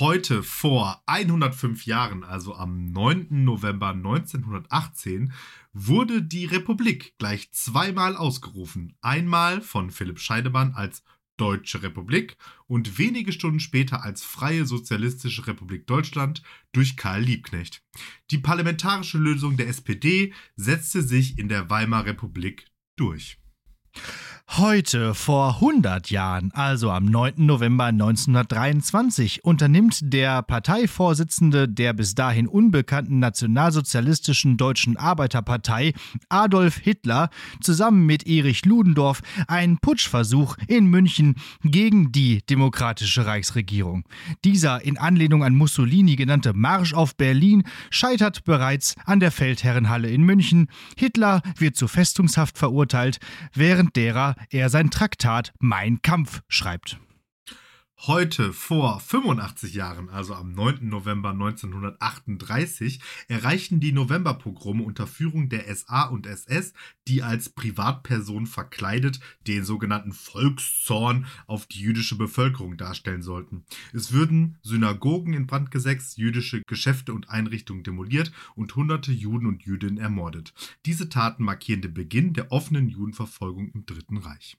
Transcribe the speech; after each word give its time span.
Heute 0.00 0.42
vor 0.42 1.04
105 1.06 1.86
Jahren, 1.86 2.24
also 2.24 2.56
am 2.56 2.90
9. 2.90 3.44
November 3.44 3.90
1918, 3.90 5.32
wurde 5.72 6.20
die 6.20 6.46
Republik 6.46 7.16
gleich 7.18 7.52
zweimal 7.52 8.16
ausgerufen. 8.16 8.96
Einmal 9.02 9.60
von 9.60 9.92
Philipp 9.92 10.18
Scheidemann 10.18 10.74
als 10.74 11.04
Deutsche 11.36 11.84
Republik 11.84 12.36
und 12.66 12.98
wenige 12.98 13.30
Stunden 13.30 13.60
später 13.60 14.02
als 14.02 14.24
Freie 14.24 14.66
Sozialistische 14.66 15.46
Republik 15.46 15.86
Deutschland 15.86 16.42
durch 16.72 16.96
Karl 16.96 17.22
Liebknecht. 17.22 17.80
Die 18.32 18.38
parlamentarische 18.38 19.18
Lösung 19.18 19.56
der 19.56 19.68
SPD 19.68 20.32
setzte 20.56 21.02
sich 21.02 21.38
in 21.38 21.48
der 21.48 21.70
Weimarer 21.70 22.06
Republik 22.06 22.66
durch. 22.96 23.38
Heute, 24.56 25.14
vor 25.14 25.56
100 25.56 26.10
Jahren, 26.10 26.52
also 26.52 26.92
am 26.92 27.06
9. 27.06 27.32
November 27.38 27.86
1923, 27.86 29.42
unternimmt 29.42 29.98
der 30.12 30.42
Parteivorsitzende 30.42 31.68
der 31.68 31.92
bis 31.92 32.14
dahin 32.14 32.46
unbekannten 32.46 33.18
nationalsozialistischen 33.18 34.56
Deutschen 34.56 34.96
Arbeiterpartei, 34.96 35.92
Adolf 36.28 36.76
Hitler, 36.76 37.30
zusammen 37.60 38.06
mit 38.06 38.28
Erich 38.28 38.64
Ludendorff 38.64 39.22
einen 39.48 39.78
Putschversuch 39.78 40.56
in 40.68 40.86
München 40.86 41.34
gegen 41.64 42.12
die 42.12 42.40
demokratische 42.46 43.26
Reichsregierung. 43.26 44.04
Dieser 44.44 44.84
in 44.84 44.98
Anlehnung 44.98 45.42
an 45.42 45.56
Mussolini 45.56 46.14
genannte 46.14 46.52
Marsch 46.52 46.94
auf 46.94 47.16
Berlin 47.16 47.64
scheitert 47.90 48.44
bereits 48.44 48.94
an 49.04 49.18
der 49.18 49.32
Feldherrenhalle 49.32 50.10
in 50.10 50.22
München. 50.22 50.68
Hitler 50.96 51.42
wird 51.56 51.74
zu 51.74 51.88
Festungshaft 51.88 52.56
verurteilt, 52.56 53.18
während 53.52 53.83
derer 53.92 54.34
er 54.50 54.68
sein 54.68 54.90
Traktat 54.90 55.52
Mein 55.58 56.02
Kampf 56.02 56.42
schreibt. 56.48 56.98
Heute 58.00 58.52
vor 58.52 59.00
85 59.00 59.72
Jahren, 59.72 60.10
also 60.10 60.34
am 60.34 60.52
9. 60.52 60.88
November 60.88 61.30
1938, 61.30 63.00
erreichten 63.28 63.80
die 63.80 63.92
Novemberpogrome 63.92 64.82
unter 64.82 65.06
Führung 65.06 65.48
der 65.48 65.74
SA 65.74 66.08
und 66.08 66.26
SS, 66.26 66.74
die 67.08 67.22
als 67.22 67.48
Privatperson 67.48 68.46
verkleidet 68.46 69.20
den 69.46 69.64
sogenannten 69.64 70.12
Volkszorn 70.12 71.24
auf 71.46 71.64
die 71.66 71.80
jüdische 71.80 72.16
Bevölkerung 72.16 72.76
darstellen 72.76 73.22
sollten. 73.22 73.64
Es 73.94 74.12
würden 74.12 74.58
Synagogen 74.62 75.32
in 75.32 75.46
Brand 75.46 75.70
gesetzt, 75.70 76.18
jüdische 76.18 76.60
Geschäfte 76.66 77.14
und 77.14 77.30
Einrichtungen 77.30 77.84
demoliert 77.84 78.32
und 78.54 78.74
hunderte 78.76 79.12
Juden 79.12 79.46
und 79.46 79.62
Jüdinnen 79.62 79.96
ermordet. 79.98 80.52
Diese 80.84 81.08
Taten 81.08 81.44
markieren 81.44 81.80
den 81.80 81.94
Beginn 81.94 82.34
der 82.34 82.52
offenen 82.52 82.90
Judenverfolgung 82.90 83.70
im 83.70 83.86
Dritten 83.86 84.18
Reich. 84.18 84.58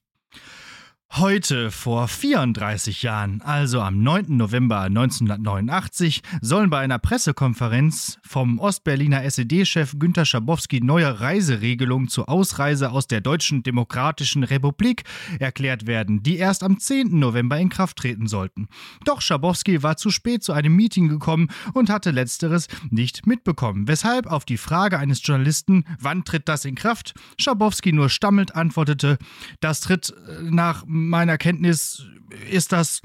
Heute 1.17 1.71
vor 1.71 2.09
34 2.09 3.01
Jahren, 3.01 3.41
also 3.41 3.79
am 3.79 4.03
9. 4.03 4.35
November 4.35 4.81
1989, 4.81 6.21
sollen 6.41 6.69
bei 6.69 6.79
einer 6.79 6.99
Pressekonferenz 6.99 8.19
vom 8.21 8.59
Ostberliner 8.59 9.23
SED-Chef 9.23 9.93
Günter 9.97 10.25
Schabowski 10.25 10.81
neue 10.81 11.21
Reiseregelungen 11.21 12.09
zur 12.09 12.27
Ausreise 12.27 12.91
aus 12.91 13.07
der 13.07 13.21
Deutschen 13.21 13.63
Demokratischen 13.63 14.43
Republik 14.43 15.03
erklärt 15.39 15.87
werden, 15.87 16.21
die 16.21 16.35
erst 16.35 16.63
am 16.63 16.79
10. 16.79 17.17
November 17.17 17.57
in 17.59 17.69
Kraft 17.69 17.95
treten 17.95 18.27
sollten. 18.27 18.67
Doch 19.05 19.21
Schabowski 19.21 19.83
war 19.83 19.95
zu 19.95 20.09
spät 20.09 20.43
zu 20.43 20.51
einem 20.51 20.75
Meeting 20.75 21.07
gekommen 21.07 21.47
und 21.73 21.89
hatte 21.89 22.11
letzteres 22.11 22.67
nicht 22.89 23.25
mitbekommen, 23.25 23.87
weshalb 23.87 24.27
auf 24.27 24.43
die 24.43 24.57
Frage 24.57 24.99
eines 24.99 25.25
Journalisten, 25.25 25.85
wann 25.97 26.25
tritt 26.25 26.49
das 26.49 26.65
in 26.65 26.75
Kraft, 26.75 27.13
Schabowski 27.39 27.93
nur 27.93 28.09
stammelnd 28.09 28.53
antwortete, 28.53 29.17
das 29.61 29.79
tritt 29.79 30.09
äh, 30.09 30.41
nach 30.43 30.83
meiner 31.07 31.37
Kenntnis 31.37 32.05
ist 32.49 32.71
das 32.71 33.01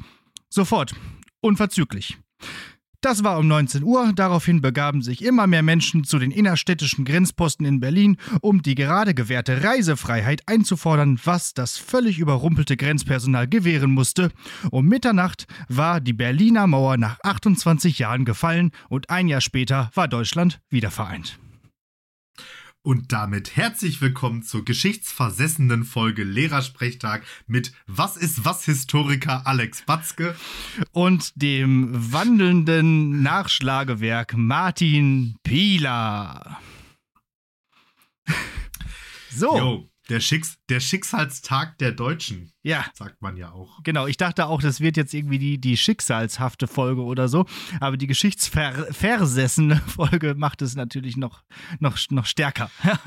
sofort, 0.49 0.95
unverzüglich. 1.41 2.19
Das 3.01 3.25
war 3.25 3.39
um 3.39 3.49
19 3.49 3.83
Uhr. 3.83 4.13
Daraufhin 4.15 4.61
begaben 4.61 5.01
sich 5.01 5.25
immer 5.25 5.47
mehr 5.47 5.63
Menschen 5.63 6.05
zu 6.05 6.19
den 6.19 6.31
innerstädtischen 6.31 7.07
Grenzposten 7.07 7.65
in 7.65 7.81
Berlin, 7.81 8.19
um 8.43 8.61
die 8.61 8.75
gerade 8.75 9.15
gewährte 9.15 9.65
Reisefreiheit 9.65 10.43
einzufordern, 10.47 11.19
was 11.25 11.55
das 11.55 11.79
völlig 11.79 12.19
überrumpelte 12.19 12.77
Grenzpersonal 12.77 13.49
gewähren 13.49 13.93
musste. 13.93 14.31
Um 14.71 14.87
Mitternacht 14.87 15.47
war 15.69 16.01
die 16.01 16.13
Berliner 16.13 16.67
Mauer 16.67 16.99
nach 16.99 17.19
28 17.23 17.99
Jahren 17.99 18.27
gefallen 18.27 18.71
und 18.91 19.09
ein 19.09 19.29
Jahr 19.29 19.41
später 19.41 19.91
war 19.95 20.07
Deutschland 20.07 20.61
wieder 20.69 20.91
vereint. 20.91 21.39
Und 22.83 23.13
damit 23.13 23.57
herzlich 23.57 24.01
willkommen 24.01 24.43
zur 24.43 24.65
geschichtsversessenen 24.65 25.85
Folge 25.85 26.25
Lehrersprechtag 26.25 27.25
mit 27.47 27.73
Was 27.87 28.17
ist 28.17 28.47
was 28.47 28.65
Historiker 28.65 29.47
Alex 29.47 29.83
Batzke 29.83 30.35
und 30.93 31.31
dem 31.35 31.91
wandelnden 31.93 33.23
Nachschlagewerk 33.23 34.35
Martin 34.35 35.37
Pieler. 35.43 36.59
So. 39.33 39.57
Yo. 39.57 39.89
Der, 40.11 40.19
Schicks 40.19 40.59
der 40.69 40.81
Schicksalstag 40.81 41.79
der 41.79 41.93
Deutschen. 41.93 42.51
Ja. 42.63 42.85
Sagt 42.95 43.23
man 43.23 43.37
ja 43.37 43.53
auch. 43.53 43.81
Genau, 43.85 44.09
ich 44.09 44.17
dachte 44.17 44.47
auch, 44.47 44.61
das 44.61 44.81
wird 44.81 44.97
jetzt 44.97 45.15
irgendwie 45.15 45.39
die, 45.39 45.59
die 45.59 45.77
schicksalshafte 45.77 46.67
Folge 46.67 47.03
oder 47.03 47.29
so. 47.29 47.47
Aber 47.79 47.97
die 47.97 48.09
geschichtsversessene 48.09 49.77
Folge 49.87 50.35
macht 50.35 50.63
es 50.63 50.75
natürlich 50.75 51.17
noch, 51.17 51.45
noch, 51.79 51.97
noch 52.11 52.27
stärker. 52.27 52.73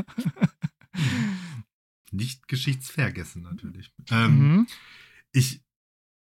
Nicht 2.12 2.48
geschichtsvergessen 2.48 3.42
natürlich. 3.42 3.92
Ähm, 4.10 4.38
mhm. 4.38 4.68
Ich, 5.34 5.62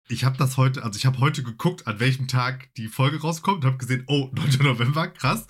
ich 0.07 0.23
habe 0.23 0.37
das 0.37 0.57
heute, 0.57 0.83
also 0.83 0.97
ich 0.97 1.07
habe 1.07 1.19
heute 1.19 1.41
geguckt, 1.41 1.87
an 1.87 1.99
welchem 1.99 2.27
Tag 2.27 2.71
die 2.75 2.89
Folge 2.89 3.21
rauskommt 3.21 3.63
und 3.63 3.65
habe 3.65 3.77
gesehen, 3.77 4.03
oh, 4.05 4.29
9. 4.33 4.59
November, 4.61 5.07
krass. 5.07 5.47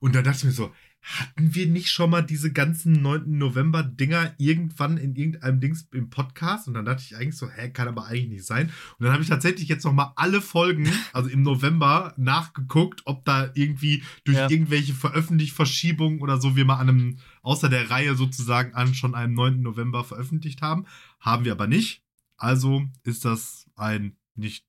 Und 0.00 0.14
dann 0.14 0.24
dachte 0.24 0.38
ich 0.38 0.44
mir 0.44 0.52
so, 0.52 0.74
hatten 1.02 1.54
wir 1.54 1.66
nicht 1.66 1.90
schon 1.90 2.10
mal 2.10 2.22
diese 2.22 2.52
ganzen 2.52 2.92
9. 3.02 3.38
November-Dinger 3.38 4.34
irgendwann 4.38 4.96
in 4.96 5.16
irgendeinem 5.16 5.60
Dings 5.60 5.88
im 5.92 6.10
Podcast? 6.10 6.68
Und 6.68 6.74
dann 6.74 6.84
dachte 6.84 7.02
ich 7.04 7.16
eigentlich 7.16 7.36
so, 7.36 7.48
hä, 7.48 7.70
kann 7.70 7.88
aber 7.88 8.06
eigentlich 8.06 8.28
nicht 8.28 8.46
sein. 8.46 8.66
Und 8.98 9.04
dann 9.04 9.12
habe 9.12 9.22
ich 9.22 9.28
tatsächlich 9.28 9.68
jetzt 9.68 9.84
noch 9.84 9.92
mal 9.92 10.12
alle 10.16 10.40
Folgen, 10.40 10.88
also 11.12 11.28
im 11.28 11.42
November, 11.42 12.14
nachgeguckt, 12.16 13.02
ob 13.06 13.24
da 13.24 13.50
irgendwie 13.54 14.02
durch 14.24 14.38
ja. 14.38 14.50
irgendwelche 14.50 14.94
Veröffentlichverschiebungen 14.94 16.20
oder 16.20 16.40
so 16.40 16.56
wir 16.56 16.64
mal 16.64 16.76
an 16.76 16.88
einem, 16.88 17.18
außer 17.42 17.68
der 17.68 17.90
Reihe 17.90 18.14
sozusagen 18.14 18.74
an 18.74 18.94
schon 18.94 19.14
einem 19.14 19.34
9. 19.34 19.62
November 19.62 20.04
veröffentlicht 20.04 20.62
haben. 20.62 20.86
Haben 21.18 21.44
wir 21.44 21.52
aber 21.52 21.66
nicht. 21.66 22.02
Also 22.36 22.86
ist 23.04 23.24
das 23.24 23.66
ein 23.76 24.16
nicht 24.34 24.64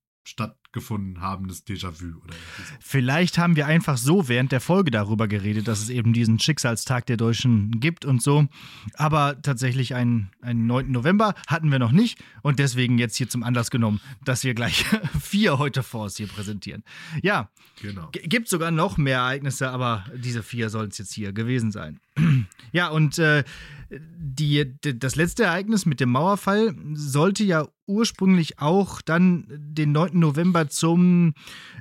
stattgefunden 0.71 1.19
habendes 1.19 1.65
Déjà-vu 1.65 2.21
oder 2.23 2.33
so. 2.33 2.63
Vielleicht 2.79 3.37
haben 3.37 3.55
wir 3.55 3.67
einfach 3.67 3.97
so 3.97 4.29
während 4.29 4.51
der 4.51 4.61
Folge 4.61 4.89
darüber 4.89 5.27
geredet, 5.27 5.67
dass 5.67 5.81
es 5.81 5.89
eben 5.89 6.13
diesen 6.13 6.39
Schicksalstag 6.39 7.05
der 7.05 7.17
Deutschen 7.17 7.79
gibt 7.79 8.05
und 8.05 8.21
so. 8.21 8.47
Aber 8.93 9.41
tatsächlich 9.41 9.95
einen, 9.95 10.31
einen 10.41 10.67
9. 10.67 10.89
November 10.91 11.35
hatten 11.47 11.71
wir 11.71 11.79
noch 11.79 11.91
nicht 11.91 12.23
und 12.41 12.59
deswegen 12.59 12.97
jetzt 12.97 13.17
hier 13.17 13.27
zum 13.27 13.43
Anlass 13.43 13.69
genommen, 13.69 13.99
dass 14.23 14.43
wir 14.43 14.53
gleich 14.53 14.85
vier 15.21 15.57
heute 15.57 15.83
vor 15.83 16.03
uns 16.03 16.15
hier 16.15 16.27
präsentieren. 16.27 16.83
Ja, 17.21 17.49
genau. 17.81 18.09
gibt 18.11 18.47
sogar 18.47 18.71
noch 18.71 18.97
mehr 18.97 19.17
Ereignisse, 19.17 19.69
aber 19.69 20.05
diese 20.15 20.41
vier 20.41 20.69
sollen 20.69 20.89
es 20.89 20.97
jetzt 20.97 21.13
hier 21.13 21.33
gewesen 21.33 21.71
sein. 21.71 21.99
ja, 22.71 22.88
und 22.88 23.19
äh, 23.19 23.43
die, 23.91 24.73
das 24.81 25.15
letzte 25.15 25.43
Ereignis 25.43 25.85
mit 25.85 25.99
dem 25.99 26.11
Mauerfall 26.11 26.73
sollte 26.93 27.43
ja 27.43 27.67
ursprünglich 27.88 28.59
auch 28.59 29.01
dann 29.01 29.45
den 29.49 29.91
9. 29.91 30.17
November 30.17 30.60
zum 30.69 31.33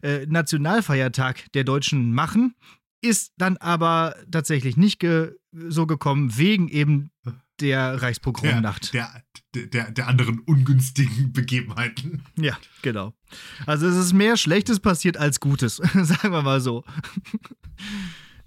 äh, 0.03 0.27
Nationalfeiertag 0.27 1.51
der 1.53 1.65
Deutschen 1.65 2.13
machen, 2.13 2.55
ist 3.03 3.33
dann 3.39 3.57
aber 3.57 4.15
tatsächlich 4.31 4.77
nicht 4.77 4.99
ge 4.99 5.33
so 5.53 5.87
gekommen, 5.87 6.37
wegen 6.37 6.69
eben 6.69 7.11
der 7.61 8.01
Reichspogromnacht. 8.01 8.95
Der, 8.95 9.23
der, 9.55 9.67
der, 9.67 9.91
der, 9.91 10.09
anderen 10.09 10.41
ungünstigen 10.41 11.33
Begebenheiten. 11.33 12.23
Ja, 12.39 12.57
genau. 12.83 13.15
Also 13.67 13.87
es 13.87 13.97
ist 13.97 14.13
mehr 14.13 14.37
Schlechtes 14.37 14.81
passiert 14.81 15.17
als 15.17 15.41
Gutes, 15.41 15.77
sagen 15.95 16.33
wir 16.33 16.43
mal 16.43 16.61
so. 16.61 16.85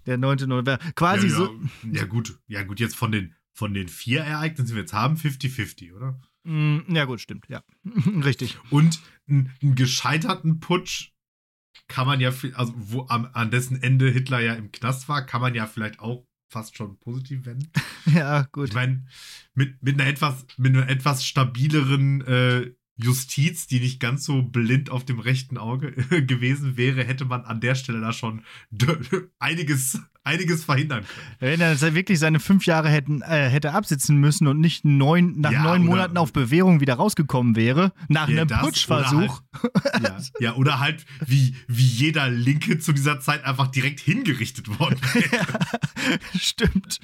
Der 0.06 0.18
9. 0.18 0.48
November. 0.48 0.78
Quasi 0.96 1.28
ja, 1.28 1.34
ja. 1.34 1.38
so. 1.38 1.60
Ja, 1.92 2.06
gut. 2.06 2.40
Ja, 2.48 2.64
gut, 2.64 2.80
jetzt 2.80 2.96
von 2.96 3.12
den, 3.12 3.36
von 3.54 3.74
den 3.74 3.88
vier 3.88 4.22
Ereignissen, 4.22 4.68
die 4.68 4.76
wir 4.76 4.82
jetzt 4.82 4.94
haben, 4.94 5.16
50-50, 5.16 5.94
oder? 5.94 6.20
Mm, 6.44 6.80
ja, 6.90 7.06
gut, 7.06 7.22
stimmt, 7.22 7.48
ja. 7.50 7.64
Richtig. 8.24 8.58
Und 8.70 9.00
einen, 9.28 9.52
gescheiterten 9.62 10.60
Putsch 10.60 11.12
kann 11.88 12.08
man 12.08 12.20
ja, 12.20 12.32
also 12.54 12.74
wo 12.76 13.06
am, 13.10 13.30
an 13.34 13.52
dessen 13.52 13.82
Ende 13.82 14.10
Hitler 14.10 14.40
ja 14.40 14.54
im 14.54 14.72
Knast 14.72 15.10
war, 15.10 15.26
kann 15.26 15.42
man 15.42 15.56
ja 15.56 15.66
vielleicht 15.66 16.00
auch 16.00 16.26
fast 16.50 16.78
schon 16.78 16.98
positiv 17.00 17.46
wenden. 17.46 17.70
Ja, 18.06 18.48
gut. 18.52 18.68
Ich 18.68 18.76
meine, 18.76 19.06
mit, 19.54 19.82
mit 19.82 20.00
einer 20.00 20.10
etwas, 20.10 20.46
mit 20.58 20.76
einer 20.76 20.90
etwas 20.90 21.26
stabileren 21.26 22.20
äh, 22.22 22.74
Justiz, 22.98 23.66
die 23.66 23.80
nicht 23.80 24.02
ganz 24.02 24.26
so 24.26 24.42
blind 24.42 24.90
auf 24.90 25.06
dem 25.06 25.20
rechten 25.20 25.58
Auge 25.58 25.92
gewesen 26.28 26.76
wäre, 26.76 27.06
hätte 27.06 27.24
man 27.24 27.46
an 27.46 27.62
der 27.62 27.76
Stelle 27.76 28.02
da 28.02 28.12
schon 28.12 28.44
einiges, 29.40 30.00
einiges 30.24 30.64
verhindern 30.64 31.04
können. 31.06 31.60
Wenn 31.60 31.62
er 31.62 31.80
wirklich 31.96 32.20
seine 32.20 32.40
fünf 32.40 32.66
Jahre 32.66 32.90
hätten, 32.90 33.22
äh, 33.22 33.50
hätte 33.50 33.74
absitzen 33.74 34.18
müssen 34.18 34.48
und 34.48 34.60
nicht 34.60 34.86
neun, 34.86 35.40
nach 35.40 35.52
ja, 35.52 35.64
neun 35.64 35.86
Monaten 35.86 36.18
auf 36.18 36.32
Bewährung 36.32 36.80
wieder 36.80 36.96
rausgekommen 36.96 37.56
wäre, 37.56 37.92
nach 38.08 38.30
ja, 38.30 38.42
einem 38.42 38.48
Putschversuch. 38.48 39.42
Oder 39.62 39.94
halt, 39.94 40.04
ja, 40.40 40.48
ja, 40.50 40.56
oder 40.56 40.80
halt 40.80 41.06
wie, 41.26 41.56
wie 41.68 41.86
jeder 41.86 42.30
Linke 42.30 42.80
zu 42.80 42.94
dieser 42.94 43.20
Zeit 43.20 43.44
einfach 43.44 43.68
direkt 43.68 44.00
hingerichtet 44.00 44.80
worden 44.80 45.00
wäre. 45.14 45.60
stimmt. 46.38 47.00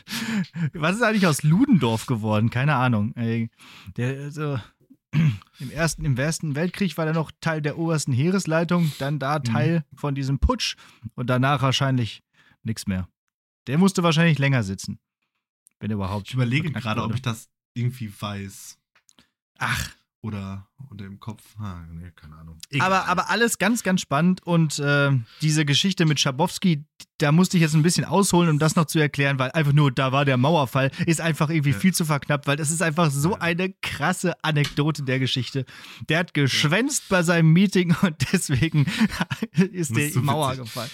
Was 0.74 0.96
ist 0.96 1.04
eigentlich 1.04 1.28
aus 1.28 1.44
Ludendorff 1.44 2.06
geworden? 2.06 2.50
Keine 2.50 2.76
Ahnung. 2.76 3.14
Ey, 3.16 3.50
der, 3.98 4.32
so 4.32 4.58
im 5.60 5.72
ersten, 5.72 6.06
im 6.06 6.18
Ersten 6.18 6.56
Weltkrieg 6.56 6.98
war 6.98 7.08
er 7.08 7.14
noch 7.14 7.32
Teil 7.42 7.62
der 7.62 7.78
obersten 7.78 8.14
Heeresleitung, 8.14 8.92
dann 9.00 9.20
da 9.20 9.40
mhm. 9.40 9.44
Teil 9.44 9.80
mhm. 9.80 9.98
von 9.98 10.16
diesem 10.16 10.40
Putsch 10.40 10.76
und 11.16 11.30
danach 11.30 11.62
wahrscheinlich 11.62 12.24
nichts 12.70 12.88
mehr. 12.88 13.10
Der 13.68 13.78
musste 13.78 14.04
wahrscheinlich 14.04 14.40
länger 14.40 14.64
sitzen. 14.64 15.00
Wenn 15.80 15.92
überhaupt. 15.92 16.28
Ich 16.28 16.34
überlege 16.34 16.72
gerade, 16.72 17.04
ob 17.04 17.14
ich 17.14 17.22
das 17.22 17.50
irgendwie 17.74 18.12
weiß. 18.20 18.78
Ach, 19.58 19.92
oder, 20.22 20.68
oder 20.92 21.06
im 21.06 21.20
Kopf. 21.20 21.42
Ah, 21.60 21.82
nee, 21.92 22.12
keine 22.14 22.36
Ahnung. 22.36 22.58
Aber, 22.80 23.08
aber 23.08 23.30
alles 23.30 23.58
ganz, 23.58 23.84
ganz 23.84 24.02
spannend. 24.02 24.46
Und 24.46 24.78
äh, 24.80 25.12
diese 25.42 25.64
Geschichte 25.64 26.06
mit 26.06 26.20
Schabowski, 26.20 26.84
da 27.20 27.32
musste 27.32 27.56
ich 27.56 27.62
jetzt 27.62 27.74
ein 27.74 27.84
bisschen 27.84 28.04
ausholen, 28.04 28.50
um 28.50 28.60
das 28.60 28.76
noch 28.76 28.86
zu 28.86 29.00
erklären, 29.00 29.40
weil 29.40 29.52
einfach 29.52 29.72
nur, 29.72 29.92
da 29.92 30.12
war 30.12 30.26
der 30.26 30.36
Mauerfall, 30.36 30.92
ist 31.06 31.22
einfach 31.22 31.50
irgendwie 31.50 31.72
ja. 31.72 31.78
viel 31.78 31.94
zu 31.94 32.04
verknappt, 32.04 32.48
weil 32.48 32.58
das 32.58 32.70
ist 32.70 32.82
einfach 32.82 33.12
so 33.12 33.32
ja. 33.32 33.38
eine 33.38 33.74
krasse 33.82 34.44
Anekdote 34.44 35.04
der 35.04 35.20
Geschichte. 35.20 35.66
Der 36.10 36.20
hat 36.20 36.34
geschwänzt 36.34 37.04
ja. 37.10 37.18
bei 37.18 37.24
seinem 37.24 37.54
Meeting 37.54 37.96
und 38.02 38.16
deswegen 38.34 38.88
ist 39.52 39.96
die 39.96 40.10
so 40.10 40.22
Mauer 40.22 40.52
witzig. 40.52 40.64
gefallen. 40.66 40.92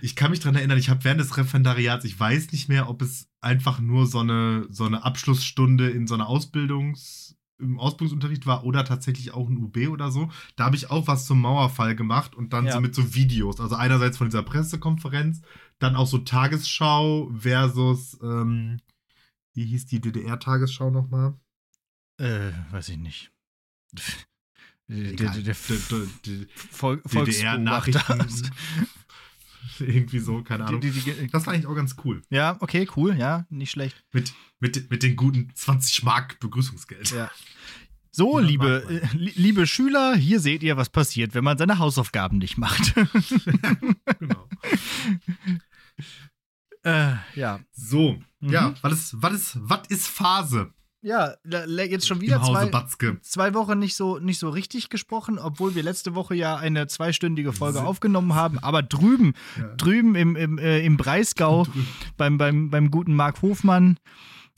Ich 0.00 0.16
kann 0.16 0.30
mich 0.30 0.40
daran 0.40 0.56
erinnern, 0.56 0.78
ich 0.78 0.90
habe 0.90 1.04
während 1.04 1.20
des 1.20 1.36
Referendariats, 1.36 2.04
ich 2.04 2.18
weiß 2.18 2.52
nicht 2.52 2.68
mehr, 2.68 2.88
ob 2.88 3.02
es 3.02 3.28
einfach 3.40 3.80
nur 3.80 4.06
so 4.06 4.20
eine, 4.20 4.66
so 4.70 4.84
eine 4.84 5.04
Abschlussstunde 5.04 5.90
in 5.90 6.06
so 6.06 6.14
einer 6.14 6.28
Ausbildungs- 6.28 7.34
im 7.62 7.78
Ausbildungsunterricht 7.78 8.44
war 8.44 8.64
oder 8.64 8.84
tatsächlich 8.84 9.32
auch 9.32 9.48
ein 9.48 9.56
UB 9.56 9.88
oder 9.88 10.10
so. 10.10 10.30
Da 10.56 10.64
habe 10.64 10.76
ich 10.76 10.90
auch 10.90 11.06
was 11.06 11.26
zum 11.26 11.40
Mauerfall 11.40 11.94
gemacht 11.94 12.34
und 12.34 12.52
dann 12.52 12.66
ja. 12.66 12.72
so 12.72 12.80
mit 12.80 12.94
so 12.94 13.14
Videos. 13.14 13.60
Also 13.60 13.76
einerseits 13.76 14.18
von 14.18 14.26
dieser 14.26 14.42
Pressekonferenz, 14.42 15.42
dann 15.78 15.96
auch 15.96 16.06
so 16.06 16.18
Tagesschau 16.18 17.30
versus, 17.38 18.18
ähm, 18.22 18.80
wie 19.54 19.64
hieß 19.64 19.86
die 19.86 20.00
DDR-Tagesschau 20.00 20.90
nochmal? 20.90 21.34
Äh, 22.18 22.52
weiß 22.70 22.90
ich 22.90 22.98
nicht. 22.98 23.32
Der, 24.88 25.12
DDR-Nachrichten. 27.24 28.26
Irgendwie 29.78 30.18
so, 30.18 30.42
keine 30.42 30.64
Ahnung. 30.66 30.80
Die, 30.80 30.90
die, 30.90 31.00
die, 31.00 31.26
das 31.28 31.46
war 31.46 31.54
eigentlich 31.54 31.66
auch 31.66 31.74
ganz 31.74 31.96
cool. 32.04 32.22
Ja, 32.30 32.56
okay, 32.60 32.88
cool, 32.96 33.16
ja, 33.16 33.46
nicht 33.50 33.70
schlecht. 33.70 34.02
Mit, 34.12 34.32
mit, 34.60 34.90
mit 34.90 35.02
den 35.02 35.16
guten 35.16 35.50
20 35.54 36.02
Mark 36.02 36.40
Begrüßungsgeld. 36.40 37.10
Ja. 37.10 37.30
So, 38.14 38.38
liebe, 38.38 39.02
äh, 39.02 39.16
liebe 39.16 39.66
Schüler, 39.66 40.14
hier 40.14 40.38
seht 40.38 40.62
ihr, 40.62 40.76
was 40.76 40.90
passiert, 40.90 41.34
wenn 41.34 41.44
man 41.44 41.56
seine 41.56 41.78
Hausaufgaben 41.78 42.38
nicht 42.38 42.58
macht. 42.58 42.94
genau. 44.18 44.48
äh, 46.82 47.14
ja. 47.34 47.60
So, 47.72 48.18
mhm. 48.40 48.50
ja, 48.50 48.74
was 48.82 48.92
ist, 48.92 49.22
was 49.22 49.32
ist, 49.32 49.58
was 49.62 49.88
ist 49.88 50.08
Phase? 50.08 50.74
Ja, 51.04 51.34
jetzt 51.44 52.06
schon 52.06 52.20
wieder 52.20 52.40
zwei, 52.42 52.70
zwei, 53.22 53.54
Wochen 53.54 53.80
nicht 53.80 53.96
so, 53.96 54.18
nicht 54.18 54.38
so 54.38 54.48
richtig 54.48 54.88
gesprochen, 54.88 55.40
obwohl 55.40 55.74
wir 55.74 55.82
letzte 55.82 56.14
Woche 56.14 56.36
ja 56.36 56.56
eine 56.56 56.86
zweistündige 56.86 57.52
Folge 57.52 57.82
aufgenommen 57.82 58.36
haben. 58.36 58.60
Aber 58.60 58.84
drüben, 58.84 59.34
ja. 59.58 59.66
drüben 59.76 60.14
im, 60.14 60.36
im, 60.36 60.58
äh, 60.58 60.78
im 60.84 60.96
Breisgau, 60.96 61.66
beim, 62.16 62.38
beim, 62.38 62.70
beim 62.70 62.92
guten 62.92 63.16
Marc 63.16 63.42
Hofmann, 63.42 63.98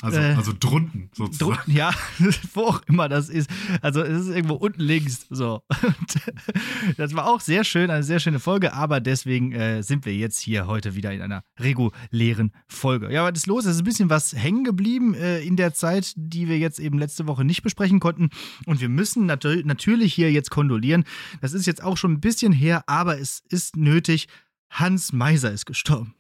also, 0.05 0.19
äh, 0.19 0.35
also 0.35 0.53
drunten 0.59 1.11
sozusagen. 1.15 1.55
Drunten, 1.55 1.75
ja, 1.75 1.93
wo 2.55 2.63
auch 2.63 2.83
immer 2.87 3.09
das 3.09 3.29
ist. 3.29 3.49
Also 3.81 4.03
es 4.03 4.27
ist 4.27 4.35
irgendwo 4.35 4.55
unten 4.55 4.81
links. 4.81 5.27
So. 5.31 5.63
Und 5.83 6.99
das 6.99 7.15
war 7.15 7.27
auch 7.27 7.41
sehr 7.41 7.65
schön, 7.65 7.91
eine 7.91 8.03
sehr 8.03 8.21
schöne 8.21 8.39
Folge, 8.39 8.75
aber 8.75 9.01
deswegen 9.01 9.53
äh, 9.53 9.83
sind 9.83 10.05
wir 10.05 10.15
jetzt 10.15 10.39
hier 10.39 10.67
heute 10.67 10.95
wieder 10.95 11.13
in 11.13 11.23
einer 11.23 11.43
regulären 11.59 12.53
Folge. 12.69 13.11
Ja, 13.13 13.25
was 13.25 13.39
ist 13.39 13.47
los? 13.47 13.65
Es 13.65 13.77
ist 13.77 13.83
ein 13.83 13.85
bisschen 13.85 14.11
was 14.11 14.35
hängen 14.35 14.65
geblieben 14.65 15.15
äh, 15.15 15.41
in 15.41 15.57
der 15.57 15.73
Zeit, 15.73 16.13
die 16.17 16.49
wir 16.49 16.59
jetzt 16.59 16.79
eben 16.79 16.99
letzte 16.99 17.27
Woche 17.27 17.45
nicht 17.45 17.63
besprechen 17.63 18.01
konnten. 18.01 18.29
Und 18.67 18.81
wir 18.81 18.89
müssen 18.89 19.27
nat 19.27 19.45
natürlich 19.65 20.15
hier 20.15 20.31
jetzt 20.33 20.51
kondolieren. 20.51 21.05
Das 21.41 21.53
ist 21.53 21.67
jetzt 21.67 21.83
auch 21.83 21.97
schon 21.97 22.13
ein 22.13 22.21
bisschen 22.21 22.53
her, 22.53 22.85
aber 22.87 23.19
es 23.19 23.43
ist 23.49 23.77
nötig. 23.77 24.29
Hans 24.71 25.13
Meiser 25.13 25.53
ist 25.53 25.67
gestorben. 25.67 26.15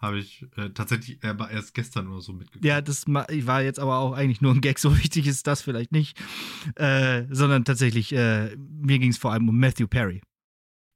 Habe 0.00 0.18
ich 0.18 0.46
äh, 0.56 0.70
tatsächlich 0.70 1.22
aber 1.24 1.50
erst 1.50 1.74
gestern 1.74 2.08
oder 2.08 2.20
so 2.20 2.32
mitgekriegt. 2.32 2.64
Ja, 2.64 2.80
das 2.80 3.06
war 3.06 3.62
jetzt 3.62 3.78
aber 3.78 3.98
auch 3.98 4.12
eigentlich 4.12 4.40
nur 4.40 4.52
ein 4.52 4.60
Gag. 4.60 4.78
So 4.84 4.98
wichtig 4.98 5.26
ist 5.26 5.46
das 5.46 5.62
vielleicht 5.62 5.92
nicht. 5.92 6.20
Äh, 6.74 7.24
sondern 7.30 7.64
tatsächlich, 7.64 8.12
äh, 8.12 8.54
mir 8.56 8.98
ging 8.98 9.10
es 9.10 9.18
vor 9.18 9.32
allem 9.32 9.48
um 9.48 9.58
Matthew 9.58 9.86
Perry. 9.86 10.20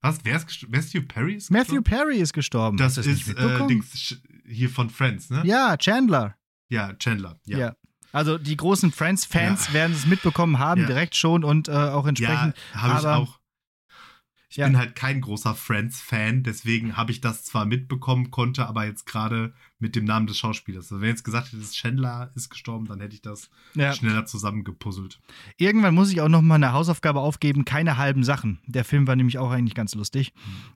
Was? 0.03 0.19
Wer 0.25 0.37
ist 0.37 0.69
Matthew 0.69 1.03
Perry 1.03 1.35
ist 1.35 1.49
gestorben? 1.49 1.69
Matthew 1.69 1.83
Perry 1.83 2.19
ist 2.19 2.33
gestorben. 2.33 2.77
Das, 2.77 2.95
das 2.95 3.07
ist 3.07 3.29
äh, 3.31 3.67
Dings, 3.67 4.21
hier 4.47 4.69
von 4.69 4.91
Friends, 4.91 5.31
ne? 5.31 5.43
Ja, 5.45 5.77
Chandler. 5.77 6.37
Ja, 6.69 6.93
Chandler. 6.95 7.41
Ja. 7.47 7.59
ja. 7.59 7.77
Also 8.13 8.39
die 8.39 8.57
großen 8.57 8.91
Friends-Fans 8.91 9.69
ja. 9.69 9.75
werden 9.75 9.93
es 9.93 10.07
mitbekommen 10.07 10.59
haben, 10.59 10.83
ja. 10.83 10.87
direkt 10.87 11.15
schon 11.15 11.45
und 11.45 11.69
äh, 11.69 11.73
auch 11.73 12.07
entsprechend. 12.07 12.55
Ja, 12.75 12.83
habe 12.83 13.01
ich 13.01 13.07
auch. 13.07 13.38
Ich 14.59 14.61
ja. 14.63 14.67
bin 14.67 14.77
halt 14.77 14.97
kein 14.97 15.21
großer 15.21 15.55
Friends-Fan, 15.55 16.43
deswegen 16.43 16.97
habe 16.97 17.13
ich 17.13 17.21
das 17.21 17.45
zwar 17.45 17.65
mitbekommen, 17.65 18.33
konnte 18.33 18.67
aber 18.67 18.87
jetzt 18.87 19.07
gerade 19.07 19.53
mit 19.79 19.95
dem 19.95 20.05
Namen 20.05 20.27
des 20.27 20.37
Schauspielers. 20.37 20.91
Also 20.91 21.01
wenn 21.01 21.11
jetzt 21.11 21.23
gesagt 21.23 21.53
hätte, 21.53 21.63
Chandler 21.71 22.33
ist 22.35 22.51
gestorben, 22.51 22.87
dann 22.87 22.99
hätte 22.99 23.15
ich 23.15 23.23
das 23.23 23.51
ja. 23.75 23.93
schneller 23.93 24.27
zusammengepuzzelt. 24.27 25.21
Irgendwann 25.59 25.95
muss 25.95 26.11
ich 26.11 26.21
auch 26.21 26.29
noch 26.29 26.43
mal 26.43 26.57
eine 26.57 26.73
Hausaufgabe 26.73 27.21
aufgeben, 27.21 27.65
keine 27.65 27.99
halben 27.99 28.25
Sachen. 28.25 28.59
Der 28.67 28.85
Film 28.85 29.07
war 29.07 29.15
nämlich 29.15 29.39
auch 29.39 29.53
eigentlich 29.53 29.77
ganz 29.77 29.95
lustig. 29.95 30.33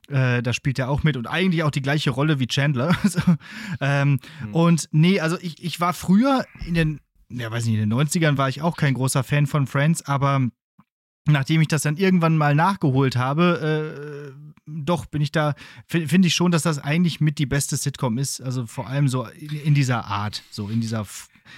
Mhm. 0.07 0.15
Äh, 0.15 0.41
da 0.41 0.53
spielt 0.53 0.79
er 0.79 0.87
auch 0.87 1.03
mit 1.03 1.17
und 1.17 1.27
eigentlich 1.27 1.63
auch 1.63 1.71
die 1.71 1.81
gleiche 1.81 2.11
Rolle 2.11 2.39
wie 2.39 2.47
Chandler. 2.47 2.95
ähm, 3.81 4.21
mhm. 4.45 4.53
Und 4.53 4.87
nee, 4.93 5.19
also 5.19 5.37
ich, 5.41 5.61
ich 5.61 5.81
war 5.81 5.91
früher 5.91 6.45
in 6.65 6.73
den, 6.73 7.01
ja 7.27 7.51
weiß 7.51 7.65
nicht, 7.65 7.77
in 7.77 7.89
den 7.89 7.93
90ern 7.93 8.37
war 8.37 8.47
ich 8.47 8.61
auch 8.61 8.77
kein 8.77 8.93
großer 8.93 9.25
Fan 9.25 9.45
von 9.45 9.67
Friends, 9.67 10.03
aber 10.05 10.39
nachdem 11.27 11.61
ich 11.61 11.67
das 11.67 11.83
dann 11.83 11.97
irgendwann 11.97 12.37
mal 12.37 12.55
nachgeholt 12.55 13.15
habe, 13.15 14.33
äh, 14.35 14.53
doch 14.65 15.05
bin 15.05 15.21
ich 15.21 15.31
da, 15.31 15.55
finde 15.87 16.27
ich 16.27 16.35
schon, 16.35 16.51
dass 16.51 16.63
das 16.63 16.79
eigentlich 16.79 17.19
mit 17.19 17.37
die 17.37 17.45
beste 17.45 17.75
Sitcom 17.77 18.17
ist. 18.17 18.41
Also 18.41 18.65
vor 18.65 18.87
allem 18.87 19.07
so 19.07 19.25
in, 19.25 19.49
in 19.49 19.73
dieser 19.73 20.05
Art, 20.05 20.43
so 20.51 20.69
in 20.69 20.81
dieser, 20.81 21.05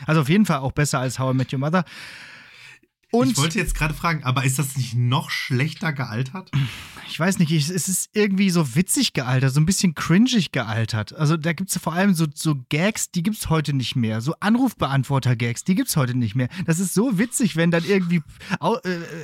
also 0.05 0.21
auf 0.21 0.29
jeden 0.29 0.45
Fall 0.45 0.59
auch 0.59 0.71
besser 0.71 0.99
als 0.99 1.19
How 1.19 1.33
I 1.33 1.37
Met 1.37 1.53
Your 1.53 1.59
Mother. 1.59 1.85
Und 3.19 3.31
ich 3.31 3.37
wollte 3.37 3.59
jetzt 3.59 3.75
gerade 3.75 3.93
fragen, 3.93 4.23
aber 4.23 4.43
ist 4.43 4.59
das 4.59 4.77
nicht 4.77 4.95
noch 4.95 5.29
schlechter 5.29 5.93
gealtert? 5.93 6.51
Ich 7.07 7.19
weiß 7.19 7.39
nicht, 7.39 7.51
es 7.51 7.69
ist 7.69 8.09
irgendwie 8.13 8.49
so 8.49 8.75
witzig 8.75 9.13
gealtert, 9.13 9.53
so 9.53 9.59
ein 9.59 9.65
bisschen 9.65 9.95
cringig 9.95 10.51
gealtert. 10.51 11.13
Also 11.13 11.37
da 11.37 11.53
gibt 11.53 11.69
es 11.69 11.77
vor 11.77 11.93
allem 11.93 12.13
so, 12.13 12.25
so 12.33 12.55
Gags, 12.69 13.11
die 13.11 13.23
gibt 13.23 13.37
es 13.37 13.49
heute 13.49 13.73
nicht 13.73 13.95
mehr. 13.95 14.21
So 14.21 14.33
Anrufbeantworter-Gags, 14.39 15.63
die 15.63 15.75
gibt 15.75 15.89
es 15.89 15.97
heute 15.97 16.17
nicht 16.17 16.35
mehr. 16.35 16.49
Das 16.65 16.79
ist 16.79 16.93
so 16.93 17.17
witzig, 17.17 17.55
wenn 17.55 17.71
dann 17.71 17.85
irgendwie, 17.85 18.21
äh, 18.59 18.79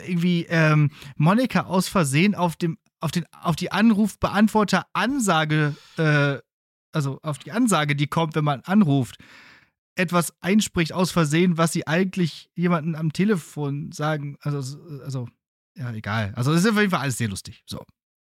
irgendwie 0.08 0.46
ähm, 0.50 0.92
Monika 1.18 1.62
aus 1.62 1.88
Versehen 1.88 2.36
auf, 2.36 2.56
dem, 2.56 2.78
auf, 3.00 3.12
den, 3.12 3.26
auf 3.42 3.56
die 3.56 3.72
Anrufbeantworter-Ansage, 3.72 5.76
äh, 5.98 6.38
also 6.92 7.20
auf 7.24 7.40
die 7.40 7.52
Ansage, 7.52 7.96
die 7.96 8.08
kommt, 8.08 8.36
wenn 8.36 8.44
man 8.44 8.62
anruft 8.62 9.18
etwas 9.96 10.34
einspricht 10.42 10.94
aus 10.94 11.12
Versehen, 11.12 11.58
was 11.58 11.74
sie 11.74 11.88
eigentlich 11.88 12.50
jemanden 12.56 12.96
am 12.96 13.14
Telefon 13.14 13.92
sagen. 13.92 14.38
Also, 14.42 14.80
also 15.04 15.28
ja, 15.76 15.92
egal. 15.94 16.34
Also, 16.36 16.52
es 16.54 16.64
ist 16.64 16.72
auf 16.72 16.78
jeden 16.78 16.92
Fall 16.92 17.02
alles 17.02 17.18
sehr 17.18 17.30
lustig. 17.30 17.64
So. 17.66 17.84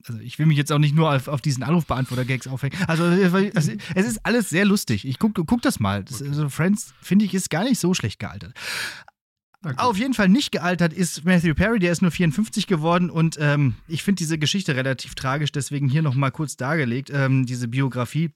Also, 0.08 0.20
ich 0.20 0.38
will 0.40 0.46
mich 0.46 0.58
jetzt 0.58 0.72
auch 0.72 0.80
nicht 0.80 0.96
nur 0.96 1.14
auf, 1.14 1.28
auf 1.28 1.42
diesen 1.42 1.64
Anrufbeantworter-Gags 1.64 2.48
aufhängen. 2.48 2.78
Also, 2.88 3.04
also, 3.04 3.38
es 3.96 4.08
ist 4.08 4.20
alles 4.24 4.50
sehr 4.50 4.66
lustig. 4.66 5.08
Ich 5.08 5.20
guck, 5.20 5.34
guck 5.34 5.62
das 5.62 5.80
mal. 5.80 6.04
Das, 6.04 6.22
also, 6.22 6.50
Friends, 6.50 6.94
finde 7.02 7.26
ich, 7.26 7.34
ist 7.34 7.50
gar 7.50 7.64
nicht 7.64 7.80
so 7.80 7.94
schlecht 7.94 8.20
gealtert. 8.20 8.54
Auf 9.78 9.98
jeden 9.98 10.14
Fall 10.14 10.30
nicht 10.30 10.52
gealtert 10.52 10.94
ist 10.94 11.26
Matthew 11.26 11.56
Perry, 11.56 11.80
der 11.80 11.92
ist 11.92 12.04
nur 12.04 12.12
54 12.12 12.68
geworden 12.68 13.10
und 13.10 13.38
ähm, 13.40 13.74
ich 13.88 14.04
finde 14.04 14.20
diese 14.20 14.38
Geschichte 14.38 14.76
relativ 14.76 15.16
tragisch, 15.16 15.52
deswegen 15.52 15.90
hier 15.90 16.04
nochmal 16.04 16.32
kurz 16.32 16.56
dargelegt, 16.56 17.10
ähm, 17.12 17.48
diese 17.48 17.68
Biografie. 17.68 18.30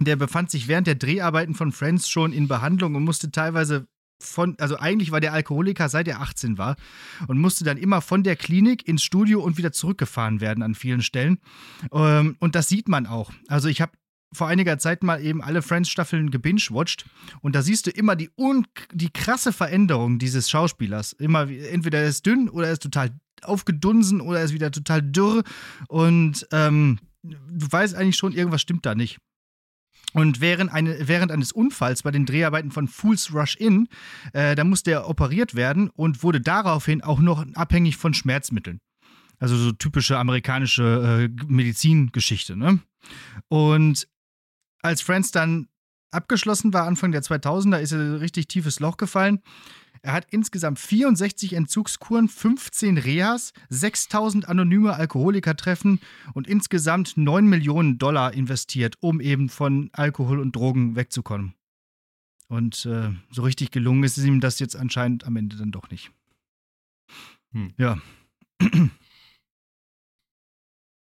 Der 0.00 0.16
befand 0.16 0.50
sich 0.50 0.68
während 0.68 0.86
der 0.86 0.94
Dreharbeiten 0.94 1.54
von 1.54 1.72
Friends 1.72 2.08
schon 2.08 2.32
in 2.32 2.48
Behandlung 2.48 2.94
und 2.94 3.04
musste 3.04 3.30
teilweise 3.30 3.86
von, 4.20 4.56
also 4.58 4.76
eigentlich 4.78 5.10
war 5.10 5.20
der 5.20 5.32
Alkoholiker 5.32 5.88
seit 5.88 6.08
er 6.08 6.20
18 6.20 6.58
war 6.58 6.76
und 7.28 7.38
musste 7.38 7.64
dann 7.64 7.76
immer 7.76 8.00
von 8.00 8.22
der 8.22 8.36
Klinik 8.36 8.86
ins 8.88 9.02
Studio 9.02 9.42
und 9.42 9.58
wieder 9.58 9.72
zurückgefahren 9.72 10.40
werden 10.40 10.62
an 10.62 10.74
vielen 10.74 11.02
Stellen. 11.02 11.38
Ähm, 11.92 12.36
und 12.38 12.54
das 12.54 12.68
sieht 12.68 12.88
man 12.88 13.06
auch. 13.06 13.32
Also 13.48 13.68
ich 13.68 13.80
habe 13.80 13.92
vor 14.32 14.48
einiger 14.48 14.78
Zeit 14.78 15.02
mal 15.02 15.22
eben 15.22 15.42
alle 15.42 15.62
Friends-Staffeln 15.62 16.30
gebingewatcht 16.30 17.06
und 17.40 17.54
da 17.54 17.62
siehst 17.62 17.86
du 17.86 17.90
immer 17.90 18.16
die, 18.16 18.30
un 18.36 18.66
die 18.92 19.10
krasse 19.10 19.52
Veränderung 19.52 20.18
dieses 20.18 20.50
Schauspielers. 20.50 21.12
Immer, 21.12 21.48
entweder 21.48 22.00
er 22.00 22.08
ist 22.08 22.26
dünn 22.26 22.48
oder 22.48 22.66
er 22.66 22.72
ist 22.74 22.82
total 22.82 23.10
aufgedunsen 23.42 24.20
oder 24.20 24.40
er 24.40 24.44
ist 24.44 24.54
wieder 24.54 24.70
total 24.70 25.02
dürr 25.02 25.44
und 25.88 26.46
ähm, 26.52 26.98
du 27.22 27.66
weißt 27.70 27.94
eigentlich 27.94 28.16
schon, 28.16 28.32
irgendwas 28.32 28.62
stimmt 28.62 28.86
da 28.86 28.94
nicht. 28.94 29.18
Und 30.16 30.40
während, 30.40 30.72
eine, 30.72 31.08
während 31.08 31.30
eines 31.30 31.52
Unfalls 31.52 32.02
bei 32.02 32.10
den 32.10 32.24
Dreharbeiten 32.24 32.70
von 32.70 32.88
Fools 32.88 33.34
Rush 33.34 33.54
In, 33.56 33.86
äh, 34.32 34.54
da 34.54 34.64
musste 34.64 34.92
er 34.92 35.10
operiert 35.10 35.54
werden 35.54 35.90
und 35.90 36.22
wurde 36.22 36.40
daraufhin 36.40 37.02
auch 37.02 37.20
noch 37.20 37.44
abhängig 37.52 37.98
von 37.98 38.14
Schmerzmitteln. 38.14 38.80
Also 39.38 39.56
so 39.58 39.72
typische 39.72 40.16
amerikanische 40.16 41.28
äh, 41.28 41.44
Medizingeschichte, 41.46 42.56
ne? 42.56 42.80
Und 43.48 44.08
als 44.80 45.02
Friends 45.02 45.32
dann 45.32 45.68
abgeschlossen 46.12 46.72
war, 46.72 46.86
Anfang 46.86 47.12
der 47.12 47.22
2000er, 47.22 47.80
ist 47.80 47.92
er 47.92 47.98
ein 47.98 48.14
richtig 48.14 48.48
tiefes 48.48 48.80
Loch 48.80 48.96
gefallen. 48.96 49.42
Er 50.06 50.12
hat 50.12 50.28
insgesamt 50.30 50.78
64 50.78 51.54
Entzugskuren, 51.54 52.28
15 52.28 52.96
Rehas, 52.96 53.52
6000 53.70 54.48
anonyme 54.48 54.94
Alkoholikertreffen 54.94 55.98
und 56.32 56.46
insgesamt 56.46 57.16
9 57.16 57.44
Millionen 57.44 57.98
Dollar 57.98 58.32
investiert, 58.32 58.94
um 59.00 59.20
eben 59.20 59.48
von 59.48 59.90
Alkohol 59.92 60.38
und 60.38 60.54
Drogen 60.54 60.94
wegzukommen. 60.94 61.54
Und 62.46 62.86
äh, 62.86 63.10
so 63.32 63.42
richtig 63.42 63.72
gelungen 63.72 64.04
ist 64.04 64.16
es 64.16 64.24
ihm 64.24 64.40
das 64.40 64.60
jetzt 64.60 64.76
anscheinend 64.76 65.24
am 65.24 65.34
Ende 65.34 65.56
dann 65.56 65.72
doch 65.72 65.90
nicht. 65.90 66.12
Hm. 67.50 67.74
Ja. 67.76 67.98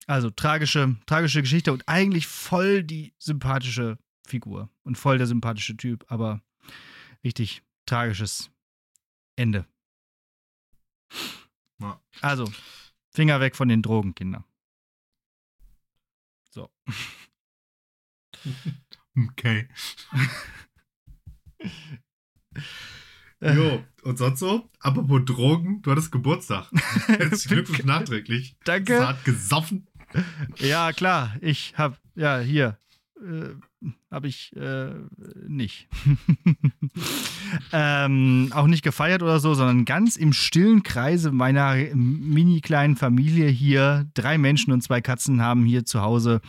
Also 0.07 0.29
tragische, 0.29 0.97
tragische 1.05 1.41
Geschichte 1.41 1.71
und 1.71 1.87
eigentlich 1.87 2.27
voll 2.27 2.83
die 2.83 3.13
sympathische 3.17 3.97
Figur 4.27 4.69
und 4.83 4.97
voll 4.97 5.17
der 5.17 5.27
sympathische 5.27 5.77
Typ, 5.77 6.03
aber 6.09 6.41
richtig 7.23 7.63
tragisches 7.85 8.51
Ende. 9.41 9.65
Ja. 11.79 11.99
Also, 12.21 12.51
Finger 13.09 13.39
weg 13.39 13.55
von 13.55 13.67
den 13.67 13.81
Drogen, 13.81 14.13
Kinder. 14.15 14.45
So. 16.51 16.69
Okay. 19.13 19.67
jo, 23.41 23.83
und 24.03 24.17
sonst 24.17 24.39
so? 24.39 24.69
Apropos 24.79 25.25
Drogen, 25.25 25.81
du 25.81 25.91
hattest 25.91 26.13
Geburtstag. 26.13 26.71
Herzlichen 27.07 27.49
Glückwunsch 27.49 27.83
nachträglich. 27.83 28.55
Danke. 28.63 28.97
Zart 28.97 29.25
gesoffen. 29.25 29.85
Ja, 30.59 30.93
klar. 30.93 31.35
Ich 31.41 31.77
hab, 31.77 31.99
ja, 32.15 32.39
hier. 32.39 32.79
Äh, 33.21 33.87
habe 34.09 34.27
ich 34.27 34.55
äh, 34.55 34.93
nicht. 35.47 35.87
ähm, 37.71 38.49
auch 38.53 38.67
nicht 38.67 38.83
gefeiert 38.83 39.21
oder 39.21 39.39
so, 39.39 39.53
sondern 39.53 39.85
ganz 39.85 40.15
im 40.15 40.33
stillen 40.33 40.81
Kreise 40.83 41.31
meiner 41.31 41.75
mini 41.93 42.61
kleinen 42.61 42.95
Familie 42.95 43.47
hier. 43.47 44.07
Drei 44.15 44.37
Menschen 44.37 44.73
und 44.73 44.81
zwei 44.81 45.01
Katzen 45.01 45.41
haben 45.41 45.65
hier 45.65 45.85
zu 45.85 46.01
Hause 46.01 46.41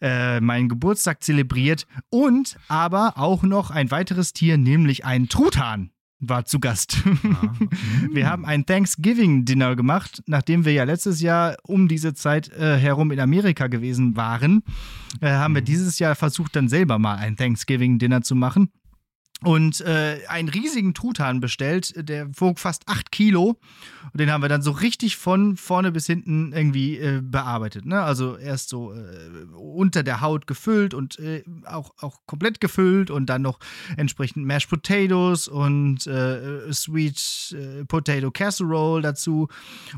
äh, 0.00 0.40
meinen 0.40 0.68
Geburtstag 0.68 1.22
zelebriert 1.24 1.86
und 2.08 2.56
aber 2.68 3.14
auch 3.16 3.42
noch 3.42 3.70
ein 3.70 3.90
weiteres 3.90 4.32
Tier, 4.32 4.58
nämlich 4.58 5.04
ein 5.04 5.28
Truthahn 5.28 5.90
war 6.18 6.44
zu 6.44 6.60
Gast. 6.60 7.02
Ah. 7.04 7.52
wir 8.12 8.28
haben 8.28 8.44
ein 8.44 8.66
Thanksgiving-Dinner 8.66 9.76
gemacht, 9.76 10.22
nachdem 10.26 10.64
wir 10.64 10.72
ja 10.72 10.84
letztes 10.84 11.20
Jahr 11.20 11.56
um 11.62 11.88
diese 11.88 12.14
Zeit 12.14 12.48
äh, 12.52 12.78
herum 12.78 13.10
in 13.10 13.20
Amerika 13.20 13.66
gewesen 13.66 14.16
waren. 14.16 14.62
Äh, 15.20 15.28
haben 15.28 15.54
wir 15.54 15.62
mhm. 15.62 15.66
dieses 15.66 15.98
Jahr 15.98 16.14
versucht, 16.14 16.56
dann 16.56 16.68
selber 16.68 16.98
mal 16.98 17.16
ein 17.16 17.36
Thanksgiving-Dinner 17.36 18.22
zu 18.22 18.34
machen 18.34 18.70
und 19.42 19.82
äh, 19.82 20.20
einen 20.28 20.48
riesigen 20.48 20.94
Truthahn 20.94 21.40
bestellt, 21.40 21.92
der 21.96 22.28
wog 22.40 22.58
fast 22.58 22.88
8 22.88 23.12
Kilo. 23.12 23.58
Und 24.12 24.20
den 24.20 24.30
haben 24.30 24.40
wir 24.40 24.48
dann 24.48 24.62
so 24.62 24.70
richtig 24.70 25.16
von 25.16 25.58
vorne 25.58 25.92
bis 25.92 26.06
hinten 26.06 26.52
irgendwie 26.52 26.96
äh, 26.96 27.20
bearbeitet. 27.22 27.84
Ne? 27.84 28.00
Also 28.00 28.38
erst 28.38 28.70
so 28.70 28.94
äh, 28.94 29.44
unter 29.54 30.02
der 30.02 30.22
Haut 30.22 30.46
gefüllt 30.46 30.94
und 30.94 31.18
äh, 31.18 31.44
auch, 31.66 31.92
auch 32.00 32.20
komplett 32.26 32.60
gefüllt 32.60 33.10
und 33.10 33.26
dann 33.26 33.42
noch 33.42 33.58
entsprechend 33.98 34.46
Mashed 34.46 34.70
Potatoes 34.70 35.48
und 35.48 36.06
äh, 36.06 36.72
Sweet 36.72 37.56
äh, 37.58 37.84
Potato 37.84 38.30
Casserole 38.30 39.02
dazu. 39.02 39.48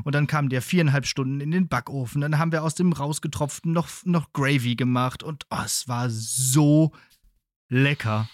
Und 0.03 0.15
dann 0.15 0.27
kam 0.27 0.49
der 0.49 0.61
viereinhalb 0.61 1.05
Stunden 1.05 1.39
in 1.39 1.51
den 1.51 1.69
Backofen. 1.69 2.19
Dann 2.19 2.37
haben 2.37 2.51
wir 2.51 2.63
aus 2.63 2.75
dem 2.75 2.91
rausgetropften 2.91 3.71
noch, 3.71 3.87
noch 4.03 4.33
Gravy 4.33 4.75
gemacht 4.75 5.23
und 5.23 5.45
oh, 5.49 5.61
es 5.63 5.87
war 5.87 6.09
so 6.09 6.91
lecker. 7.69 8.27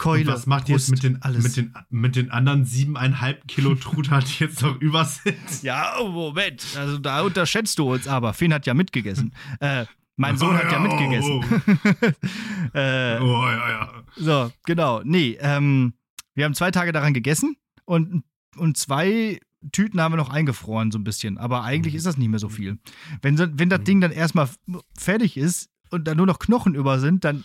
Keule. 0.00 0.22
Und 0.22 0.32
was 0.32 0.46
macht 0.46 0.68
ihr 0.70 0.76
jetzt 0.76 0.90
mit 0.90 1.02
den, 1.02 1.20
alles. 1.20 1.44
Mit, 1.44 1.56
den, 1.56 1.74
mit 1.90 2.16
den 2.16 2.30
anderen 2.30 2.64
siebeneinhalb 2.64 3.46
Kilo 3.46 3.74
Truthahn, 3.74 4.24
die 4.26 4.44
jetzt 4.44 4.62
noch 4.62 4.80
über 4.80 5.04
sind? 5.04 5.62
Ja, 5.62 5.94
oh, 6.00 6.08
Moment. 6.08 6.64
Also 6.76 6.98
da 6.98 7.20
unterschätzt 7.20 7.78
du 7.78 7.92
uns 7.92 8.08
aber. 8.08 8.32
Finn 8.32 8.52
hat 8.54 8.66
ja 8.66 8.72
mitgegessen. 8.72 9.34
äh, 9.60 9.84
mein 10.16 10.38
Sohn 10.38 10.54
oh, 10.54 10.58
hat 10.58 10.64
ja, 10.64 10.72
ja 10.72 10.78
mitgegessen. 10.80 11.30
Oh. 11.30 12.78
äh, 12.78 13.20
oh, 13.20 13.46
ja, 13.46 13.68
ja. 13.68 14.04
So, 14.16 14.50
genau. 14.64 15.02
Nee, 15.04 15.36
ähm, 15.40 15.92
wir 16.34 16.46
haben 16.46 16.54
zwei 16.54 16.70
Tage 16.70 16.92
daran 16.92 17.12
gegessen 17.12 17.56
und, 17.84 18.24
und 18.56 18.78
zwei 18.78 19.38
Tüten 19.70 20.00
haben 20.00 20.12
wir 20.12 20.16
noch 20.16 20.30
eingefroren, 20.30 20.90
so 20.90 20.98
ein 20.98 21.04
bisschen. 21.04 21.36
Aber 21.36 21.62
eigentlich 21.64 21.92
mhm. 21.92 21.98
ist 21.98 22.06
das 22.06 22.16
nicht 22.16 22.28
mehr 22.28 22.38
so 22.38 22.48
viel. 22.48 22.78
Wenn, 23.20 23.38
wenn 23.58 23.68
das 23.68 23.80
mhm. 23.80 23.84
Ding 23.84 24.00
dann 24.00 24.12
erstmal 24.12 24.48
fertig 24.96 25.36
ist 25.36 25.68
und 25.90 26.04
da 26.08 26.14
nur 26.14 26.26
noch 26.26 26.38
Knochen 26.38 26.74
über 26.74 27.00
sind, 27.00 27.24
dann 27.24 27.44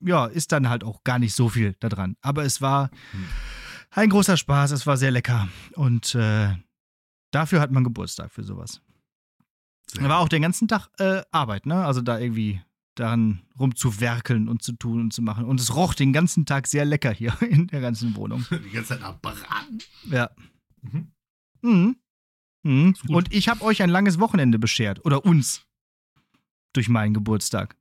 ja, 0.00 0.26
ist 0.26 0.52
dann 0.52 0.68
halt 0.68 0.84
auch 0.84 1.04
gar 1.04 1.18
nicht 1.18 1.34
so 1.34 1.48
viel 1.48 1.76
da 1.80 1.88
dran. 1.88 2.16
Aber 2.20 2.44
es 2.44 2.60
war 2.60 2.90
hm. 3.12 3.24
ein 3.90 4.10
großer 4.10 4.36
Spaß, 4.36 4.72
es 4.72 4.86
war 4.86 4.96
sehr 4.96 5.10
lecker. 5.10 5.48
Und 5.74 6.14
äh, 6.14 6.54
dafür 7.30 7.60
hat 7.60 7.70
man 7.70 7.84
Geburtstag 7.84 8.32
für 8.32 8.44
sowas. 8.44 8.80
Da 9.94 10.08
war 10.08 10.18
auch 10.18 10.28
den 10.28 10.42
ganzen 10.42 10.66
Tag 10.66 10.88
äh, 10.98 11.22
Arbeit, 11.30 11.66
ne? 11.66 11.84
Also 11.84 12.00
da 12.00 12.18
irgendwie 12.18 12.60
daran 12.96 13.42
rumzuwerkeln 13.58 14.48
und 14.48 14.62
zu 14.62 14.72
tun 14.72 15.00
und 15.00 15.12
zu 15.12 15.22
machen. 15.22 15.44
Und 15.44 15.60
es 15.60 15.74
roch 15.74 15.94
den 15.94 16.12
ganzen 16.12 16.46
Tag 16.46 16.66
sehr 16.66 16.84
lecker 16.84 17.12
hier 17.12 17.36
in 17.48 17.66
der 17.68 17.80
ganzen 17.80 18.16
Wohnung. 18.16 18.44
Die 18.50 18.70
ganze 18.70 18.90
Zeit 18.90 19.00
nach 19.00 19.20
Braten. 19.20 19.78
Ja. 20.10 20.30
Mhm. 20.82 21.12
Mhm. 21.62 21.96
Mhm. 22.62 22.94
Und 23.08 23.32
ich 23.32 23.48
habe 23.48 23.62
euch 23.62 23.82
ein 23.82 23.90
langes 23.90 24.18
Wochenende 24.18 24.58
beschert. 24.58 25.04
Oder 25.04 25.24
uns. 25.24 25.64
Durch 26.72 26.88
meinen 26.88 27.14
Geburtstag. 27.14 27.76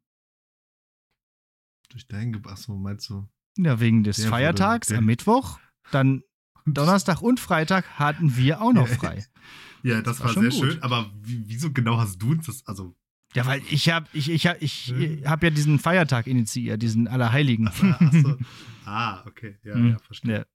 Durch 1.93 2.07
deinen 2.07 2.33
Geburtstag, 2.33 2.73
achso, 2.73 2.75
meinst 2.75 3.07
du? 3.09 3.27
Ja, 3.55 3.79
wegen 3.79 4.03
des 4.03 4.25
Feiertags 4.25 4.91
am 4.91 5.05
Mittwoch. 5.05 5.59
Dann 5.91 6.23
Donnerstag 6.65 7.21
und 7.21 7.39
Freitag 7.39 7.85
hatten 7.99 8.35
wir 8.35 8.61
auch 8.61 8.73
noch 8.73 8.87
frei. 8.87 9.23
ja, 9.83 10.01
das, 10.01 10.17
das 10.17 10.19
war, 10.21 10.35
war 10.35 10.41
sehr 10.41 10.49
gut. 10.49 10.71
schön. 10.71 10.81
Aber 10.81 11.11
wieso 11.21 11.71
genau 11.71 11.99
hast 11.99 12.19
du 12.19 12.31
uns 12.31 12.47
das, 12.47 12.65
also 12.65 12.95
ja, 13.35 13.45
weil 13.45 13.61
ich 13.69 13.89
habe 13.89 14.07
ich, 14.11 14.29
ich, 14.31 14.45
ich, 14.59 14.91
ich 14.91 15.25
hab 15.25 15.43
ja 15.43 15.51
diesen 15.51 15.77
Feiertag 15.77 16.25
initiiert, 16.25 16.81
diesen 16.81 17.07
Allerheiligen. 17.07 17.67
Ach, 17.67 17.97
ach 17.99 18.11
so. 18.11 18.37
Ah, 18.85 19.23
okay. 19.25 19.55
Ja, 19.63 19.75
hm. 19.75 19.91
ja, 19.91 19.97
verstehe. 19.99 20.45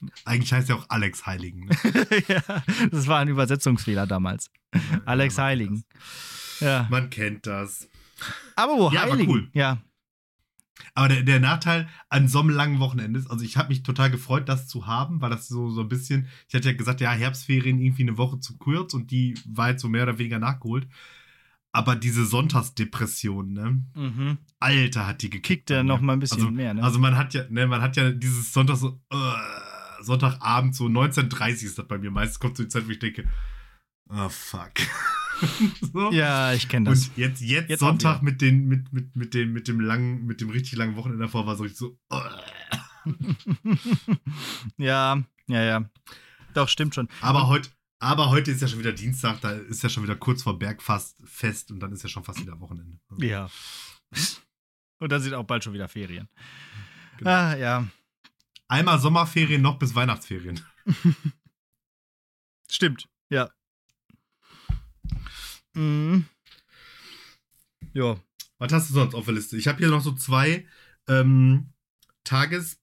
Ja. 0.00 0.08
Eigentlich 0.24 0.52
heißt 0.52 0.70
ja 0.70 0.74
auch 0.74 0.86
Alex 0.88 1.24
Heiligen. 1.26 1.66
Ne? 1.66 1.76
ja, 2.28 2.42
das 2.90 3.06
war 3.06 3.20
ein 3.20 3.28
Übersetzungsfehler 3.28 4.08
damals. 4.08 4.50
Ja, 4.74 4.80
Alex 5.04 5.38
Heiligen. 5.38 5.84
Ja. 6.58 6.88
Man 6.90 7.10
kennt 7.10 7.46
das. 7.46 7.88
Aber 8.56 8.76
wo 8.76 8.90
ja, 8.90 9.02
Heiligen? 9.02 9.22
Aber 9.22 9.30
cool. 9.30 9.50
Ja, 9.52 9.78
aber 10.94 11.08
der, 11.08 11.22
der 11.22 11.40
Nachteil 11.40 11.88
an 12.08 12.28
so 12.28 12.40
einem 12.40 12.50
langen 12.50 12.80
Wochenende 12.80 13.18
ist, 13.18 13.30
also 13.30 13.44
ich 13.44 13.56
habe 13.56 13.68
mich 13.68 13.82
total 13.82 14.10
gefreut, 14.10 14.48
das 14.48 14.66
zu 14.66 14.86
haben, 14.86 15.20
weil 15.20 15.30
das 15.30 15.48
so, 15.48 15.70
so 15.70 15.82
ein 15.82 15.88
bisschen, 15.88 16.28
ich 16.48 16.54
hatte 16.54 16.70
ja 16.70 16.76
gesagt, 16.76 17.00
ja, 17.00 17.12
Herbstferien 17.12 17.78
irgendwie 17.78 18.02
eine 18.02 18.18
Woche 18.18 18.40
zu 18.40 18.56
kurz 18.58 18.94
und 18.94 19.10
die 19.10 19.38
war 19.46 19.70
jetzt 19.70 19.82
so 19.82 19.88
mehr 19.88 20.04
oder 20.04 20.18
weniger 20.18 20.38
nachgeholt. 20.38 20.88
Aber 21.72 21.94
diese 21.94 22.26
Sonntagsdepression, 22.26 23.52
ne? 23.52 23.84
Mhm. 23.94 24.38
Alter, 24.58 25.06
hat 25.06 25.22
die 25.22 25.30
gekickt. 25.30 25.70
ja 25.70 25.84
noch 25.84 26.00
mal 26.00 26.14
ein 26.14 26.18
bisschen 26.18 26.40
also, 26.40 26.50
mehr, 26.50 26.74
ne? 26.74 26.82
Also 26.82 26.98
man 26.98 27.16
hat 27.16 27.32
ja, 27.32 27.44
ne, 27.48 27.66
man 27.68 27.80
hat 27.80 27.96
ja 27.96 28.10
dieses 28.10 28.52
Sonntag 28.52 28.76
so, 28.76 29.00
uh, 29.12 30.02
Sonntagabend, 30.02 30.74
so 30.74 30.86
19.30 30.86 31.64
ist 31.64 31.78
das 31.78 31.86
bei 31.86 31.98
mir. 31.98 32.10
Meistens 32.10 32.40
kommt 32.40 32.56
so 32.56 32.64
die 32.64 32.68
Zeit, 32.68 32.86
wo 32.86 32.90
ich 32.90 32.98
denke, 32.98 33.28
oh 34.08 34.28
fuck. 34.28 34.72
so. 35.92 36.12
Ja, 36.12 36.52
ich 36.52 36.68
kenne 36.68 36.90
das. 36.90 37.08
Und 37.08 37.16
jetzt, 37.16 37.40
jetzt, 37.40 37.70
jetzt 37.70 37.80
Sonntag 37.80 38.22
mit, 38.22 38.40
den, 38.40 38.66
mit, 38.66 38.92
mit, 38.92 39.16
mit, 39.16 39.34
dem, 39.34 39.52
mit 39.52 39.68
dem 39.68 39.80
langen, 39.80 40.26
mit 40.26 40.40
dem 40.40 40.50
richtig 40.50 40.76
langen 40.76 40.96
Wochenende 40.96 41.24
davor 41.24 41.46
war 41.46 41.56
so 41.56 41.62
richtig 41.62 41.78
so. 41.78 41.98
ja, 44.76 45.22
ja, 45.46 45.62
ja. 45.62 45.90
Doch, 46.54 46.68
stimmt 46.68 46.94
schon. 46.94 47.08
Aber 47.20 47.48
heute, 47.48 47.70
aber 47.98 48.30
heute 48.30 48.50
ist 48.50 48.62
ja 48.62 48.68
schon 48.68 48.78
wieder 48.78 48.92
Dienstag, 48.92 49.40
da 49.40 49.52
ist 49.52 49.82
ja 49.82 49.88
schon 49.88 50.02
wieder 50.02 50.16
kurz 50.16 50.42
vor 50.42 50.58
Bergfast 50.58 51.16
fest 51.24 51.70
und 51.70 51.80
dann 51.80 51.92
ist 51.92 52.02
ja 52.02 52.08
schon 52.08 52.24
fast 52.24 52.40
wieder 52.40 52.58
Wochenende. 52.60 52.98
Ja. 53.18 53.50
Und 54.98 55.12
dann 55.12 55.22
sind 55.22 55.34
auch 55.34 55.44
bald 55.44 55.64
schon 55.64 55.72
wieder 55.72 55.88
Ferien. 55.88 56.28
Genau. 57.18 57.30
Ah, 57.30 57.56
ja. 57.56 57.86
Einmal 58.68 58.98
Sommerferien 59.00 59.62
noch 59.62 59.78
bis 59.78 59.94
Weihnachtsferien. 59.94 60.60
Stimmt, 62.70 63.08
ja. 63.28 63.50
Mhm. 65.74 66.26
Ja. 67.92 68.20
Was 68.58 68.72
hast 68.72 68.90
du 68.90 68.94
sonst 68.94 69.14
auf 69.14 69.24
der 69.24 69.34
Liste? 69.34 69.56
Ich 69.56 69.68
habe 69.68 69.78
hier 69.78 69.88
noch 69.88 70.02
so 70.02 70.12
zwei 70.12 70.66
ähm, 71.08 71.72
Tagesnachricht 72.24 72.78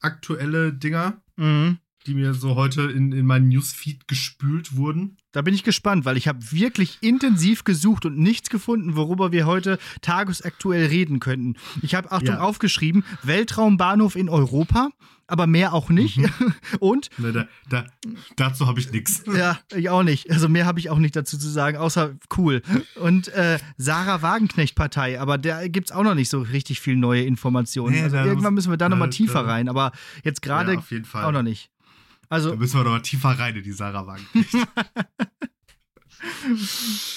aktuelle 0.00 0.72
Dinger, 0.72 1.22
Mhm. 1.36 1.78
Die 2.06 2.14
mir 2.14 2.34
so 2.34 2.54
heute 2.54 2.82
in, 2.82 3.12
in 3.12 3.24
meinen 3.26 3.48
Newsfeed 3.48 4.06
gespült 4.08 4.76
wurden. 4.76 5.16
Da 5.32 5.42
bin 5.42 5.54
ich 5.54 5.64
gespannt, 5.64 6.04
weil 6.04 6.16
ich 6.16 6.28
habe 6.28 6.52
wirklich 6.52 6.98
intensiv 7.00 7.64
gesucht 7.64 8.04
und 8.06 8.18
nichts 8.18 8.50
gefunden, 8.50 8.94
worüber 8.94 9.32
wir 9.32 9.46
heute 9.46 9.78
tagesaktuell 10.02 10.86
reden 10.86 11.18
könnten. 11.20 11.54
Ich 11.82 11.94
habe, 11.94 12.12
Achtung, 12.12 12.36
Ja. 12.36 12.40
aufgeschrieben, 12.40 13.04
Weltraumbahnhof 13.22 14.16
in 14.16 14.28
Europa, 14.28 14.90
aber 15.26 15.46
mehr 15.46 15.72
auch 15.72 15.88
nicht. 15.88 16.18
Und, 16.80 17.08
Ne, 17.18 17.32
da, 17.32 17.48
da, 17.70 17.86
dazu 18.36 18.66
habe 18.66 18.78
ich 18.78 18.92
nichts. 18.92 19.24
ja, 19.36 19.58
ich 19.74 19.88
auch 19.88 20.02
nicht. 20.02 20.30
Also 20.30 20.48
mehr 20.48 20.66
habe 20.66 20.78
ich 20.78 20.90
auch 20.90 20.98
nicht 20.98 21.16
dazu 21.16 21.38
zu 21.38 21.48
sagen, 21.48 21.78
außer 21.78 22.14
cool. 22.36 22.62
Und 22.96 23.28
äh, 23.28 23.58
Sarah 23.76 24.22
Wagenknecht-Partei, 24.22 25.18
aber 25.20 25.38
da 25.38 25.66
gibt 25.68 25.90
es 25.90 25.96
auch 25.96 26.04
noch 26.04 26.14
nicht 26.14 26.28
so 26.28 26.40
richtig 26.42 26.80
viel 26.80 26.96
neue 26.96 27.24
Informationen. 27.24 27.94
Nee, 27.94 28.02
also 28.02 28.16
irgendwann 28.18 28.54
müssen 28.54 28.70
wir 28.70 28.76
da 28.76 28.88
nochmal 28.88 29.10
tiefer 29.10 29.42
da- 29.42 29.50
rein, 29.50 29.68
aber 29.68 29.92
jetzt 30.22 30.42
gerade 30.42 30.74
Ja, 30.74 31.24
auch 31.26 31.32
noch 31.32 31.42
nicht. 31.42 31.70
Da 32.34 32.50
Also, 32.50 32.56
müssen 32.56 32.78
wir 32.80 32.84
noch 32.84 32.90
mal 32.90 33.00
tiefer 33.02 33.30
rein 33.38 33.54
in 33.56 33.62
die 33.62 33.72
Sarah 33.72 34.06
Wagen. 34.06 34.26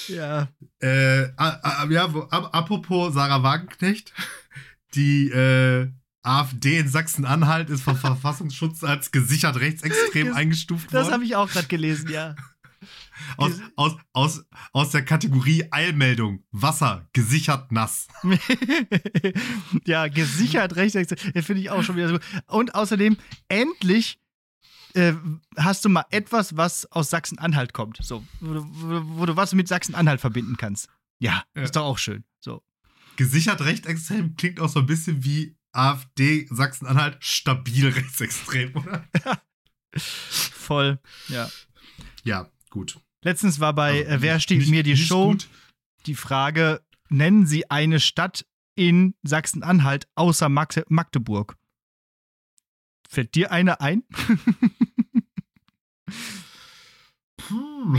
ja. 0.08 0.48
äh, 0.80 1.24
a- 1.36 1.60
a- 1.62 1.86
ja, 1.90 2.12
wo, 2.12 2.20
ap- 2.22 2.54
apropos 2.54 3.14
Sarah 3.14 3.42
Wagenknecht, 3.42 4.12
die 4.94 5.28
äh, 5.30 5.90
AfD 6.22 6.78
in 6.78 6.88
Sachsen-Anhalt 6.88 7.70
ist 7.70 7.82
vom 7.82 7.96
Verfassungsschutz 7.96 8.84
als 8.84 9.10
gesichert 9.10 9.56
rechtsextrem 9.60 10.28
Ges- 10.28 10.34
eingestuft 10.34 10.88
Das 10.92 11.04
worden. 11.04 11.14
habe 11.14 11.24
ich 11.24 11.36
auch 11.36 11.48
gerade 11.50 11.68
gelesen, 11.68 12.10
ja. 12.10 12.34
Aus, 13.36 13.52
aus, 13.74 13.96
aus, 14.12 14.44
aus 14.72 14.90
der 14.92 15.04
Kategorie 15.04 15.64
Eilmeldung. 15.72 16.44
Wasser, 16.52 17.08
gesichert 17.12 17.72
nass. 17.72 18.06
ja, 19.86 20.06
gesichert 20.06 20.76
rechtsextrem. 20.76 21.32
Das 21.34 21.44
finde 21.44 21.62
ich 21.62 21.70
auch 21.70 21.82
schon 21.82 21.96
wieder 21.96 22.08
so. 22.10 22.18
Und 22.46 22.76
außerdem, 22.76 23.16
endlich 23.48 24.20
äh, 24.94 25.14
hast 25.56 25.84
du 25.84 25.88
mal 25.88 26.04
etwas, 26.10 26.56
was 26.56 26.86
aus 26.92 27.10
Sachsen-Anhalt 27.10 27.72
kommt. 27.72 27.98
So, 28.02 28.24
wo, 28.40 28.54
du- 28.54 28.66
wo, 29.18 29.26
du- 29.26 29.36
was 29.36 29.54
mit 29.54 29.68
Sachsen-Anhalt 29.68 30.20
verbinden 30.20 30.56
kannst. 30.56 30.88
Ja, 31.20 31.44
Ja. 31.56 31.62
ist 31.62 31.76
doch 31.76 31.82
auch 31.84 31.98
schön. 31.98 32.24
So. 32.40 32.62
Gesichert 33.16 33.60
rechtsextrem 33.62 34.36
klingt 34.36 34.60
auch 34.60 34.68
so 34.68 34.80
ein 34.80 34.86
bisschen 34.86 35.24
wie 35.24 35.56
AfD 35.72 36.46
Sachsen-Anhalt 36.50 37.16
stabil 37.20 37.88
rechtsextrem, 37.94 38.74
oder? 38.76 39.06
Voll. 39.96 40.98
Ja. 41.28 41.48
Ja, 42.24 42.48
gut. 42.70 42.98
Letztens 43.24 43.58
war 43.60 43.72
bei 43.74 44.00
Also, 44.04 44.10
äh, 44.10 44.22
Wer 44.22 44.40
steht 44.40 44.58
nicht- 44.60 44.70
mir 44.70 44.82
die 44.82 44.96
Show 44.96 45.30
gut. 45.30 45.48
die 46.06 46.14
Frage: 46.14 46.82
Nennen 47.08 47.46
Sie 47.46 47.70
eine 47.70 48.00
Stadt 48.00 48.44
in 48.76 49.14
Sachsen-Anhalt 49.22 50.06
außer 50.14 50.48
Mag 50.48 50.74
Magdeburg? 50.88 51.56
Fällt 53.08 53.34
dir 53.34 53.50
eine 53.50 53.80
ein? 53.80 54.04
Puh. 57.36 57.98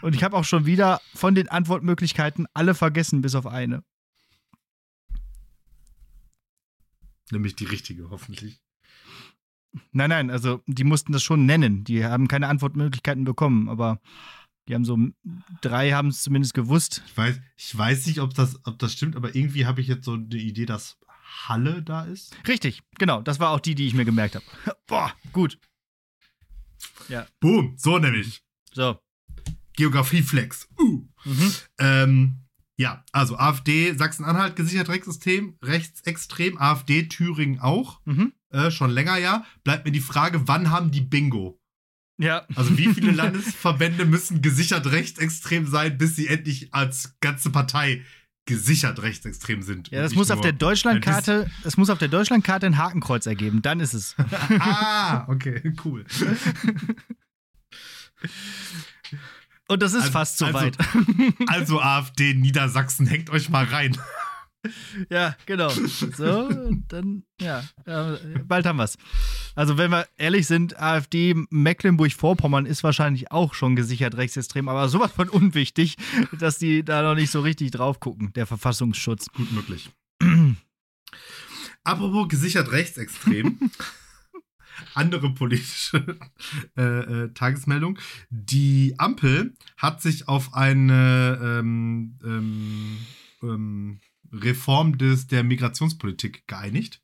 Und 0.00 0.14
ich 0.14 0.24
habe 0.24 0.36
auch 0.36 0.44
schon 0.44 0.64
wieder 0.64 1.02
von 1.14 1.34
den 1.34 1.48
Antwortmöglichkeiten 1.48 2.46
alle 2.54 2.74
vergessen, 2.74 3.20
bis 3.20 3.34
auf 3.34 3.46
eine. 3.46 3.84
Nämlich 7.30 7.56
die 7.56 7.66
richtige, 7.66 8.08
hoffentlich. 8.08 8.62
Nein, 9.92 10.08
nein, 10.08 10.30
also 10.30 10.62
die 10.66 10.84
mussten 10.84 11.12
das 11.12 11.22
schon 11.22 11.44
nennen. 11.44 11.84
Die 11.84 12.02
haben 12.06 12.26
keine 12.26 12.48
Antwortmöglichkeiten 12.48 13.24
bekommen, 13.24 13.68
aber 13.68 14.00
die 14.66 14.74
haben 14.74 14.86
so 14.86 14.98
drei 15.60 15.92
haben 15.92 16.08
es 16.08 16.22
zumindest 16.22 16.54
gewusst. 16.54 17.02
Ich 17.06 17.16
weiß, 17.16 17.40
ich 17.56 17.76
weiß 17.76 18.06
nicht, 18.06 18.20
ob 18.20 18.32
das, 18.32 18.64
ob 18.64 18.78
das 18.78 18.94
stimmt, 18.94 19.14
aber 19.14 19.34
irgendwie 19.34 19.66
habe 19.66 19.82
ich 19.82 19.88
jetzt 19.88 20.06
so 20.06 20.14
eine 20.14 20.36
Idee, 20.36 20.64
dass 20.64 20.98
Halle 21.48 21.82
da 21.82 22.04
ist. 22.04 22.36
Richtig, 22.46 22.82
genau. 22.98 23.22
Das 23.22 23.38
war 23.40 23.50
auch 23.50 23.60
die, 23.60 23.74
die 23.74 23.86
ich 23.86 23.94
mir 23.94 24.04
gemerkt 24.04 24.34
habe. 24.34 24.44
Boah, 24.86 25.12
gut. 25.32 25.58
Boom, 27.40 27.74
so 27.78 27.98
nämlich. 27.98 28.42
So. 28.72 28.98
Geografieflex. 29.76 30.68
Uh. 30.78 31.06
Mhm. 31.24 31.54
Ähm, 31.78 32.38
ja, 32.76 33.04
also 33.12 33.36
AfD, 33.36 33.92
Sachsen-Anhalt 33.94 34.56
gesichert 34.56 34.88
Rechtssystem, 34.88 35.56
rechtsextrem, 35.62 36.58
AfD, 36.58 37.04
Thüringen 37.08 37.60
auch, 37.60 38.00
Mhm. 38.04 38.32
äh, 38.50 38.70
schon 38.70 38.90
länger 38.90 39.16
ja. 39.16 39.44
Bleibt 39.64 39.84
mir 39.84 39.92
die 39.92 40.00
Frage, 40.00 40.46
wann 40.48 40.70
haben 40.70 40.90
die 40.90 41.00
Bingo? 41.00 41.60
Ja. 42.18 42.46
Also 42.56 42.76
wie 42.76 42.92
viele 42.92 43.10
Landesverbände 43.12 44.04
müssen 44.04 44.42
gesichert 44.42 44.86
rechtsextrem 44.86 45.66
sein, 45.66 45.96
bis 45.98 46.16
sie 46.16 46.26
endlich 46.28 46.74
als 46.74 47.16
ganze 47.20 47.50
Partei 47.50 48.04
gesichert 48.48 49.00
rechtsextrem 49.02 49.62
sind? 49.62 49.90
Ja, 49.90 50.02
das 50.02 50.14
muss 50.14 50.30
auf 50.32 50.40
der 50.40 50.52
Deutschlandkarte, 50.52 51.48
es 51.64 51.76
muss 51.76 51.90
auf 51.90 51.98
der 51.98 52.08
Deutschlandkarte 52.08 52.66
ein 52.66 52.78
Hakenkreuz 52.78 53.26
ergeben. 53.26 53.62
Dann 53.62 53.78
ist 53.78 53.94
es. 53.94 54.16
ah, 54.58 55.24
okay, 55.28 55.72
cool. 55.84 56.04
Und 59.68 59.82
das 59.82 59.92
ist 59.92 60.00
Also- 60.00 60.12
fast 60.12 60.38
so 60.38 60.46
also- 60.46 60.58
weit. 60.58 60.76
Also 61.46 61.80
AfD 61.80 62.34
Niedersachsen, 62.34 63.06
hängt 63.06 63.30
euch 63.30 63.48
mal 63.50 63.64
rein. 63.64 63.96
Ja, 65.10 65.36
genau. 65.46 65.68
So, 65.68 66.48
dann, 66.88 67.24
ja, 67.40 67.62
äh, 67.84 68.16
bald 68.44 68.66
haben 68.66 68.78
wir's. 68.78 68.96
Also, 69.54 69.78
wenn 69.78 69.90
wir 69.90 70.06
ehrlich 70.16 70.46
sind, 70.46 70.78
AfD 70.80 71.34
Mecklenburg-Vorpommern 71.50 72.66
ist 72.66 72.84
wahrscheinlich 72.84 73.30
auch 73.30 73.54
schon 73.54 73.76
gesichert 73.76 74.16
rechtsextrem, 74.16 74.68
aber 74.68 74.88
sowas 74.88 75.12
von 75.12 75.28
unwichtig, 75.28 75.96
dass 76.38 76.58
die 76.58 76.84
da 76.84 77.02
noch 77.02 77.14
nicht 77.14 77.30
so 77.30 77.40
richtig 77.40 77.70
drauf 77.70 78.00
gucken, 78.00 78.32
der 78.34 78.46
Verfassungsschutz. 78.46 79.26
Gut 79.32 79.52
möglich. 79.52 79.90
Apropos 81.84 82.28
gesichert 82.28 82.70
rechtsextrem. 82.72 83.58
Andere 84.94 85.30
politische 85.30 86.18
äh, 86.76 86.82
äh, 86.82 87.32
Tagesmeldung. 87.32 87.98
Die 88.30 88.94
Ampel 88.98 89.54
hat 89.76 90.02
sich 90.02 90.28
auf 90.28 90.54
eine 90.54 91.38
ähm, 91.42 92.18
ähm, 92.24 92.98
ähm, 93.42 94.00
Reform 94.32 94.98
des, 94.98 95.26
der 95.26 95.44
Migrationspolitik 95.44 96.46
geeinigt 96.46 97.02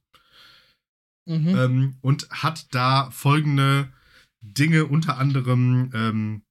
ähm, 1.54 1.96
und 2.00 2.28
hat 2.30 2.74
da 2.74 3.10
folgende 3.10 3.92
Dinge 4.40 4.86
unter 4.86 5.18
anderem 5.18 5.90
ähm, 5.94 6.42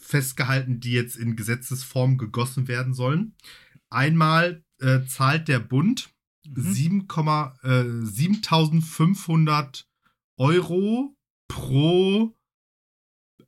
festgehalten, 0.00 0.80
die 0.80 0.92
jetzt 0.92 1.16
in 1.16 1.36
Gesetzesform 1.36 2.18
gegossen 2.18 2.68
werden 2.68 2.94
sollen. 2.94 3.34
Einmal 3.90 4.64
äh, 4.80 5.04
zahlt 5.06 5.48
der 5.48 5.58
Bund 5.58 6.10
Mhm. 6.48 6.72
7, 6.72 7.06
äh, 7.62 7.84
7500 8.04 9.86
Euro 10.38 11.14
pro 11.48 12.34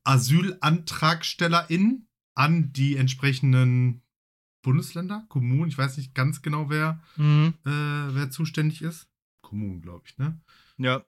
Asylantragstellerin 0.04 2.06
an 2.34 2.72
die 2.72 2.96
entsprechenden 2.96 4.02
Bundesländer, 4.62 5.24
Kommunen. 5.28 5.68
Ich 5.68 5.78
weiß 5.78 5.96
nicht 5.96 6.14
ganz 6.14 6.42
genau, 6.42 6.68
wer, 6.70 7.00
Mhm. 7.16 7.54
äh, 7.64 7.70
wer 8.14 8.30
zuständig 8.30 8.82
ist. 8.82 9.08
Kommunen, 9.42 9.80
glaube 9.82 10.04
ich, 10.06 10.16
ne? 10.18 10.40
Ja, 10.78 11.04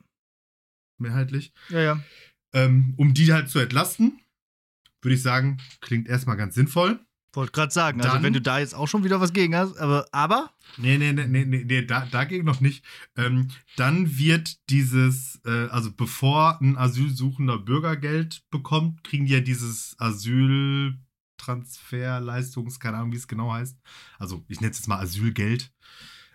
Mehrheitlich. 0.98 1.52
ja, 1.68 1.80
ja. 1.80 2.04
Ähm, 2.54 2.94
um 2.96 3.14
die 3.14 3.32
halt 3.32 3.48
zu 3.48 3.58
entlasten, 3.58 4.20
würde 5.00 5.14
ich 5.14 5.22
sagen, 5.22 5.58
klingt 5.80 6.08
erstmal 6.08 6.36
ganz 6.36 6.54
sinnvoll. 6.54 7.00
Wollte 7.34 7.52
gerade 7.52 7.72
sagen, 7.72 8.00
also 8.02 8.12
Dann- 8.14 8.22
wenn 8.24 8.34
du 8.34 8.42
da 8.42 8.58
jetzt 8.58 8.74
auch 8.74 8.86
schon 8.88 9.04
wieder 9.04 9.18
was 9.20 9.32
gegen 9.32 9.56
hast, 9.56 9.78
aber, 9.78 10.06
aber 10.12 10.52
Nee, 10.76 10.98
nee, 10.98 11.12
nee, 11.14 11.26
nee, 11.26 11.44
nee, 11.46 11.64
nee 11.64 11.82
da, 11.84 12.04
dagegen 12.06 12.44
noch 12.44 12.60
nicht. 12.60 12.84
Ähm, 13.16 13.48
dann 13.76 14.18
wird 14.18 14.58
dieses, 14.68 15.40
äh, 15.46 15.68
also 15.70 15.90
bevor 15.92 16.60
ein 16.60 16.76
Asylsuchender 16.76 17.58
Bürgergeld 17.58 18.42
bekommt, 18.50 19.02
kriegen 19.02 19.24
die 19.24 19.32
ja 19.32 19.40
dieses 19.40 19.96
Asyltransferleistungs, 21.42 22.80
keine 22.80 22.98
Ahnung, 22.98 23.12
wie 23.12 23.16
es 23.16 23.28
genau 23.28 23.52
heißt. 23.52 23.78
Also 24.18 24.44
ich 24.48 24.60
nenne 24.60 24.72
es 24.72 24.78
jetzt 24.78 24.88
mal 24.88 25.00
Asylgeld. 25.00 25.72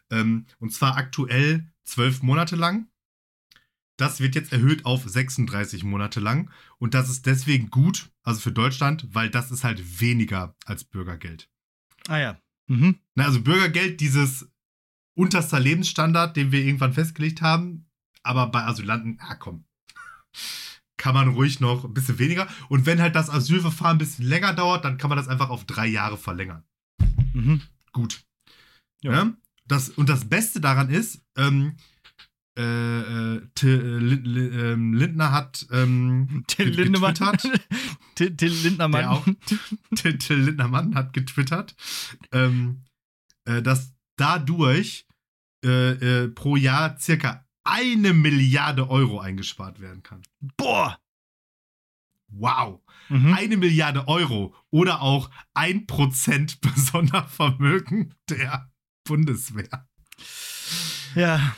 Ähm, 0.10 0.46
und 0.60 0.74
zwar 0.74 0.98
aktuell 0.98 1.70
zwölf 1.84 2.22
Monate 2.22 2.56
lang. 2.56 2.88
Das 3.98 4.20
wird 4.20 4.36
jetzt 4.36 4.54
erhöht 4.54 4.86
auf 4.86 5.08
36 5.08 5.84
Monate 5.84 6.20
lang. 6.20 6.52
Und 6.78 6.94
das 6.94 7.10
ist 7.10 7.26
deswegen 7.26 7.70
gut, 7.70 8.12
also 8.24 8.40
für 8.40 8.52
Deutschland, 8.52 9.08
weil 9.12 9.30
das 9.30 9.52
ist 9.52 9.64
halt 9.64 10.00
weniger 10.00 10.56
als 10.66 10.84
Bürgergeld. 10.84 11.50
ah 12.08 12.20
ja. 12.20 12.42
Mhm. 12.68 13.00
Na, 13.16 13.26
also 13.26 13.42
Bürgergeld, 13.42 14.02
dieses 14.02 14.50
unterster 15.16 15.60
Lebensstandard, 15.60 16.36
den 16.36 16.52
wir 16.52 16.64
irgendwann 16.64 16.94
festgelegt 16.94 17.42
haben. 17.42 17.90
Aber 18.24 18.48
bei 18.48 18.66
Asylanten, 18.66 19.18
ja 19.20 19.36
komm, 19.36 19.66
kann 20.98 21.14
man 21.14 21.30
ruhig 21.30 21.60
noch 21.60 21.86
ein 21.86 21.94
bisschen 21.94 22.20
weniger. 22.20 22.48
Und 22.70 22.86
wenn 22.86 23.02
halt 23.02 23.16
das 23.16 23.30
Asylverfahren 23.30 23.96
ein 23.96 24.00
bisschen 24.00 24.26
länger 24.26 24.54
dauert, 24.54 24.84
dann 24.84 24.98
kann 24.98 25.10
man 25.10 25.18
das 25.18 25.28
einfach 25.28 25.50
auf 25.50 25.66
drei 25.66 25.88
Jahre 25.88 26.18
verlängern. 26.18 26.64
Mhm. 27.34 27.62
Gut. 27.94 28.24
Ja. 29.02 29.12
Ja. 29.12 29.34
Das, 29.66 29.90
und 29.90 30.10
das 30.10 30.28
Beste 30.28 30.62
daran 30.62 30.90
ist, 30.90 31.22
ähm, 31.38 31.76
äh, 32.58 32.62
äh, 32.62 33.42
äh, 33.62 34.72
ähm, 34.72 34.94
Lindner 34.94 35.32
hat 35.32 35.68
ähm, 35.72 36.44
Till 36.48 36.70
Lindemann. 36.70 37.14
getwittert. 37.14 37.62
Till, 38.38 38.50
Lindnermann. 38.50 39.02
Der 39.02 39.12
auch, 39.12 39.28
Till, 39.96 40.18
Till 40.18 40.38
Lindnermann 40.38 40.96
hat 40.96 41.14
getwittert, 41.14 41.76
ähm, 42.32 42.84
äh, 43.46 43.62
dass 43.62 43.94
dadurch 44.16 45.06
äh, 45.64 46.24
äh, 46.24 46.28
pro 46.30 46.56
Jahr 46.56 47.00
circa 47.00 47.47
eine 47.68 48.14
Milliarde 48.14 48.90
Euro 48.90 49.20
eingespart 49.20 49.80
werden 49.80 50.04
kann. 50.04 50.22
Boah! 50.58 51.00
Wow! 52.30 52.82
Mhm. 53.10 53.34
Eine 53.34 53.58
Milliarde 53.58 54.08
Euro 54.08 54.54
oder 54.70 55.02
auch 55.02 55.30
ein 55.54 55.86
Prozent 55.88 56.60
Sondervermögen 56.76 58.14
der 58.30 58.70
Bundeswehr. 59.06 59.88
Ja, 61.16 61.56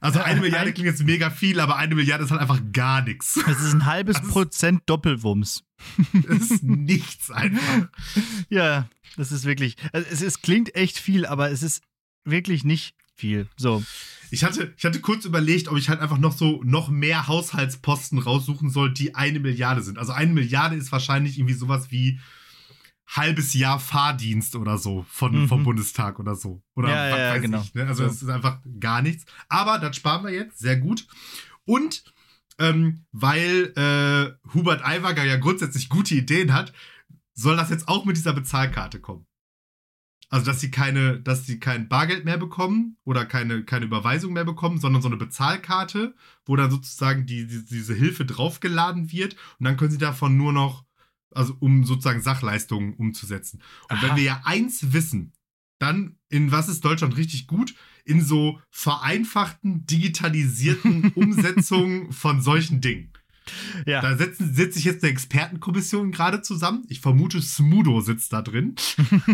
Also 0.00 0.18
eine 0.20 0.34
Ein- 0.36 0.40
Milliarde 0.40 0.72
klingt 0.72 0.88
jetzt 0.88 1.04
mega 1.04 1.30
viel, 1.30 1.60
aber 1.60 1.76
eine 1.76 1.94
Milliarde 1.94 2.24
ist 2.24 2.30
halt 2.30 2.40
einfach 2.40 2.60
gar 2.72 3.02
nichts. 3.02 3.38
das 3.46 3.60
ist 3.60 3.72
ein 3.74 3.86
halbes 3.86 4.16
Das 4.20 4.28
Prozent 4.28 4.82
Doppelwumms. 4.86 5.62
Das 6.12 6.50
ist 6.50 6.62
nichts 6.62 7.30
einfach. 7.30 7.88
Ja, 8.48 8.88
das 9.16 9.30
ist 9.30 9.44
wirklich. 9.44 9.76
Also 9.92 10.08
es, 10.10 10.20
es 10.22 10.40
klingt 10.42 10.74
echt 10.74 10.98
viel, 10.98 11.26
aber 11.26 11.50
es 11.50 11.62
ist 11.62 11.82
wirklich 12.24 12.64
nicht 12.64 12.96
viel. 13.14 13.48
So. 13.56 13.84
Ich 14.30 14.44
hatte, 14.44 14.72
ich 14.76 14.84
hatte 14.84 15.00
kurz 15.00 15.24
überlegt, 15.24 15.68
ob 15.68 15.76
ich 15.76 15.88
halt 15.88 16.00
einfach 16.00 16.18
noch 16.18 16.32
so 16.36 16.62
noch 16.64 16.88
mehr 16.88 17.26
Haushaltsposten 17.28 18.18
raussuchen 18.18 18.70
soll, 18.70 18.92
die 18.92 19.14
eine 19.14 19.40
Milliarde 19.40 19.82
sind. 19.82 19.98
Also 19.98 20.12
eine 20.12 20.32
Milliarde 20.32 20.76
ist 20.76 20.92
wahrscheinlich 20.92 21.38
irgendwie 21.38 21.54
sowas 21.54 21.90
wie 21.90 22.18
halbes 23.08 23.54
Jahr 23.54 23.78
Fahrdienst 23.78 24.56
oder 24.56 24.78
so 24.78 25.06
von, 25.08 25.42
Mhm. 25.42 25.48
vom 25.48 25.62
Bundestag 25.64 26.18
oder 26.18 26.34
so. 26.34 26.62
Oder 26.74 26.88
Ja, 26.88 27.10
was 27.12 27.18
ja, 27.18 27.30
weiß 27.34 27.42
genau. 27.42 27.60
ich. 27.62 27.74
Ne? 27.74 27.86
Also 27.86 28.04
So. 28.04 28.10
es 28.10 28.22
ist 28.22 28.28
einfach 28.28 28.58
gar 28.80 29.00
nichts. 29.02 29.24
Aber 29.48 29.78
das 29.78 29.94
sparen 29.96 30.24
wir 30.24 30.32
jetzt, 30.32 30.58
sehr 30.58 30.76
gut. 30.76 31.06
Und 31.64 32.02
ähm, 32.58 33.04
weil 33.12 33.72
äh, 33.76 34.48
Hubert 34.54 34.84
Aiwanger 34.84 35.24
ja 35.24 35.36
grundsätzlich 35.36 35.88
gute 35.88 36.14
Ideen 36.14 36.52
hat, 36.52 36.72
soll 37.34 37.56
das 37.56 37.70
jetzt 37.70 37.86
auch 37.86 38.04
mit 38.06 38.16
dieser 38.16 38.32
Bezahlkarte 38.32 38.98
kommen. 38.98 39.26
Also, 40.28 40.44
dass 40.46 40.60
sie 40.60 40.70
keine, 40.70 41.20
dass 41.20 41.46
sie 41.46 41.60
kein 41.60 41.88
Bargeld 41.88 42.24
mehr 42.24 42.38
bekommen 42.38 42.96
oder 43.04 43.24
keine, 43.24 43.64
keine 43.64 43.84
Überweisung 43.84 44.32
mehr 44.32 44.44
bekommen, 44.44 44.80
sondern 44.80 45.00
so 45.00 45.08
eine 45.08 45.16
Bezahlkarte, 45.16 46.14
wo 46.44 46.56
dann 46.56 46.70
sozusagen 46.70 47.26
die, 47.26 47.46
die, 47.46 47.64
diese 47.64 47.94
Hilfe 47.94 48.24
draufgeladen 48.24 49.12
wird 49.12 49.36
und 49.58 49.64
dann 49.64 49.76
können 49.76 49.92
sie 49.92 49.98
davon 49.98 50.36
nur 50.36 50.52
noch, 50.52 50.84
also 51.32 51.56
um 51.60 51.84
sozusagen 51.84 52.22
Sachleistungen 52.22 52.94
umzusetzen. 52.94 53.62
Und 53.88 53.98
Aha. 53.98 54.02
wenn 54.02 54.16
wir 54.16 54.24
ja 54.24 54.42
eins 54.44 54.92
wissen, 54.92 55.32
dann 55.78 56.16
in 56.28 56.50
was 56.50 56.68
ist 56.68 56.84
Deutschland 56.84 57.16
richtig 57.16 57.46
gut? 57.46 57.74
In 58.04 58.22
so 58.22 58.60
vereinfachten, 58.70 59.86
digitalisierten 59.86 61.10
Umsetzungen 61.14 62.12
von 62.12 62.40
solchen 62.40 62.80
Dingen. 62.80 63.12
Ja. 63.86 64.00
Da 64.00 64.16
setzen, 64.16 64.54
setzt 64.54 64.74
sich 64.74 64.84
jetzt 64.84 65.02
eine 65.02 65.12
Expertenkommission 65.12 66.12
gerade 66.12 66.42
zusammen. 66.42 66.84
Ich 66.88 67.00
vermute, 67.00 67.40
Smudo 67.40 68.00
sitzt 68.00 68.32
da 68.32 68.42
drin. 68.42 68.76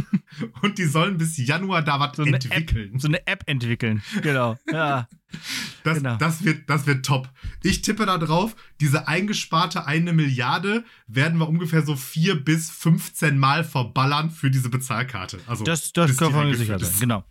und 0.62 0.78
die 0.78 0.84
sollen 0.84 1.18
bis 1.18 1.36
Januar 1.36 1.82
da 1.82 2.00
was 2.00 2.16
So 2.16 2.22
entwickeln. 2.24 2.98
So 2.98 3.08
eine 3.08 3.26
App 3.26 3.44
entwickeln. 3.46 4.02
Genau. 4.22 4.58
Ja. 4.70 5.08
Das, 5.84 5.98
genau. 5.98 6.14
das, 6.14 6.44
wird, 6.44 6.70
das 6.70 6.86
wird 6.86 7.04
top. 7.04 7.28
Ich 7.64 7.82
tippe 7.82 8.06
da 8.06 8.16
drauf, 8.16 8.54
diese 8.80 9.08
eingesparte 9.08 9.84
eine 9.84 10.12
Milliarde 10.12 10.84
werden 11.08 11.40
wir 11.40 11.48
ungefähr 11.48 11.82
so 11.84 11.96
vier 11.96 12.36
bis 12.36 12.70
15 12.70 13.36
Mal 13.36 13.64
verballern 13.64 14.30
für 14.30 14.48
diese 14.48 14.68
Bezahlkarte. 14.68 15.40
Also, 15.48 15.64
Das, 15.64 15.92
das 15.92 16.16
kann 16.16 16.32
man 16.32 16.54
sicher 16.54 16.78
sein, 16.78 17.00
genau. 17.00 17.24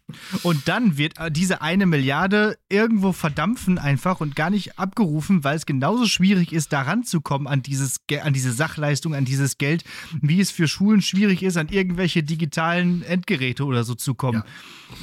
Und 0.44 0.68
dann 0.68 0.98
wird 0.98 1.18
äh, 1.18 1.32
diese 1.32 1.62
eine 1.62 1.86
Milliarde 1.86 2.58
irgendwo 2.68 3.14
verdampfen 3.14 3.78
einfach 3.78 4.20
und 4.20 4.36
gar 4.36 4.50
nicht 4.50 4.78
abgerufen, 4.78 5.46
weil 5.46 5.56
es 5.56 5.66
genauso 5.66 6.06
schwierig 6.06 6.52
ist, 6.52 6.74
da 6.74 6.82
ranzukommen 6.82 7.48
an, 7.48 7.62
dieses, 7.62 8.02
an 8.22 8.34
diese 8.34 8.52
Sachleistung, 8.52 9.16
an 9.16 9.24
dieses 9.24 9.58
Geld, 9.58 9.86
wie 10.22 10.42
es 10.42 10.52
für 10.52 10.68
Schulen 10.68 11.02
schwierig 11.02 11.42
ist, 11.42 11.56
an 11.56 11.70
irgendwelche 11.70 12.22
digitalen 12.22 13.02
Endgeräte 13.04 13.64
oder 13.64 13.86
so 13.86 13.96
zu 13.96 14.14
kommen. 14.14 14.44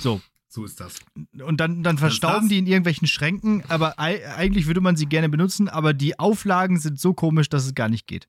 So. 0.00 0.20
So 0.58 0.64
ist 0.64 0.80
das. 0.80 0.98
Und 1.40 1.58
dann, 1.60 1.84
dann 1.84 1.98
verstauben 1.98 2.48
die 2.48 2.58
in 2.58 2.66
irgendwelchen 2.66 3.06
Schränken, 3.06 3.62
aber 3.68 4.00
ei- 4.00 4.28
eigentlich 4.34 4.66
würde 4.66 4.80
man 4.80 4.96
sie 4.96 5.06
gerne 5.06 5.28
benutzen, 5.28 5.68
aber 5.68 5.94
die 5.94 6.18
Auflagen 6.18 6.80
sind 6.80 6.98
so 6.98 7.14
komisch, 7.14 7.48
dass 7.48 7.64
es 7.64 7.76
gar 7.76 7.88
nicht 7.88 8.08
geht. 8.08 8.28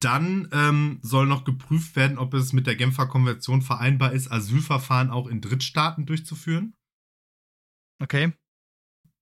Dann 0.00 0.48
ähm, 0.52 0.98
soll 1.02 1.26
noch 1.26 1.44
geprüft 1.44 1.96
werden, 1.96 2.18
ob 2.18 2.34
es 2.34 2.52
mit 2.52 2.66
der 2.68 2.76
Genfer 2.76 3.06
Konvention 3.06 3.62
vereinbar 3.62 4.12
ist, 4.12 4.30
Asylverfahren 4.30 5.10
auch 5.10 5.26
in 5.26 5.40
Drittstaaten 5.40 6.04
durchzuführen. 6.06 6.74
Okay? 8.00 8.32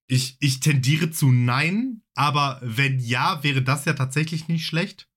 Ich, 0.09 0.37
ich 0.41 0.61
tendiere 0.61 1.11
zu 1.13 1.31
nein, 1.31 2.03
aber 2.15 2.61
wenn 2.63 2.99
ja, 2.99 3.43
wäre 3.45 3.63
das 3.63 3.85
ja 3.85 3.93
tatsächlich 3.95 4.49
nicht 4.49 4.67
schlecht. 4.67 5.09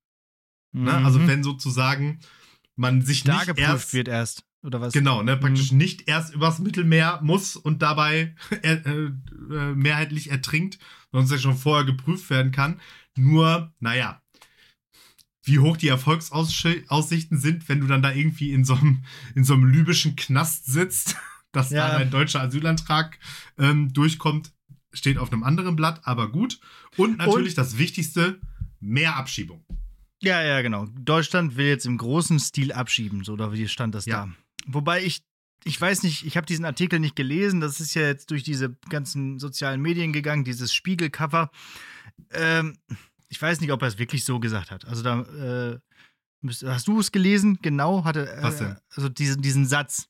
Ne? 0.72 0.94
Also 1.04 1.20
Mhm. 1.20 1.28
wenn 1.28 1.44
sozusagen 1.44 2.20
man 2.78 3.02
sich 3.02 3.24
da 3.24 3.34
nicht 3.38 3.48
geprüft 3.48 3.68
erst 3.70 3.94
wird 3.94 4.08
erst. 4.08 4.46
Oder 4.66 4.82
was? 4.82 4.94
genau, 4.94 5.22
ne, 5.24 5.38
praktisch 5.38 5.72
Mhm. 5.72 5.78
nicht 5.78 6.08
erst 6.10 6.34
übers 6.34 6.60
Mittelmeer 6.60 7.20
muss 7.24 7.56
und 7.56 7.82
dabei 7.82 8.36
äh, 8.64 8.74
äh, 8.74 9.12
äh, 9.52 9.76
mehrheitlich 9.76 10.32
ertrinkt, 10.32 10.80
sondern 11.12 11.26
es 11.26 11.32
ja 11.32 11.38
schon 11.38 11.56
vorher 11.58 11.86
geprüft 11.86 12.30
werden 12.30 12.52
kann. 12.52 12.80
Nur, 13.16 13.74
naja, 13.80 14.22
wie 15.44 15.60
hoch 15.60 15.78
die 15.78 15.88
Erfolgsaussichten 15.90 17.38
sind, 17.40 17.70
wenn 17.70 17.80
du 17.80 17.88
dann 17.88 18.02
da 18.02 18.12
irgendwie 18.12 18.52
in 18.52 18.66
so 18.66 18.74
einem, 18.74 19.04
in 19.36 19.44
so 19.44 19.54
einem 19.54 19.68
libyschen 19.72 20.16
Knast 20.16 20.66
sitzt, 20.66 21.16
dass 21.52 21.70
Ja. 21.70 21.90
da 21.90 21.98
ein 21.98 22.10
deutscher 22.10 22.42
Asylantrag 22.42 23.20
ähm, 23.58 23.94
durchkommt, 23.94 24.52
steht 24.92 25.18
auf 25.18 25.32
einem 25.32 25.44
anderen 25.44 25.76
Blatt, 25.76 26.02
aber 26.08 26.32
gut. 26.32 26.60
Und 26.98 27.18
natürlich 27.20 27.54
das 27.54 27.78
Wichtigste, 27.78 28.40
mehr 28.80 29.16
Abschiebung. 29.18 29.64
Ja, 30.22 30.42
ja, 30.42 30.62
genau. 30.62 30.88
Deutschland 31.00 31.56
will 31.58 31.68
jetzt 31.68 31.86
im 31.86 31.98
großen 31.98 32.40
Stil 32.40 32.72
abschieben, 32.72 33.24
so 33.24 33.34
oder 33.34 33.54
wie 33.54 33.68
stand 33.68 33.94
das 33.94 34.06
Ja. 34.06 34.26
da? 34.26 34.34
Wobei 34.66 35.04
ich, 35.04 35.24
ich 35.64 35.80
weiß 35.80 36.04
nicht, 36.04 36.26
ich 36.26 36.38
habe 36.38 36.46
diesen 36.46 36.66
Artikel 36.66 37.00
nicht 37.00 37.16
gelesen, 37.16 37.62
das 37.62 37.80
ist 37.80 37.94
ja 37.94 38.04
jetzt 38.04 38.32
durch 38.32 38.44
diese 38.44 38.76
ganzen 38.90 39.40
sozialen 39.40 39.82
Medien 39.82 40.14
gegangen, 40.14 40.44
dieses 40.44 40.74
Spiegelcover. 40.74 41.52
Ähm, 42.32 42.78
ich 43.30 43.42
weiß 43.42 43.62
nicht, 43.62 43.72
ob 43.72 43.82
er 43.82 43.88
es 43.88 43.98
wirklich 43.98 44.24
so 44.26 44.40
gesagt 44.40 44.72
hat. 44.72 44.86
Also 44.86 45.04
da, 45.04 45.22
äh, 45.22 45.80
hast 46.66 46.88
du 46.88 47.00
es 47.00 47.12
gelesen? 47.12 47.60
Genau, 47.62 48.04
hatte 48.04 48.30
äh, 48.30 48.76
also 48.96 49.10
diesen, 49.10 49.42
diesen 49.42 49.66
Satz. 49.66 50.08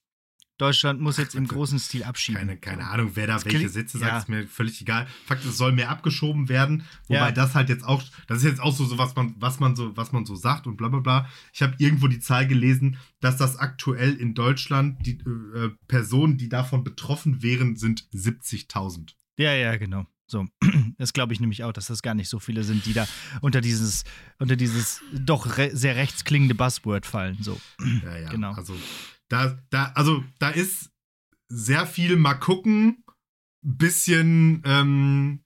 Deutschland 0.57 1.01
muss 1.01 1.17
jetzt 1.17 1.35
im 1.35 1.47
großen 1.47 1.79
Stil 1.79 2.03
abschieben. 2.03 2.39
Keine, 2.39 2.57
keine 2.57 2.87
Ahnung, 2.87 3.11
wer 3.15 3.27
da 3.27 3.33
Das 3.33 3.45
welche 3.45 3.67
Sätze 3.67 3.97
sagt, 3.97 4.11
ja. 4.11 4.17
ist 4.17 4.29
mir 4.29 4.47
völlig 4.47 4.79
egal. 4.81 5.05
Fakt 5.25 5.43
ist, 5.43 5.49
es 5.51 5.57
soll 5.57 5.73
mehr 5.73 5.89
abgeschoben 5.89 6.47
werden, 6.47 6.83
wobei 7.07 7.19
Ja. 7.27 7.31
das 7.31 7.55
halt 7.55 7.67
jetzt 7.69 7.83
auch, 7.83 8.01
das 8.27 8.37
ist 8.39 8.45
jetzt 8.45 8.61
auch 8.61 8.73
so, 8.75 8.85
so 8.85 8.97
was 8.97 9.15
man, 9.15 9.35
was 9.37 9.59
man 9.59 9.75
so, 9.75 9.95
was 9.97 10.11
man 10.13 10.25
so 10.25 10.35
sagt 10.35 10.65
und 10.67 10.77
bla 10.77 10.87
bla 10.87 10.99
bla. 10.99 11.29
Ich 11.53 11.61
habe 11.61 11.75
irgendwo 11.77 12.07
die 12.07 12.19
Zahl 12.19 12.47
gelesen, 12.47 12.97
dass 13.19 13.37
das 13.37 13.57
aktuell 13.57 14.13
in 14.15 14.33
Deutschland 14.33 15.05
die 15.05 15.17
äh, 15.19 15.71
Personen, 15.87 16.37
die 16.37 16.47
davon 16.47 16.83
betroffen 16.83 17.41
wären, 17.43 17.75
sind 17.75 18.07
70.000. 18.13 19.13
Ja, 19.37 19.53
ja, 19.53 19.75
genau. 19.75 20.05
So, 20.27 20.47
das 20.97 21.13
glaube 21.13 21.33
ich 21.33 21.39
nämlich 21.39 21.63
auch, 21.63 21.73
dass 21.73 21.87
das 21.87 22.01
gar 22.01 22.15
nicht 22.15 22.29
so 22.29 22.39
viele 22.39 22.63
sind, 22.63 22.85
die 22.85 22.93
da 22.93 23.07
unter 23.41 23.61
dieses, 23.61 24.05
unter 24.39 24.55
dieses 24.55 25.01
doch 25.13 25.57
re 25.57 25.69
sehr 25.75 25.95
rechts 25.95 26.23
klingende 26.23 26.55
Buzzword 26.55 27.05
fallen. 27.05 27.37
So. 27.41 27.59
Ja, 28.03 28.17
ja. 28.17 28.29
Genau. 28.29 28.53
Also 28.53 28.75
da, 29.29 29.57
da, 29.69 29.91
also 29.95 30.23
da 30.39 30.49
ist 30.49 30.91
sehr 31.47 31.85
viel 31.87 32.15
mal 32.17 32.35
gucken, 32.35 33.03
bisschen 33.61 34.61
ähm, 34.65 35.43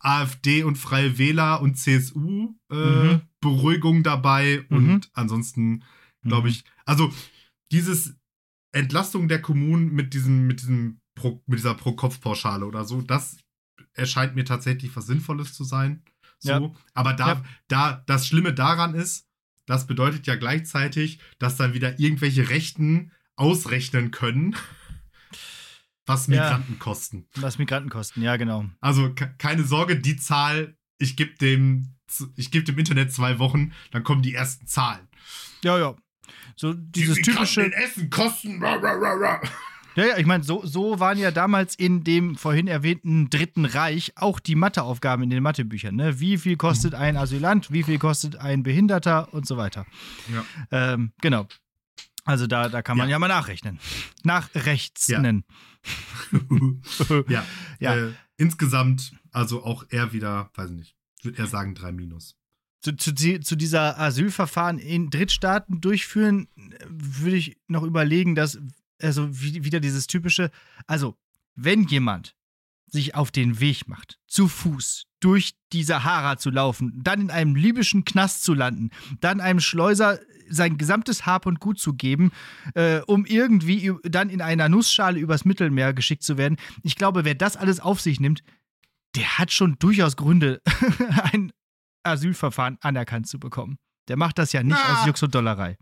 AfD 0.00 0.62
und 0.62 0.76
Freie 0.76 1.18
Wähler 1.18 1.60
und 1.60 1.76
CSU 1.76 2.54
äh, 2.70 2.74
Mhm. 2.74 3.22
Beruhigung 3.40 4.02
dabei 4.02 4.64
Mhm. 4.68 4.76
und 4.76 5.10
ansonsten 5.12 5.84
glaube 6.22 6.48
ich, 6.48 6.64
also 6.84 7.12
dieses 7.72 8.16
Entlastung 8.72 9.28
der 9.28 9.40
Kommunen 9.40 9.92
mit 9.92 10.12
diesem, 10.14 10.46
mit 10.46 10.60
diesem 10.60 11.00
Pro, 11.14 11.42
mit 11.46 11.58
dieser 11.58 11.74
Pro-Kopf-Pauschale 11.74 12.66
oder 12.66 12.84
so, 12.84 13.00
das 13.02 13.38
erscheint 13.94 14.34
mir 14.34 14.44
tatsächlich 14.44 14.94
was 14.96 15.06
Sinnvolles 15.06 15.54
zu 15.54 15.64
sein. 15.64 16.02
So. 16.38 16.50
Ja. 16.50 16.72
Aber 16.94 17.12
da, 17.14 17.28
Ja. 17.28 17.44
da, 17.68 17.92
das 18.06 18.26
Schlimme 18.26 18.52
daran 18.54 18.94
ist, 18.94 19.27
das 19.68 19.86
bedeutet 19.86 20.26
ja 20.26 20.34
gleichzeitig, 20.34 21.20
dass 21.38 21.56
dann 21.56 21.74
wieder 21.74 22.00
irgendwelche 22.00 22.48
Rechten 22.48 23.12
ausrechnen 23.36 24.10
können, 24.10 24.56
was 26.06 26.26
Ja. 26.26 26.42
Migranten 26.42 26.78
kosten. 26.78 27.26
Was 27.36 27.58
Migranten 27.58 27.90
kosten, 27.90 28.22
ja, 28.22 28.36
genau. 28.36 28.64
Also 28.80 29.14
ke- 29.14 29.34
keine 29.38 29.62
Sorge, 29.64 30.00
die 30.00 30.16
Zahl, 30.16 30.76
ich 30.98 31.16
gebe 31.16 31.34
dem, 31.36 31.94
ich 32.34 32.50
gebe 32.50 32.64
dem 32.64 32.78
Internet 32.78 33.12
zwei 33.12 33.38
Wochen, 33.38 33.72
dann 33.92 34.02
kommen 34.04 34.22
die 34.22 34.34
ersten 34.34 34.66
Zahlen. 34.66 35.06
Ja, 35.62 35.78
ja. 35.78 35.94
So 36.56 36.72
dieses 36.72 37.16
die 37.16 37.22
typische. 37.22 37.72
Essen 37.72 38.10
kosten. 38.10 38.62
Ra, 38.64 38.74
ra, 38.76 38.92
ra, 38.94 39.40
Ja, 39.98 40.06
ja, 40.06 40.16
ich 40.18 40.26
meine, 40.26 40.44
so, 40.44 40.64
so 40.64 41.00
waren 41.00 41.18
ja 41.18 41.32
damals 41.32 41.74
in 41.74 42.04
dem 42.04 42.36
vorhin 42.36 42.68
erwähnten 42.68 43.30
Dritten 43.30 43.64
Reich 43.64 44.12
auch 44.14 44.38
die 44.38 44.54
Matheaufgaben 44.54 45.24
in 45.24 45.30
den 45.30 45.42
Mathebüchern. 45.42 45.96
Ne? 45.96 46.20
Wie 46.20 46.38
viel 46.38 46.56
kostet 46.56 46.94
ein 46.94 47.16
Asylant, 47.16 47.72
wie 47.72 47.82
viel 47.82 47.98
kostet 47.98 48.36
ein 48.36 48.62
Behinderter 48.62 49.34
und 49.34 49.44
so 49.48 49.56
weiter. 49.56 49.86
Ja. 50.32 50.44
Ähm, 50.70 51.10
genau. 51.20 51.48
Also 52.24 52.46
da, 52.46 52.68
da 52.68 52.80
kann 52.80 52.96
man 52.96 53.08
ja, 53.08 53.14
Ja. 53.14 53.18
mal 53.18 53.26
nachrechnen. 53.26 53.80
Nachrechnen. 54.22 55.44
ja. 57.28 57.44
Ja. 57.80 57.96
Äh, 57.96 58.12
insgesamt, 58.36 59.14
also 59.32 59.64
auch 59.64 59.84
eher 59.90 60.12
wieder, 60.12 60.50
weiß 60.54 60.70
nicht, 60.70 60.94
ich 61.18 61.24
würde 61.24 61.38
eher 61.38 61.48
sagen 61.48 61.74
drei 61.74 61.90
Minus. 61.90 62.36
zu, 62.82 62.94
zu, 62.96 63.12
zu, 63.14 63.56
dieser 63.56 63.98
Asylverfahren 63.98 64.78
in 64.78 65.10
Drittstaaten 65.10 65.80
durchführen, 65.80 66.46
würde 66.86 67.36
ich 67.36 67.56
noch 67.66 67.82
überlegen, 67.82 68.36
dass, 68.36 68.60
also 69.00 69.28
wieder 69.30 69.80
dieses 69.80 70.06
typische, 70.06 70.50
also 70.86 71.16
wenn 71.54 71.84
jemand 71.84 72.34
sich 72.86 73.14
auf 73.14 73.30
den 73.30 73.60
Weg 73.60 73.86
macht, 73.88 74.18
zu 74.26 74.48
Fuß 74.48 75.04
durch 75.20 75.52
die 75.72 75.84
Sahara 75.84 76.38
zu 76.38 76.50
laufen, 76.50 76.92
dann 77.02 77.20
in 77.20 77.30
einem 77.30 77.54
libyschen 77.54 78.04
Knast 78.04 78.44
zu 78.44 78.54
landen, 78.54 78.90
dann 79.20 79.40
einem 79.40 79.60
Schleuser 79.60 80.18
sein 80.48 80.78
gesamtes 80.78 81.26
Hab 81.26 81.44
und 81.44 81.60
Gut 81.60 81.78
zu 81.78 81.94
geben, 81.94 82.32
äh, 82.74 83.00
um 83.00 83.26
irgendwie 83.26 83.92
dann 84.04 84.30
in 84.30 84.40
einer 84.40 84.68
Nussschale 84.68 85.18
übers 85.18 85.44
Mittelmeer 85.44 85.92
geschickt 85.92 86.22
zu 86.22 86.38
werden. 86.38 86.56
Ich 86.82 86.96
glaube, 86.96 87.24
wer 87.24 87.34
das 87.34 87.56
alles 87.56 87.80
auf 87.80 88.00
sich 88.00 88.20
nimmt, 88.20 88.42
der 89.14 89.38
hat 89.38 89.52
schon 89.52 89.76
durchaus 89.78 90.16
Gründe, 90.16 90.62
ein 91.32 91.52
Asylverfahren 92.02 92.78
anerkannt 92.80 93.26
zu 93.26 93.38
bekommen. 93.38 93.76
Der 94.08 94.16
macht 94.16 94.38
das 94.38 94.52
ja 94.52 94.62
nicht 94.62 94.78
Na. 94.82 95.00
aus 95.00 95.06
Jux 95.06 95.22
und 95.22 95.34
Dollerei. 95.34 95.76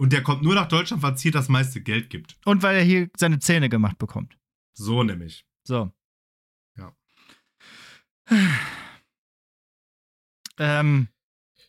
Und 0.00 0.12
der 0.12 0.22
kommt 0.22 0.42
nur 0.42 0.54
nach 0.54 0.68
Deutschland, 0.68 1.02
weil 1.02 1.14
es 1.14 1.20
hier 1.20 1.32
das 1.32 1.48
meiste 1.48 1.82
Geld 1.82 2.08
gibt. 2.08 2.38
Und 2.44 2.62
weil 2.62 2.76
er 2.76 2.84
hier 2.84 3.10
seine 3.16 3.40
Zähne 3.40 3.68
gemacht 3.68 3.98
bekommt. 3.98 4.38
So 4.72 5.02
nämlich. 5.02 5.44
So. 5.64 5.92
Ja. 6.76 6.96
Ähm, 10.60 11.06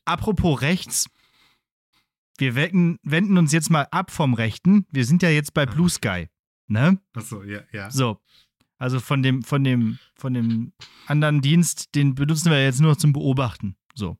apropos 0.04 0.62
rechts. 0.62 1.12
Wir 2.40 2.56
wecken, 2.56 2.98
wenden 3.04 3.38
uns 3.38 3.52
jetzt 3.52 3.70
mal 3.70 3.88
ab 3.92 4.10
vom 4.10 4.34
Rechten. 4.34 4.88
Wir 4.90 5.06
sind 5.06 5.22
ja 5.22 5.30
jetzt 5.30 5.54
bei 5.54 5.68
Blue 5.68 5.90
Sky. 5.90 6.28
Ne? 6.66 7.00
Achso, 7.14 7.44
ja, 7.44 7.62
ja. 7.72 7.92
So. 7.92 8.20
Also 8.80 9.00
von 9.00 9.22
dem, 9.22 9.44
von 9.44 9.64
dem, 9.64 10.00
von 10.16 10.34
dem 10.34 10.74
anderen 11.06 11.42
Dienst, 11.42 11.94
den 11.94 12.16
benutzen 12.16 12.50
wir 12.50 12.64
jetzt 12.64 12.82
nur 12.82 12.94
noch 12.94 12.98
zum 12.98 13.14
Beobachten. 13.14 13.76
So. 13.94 14.18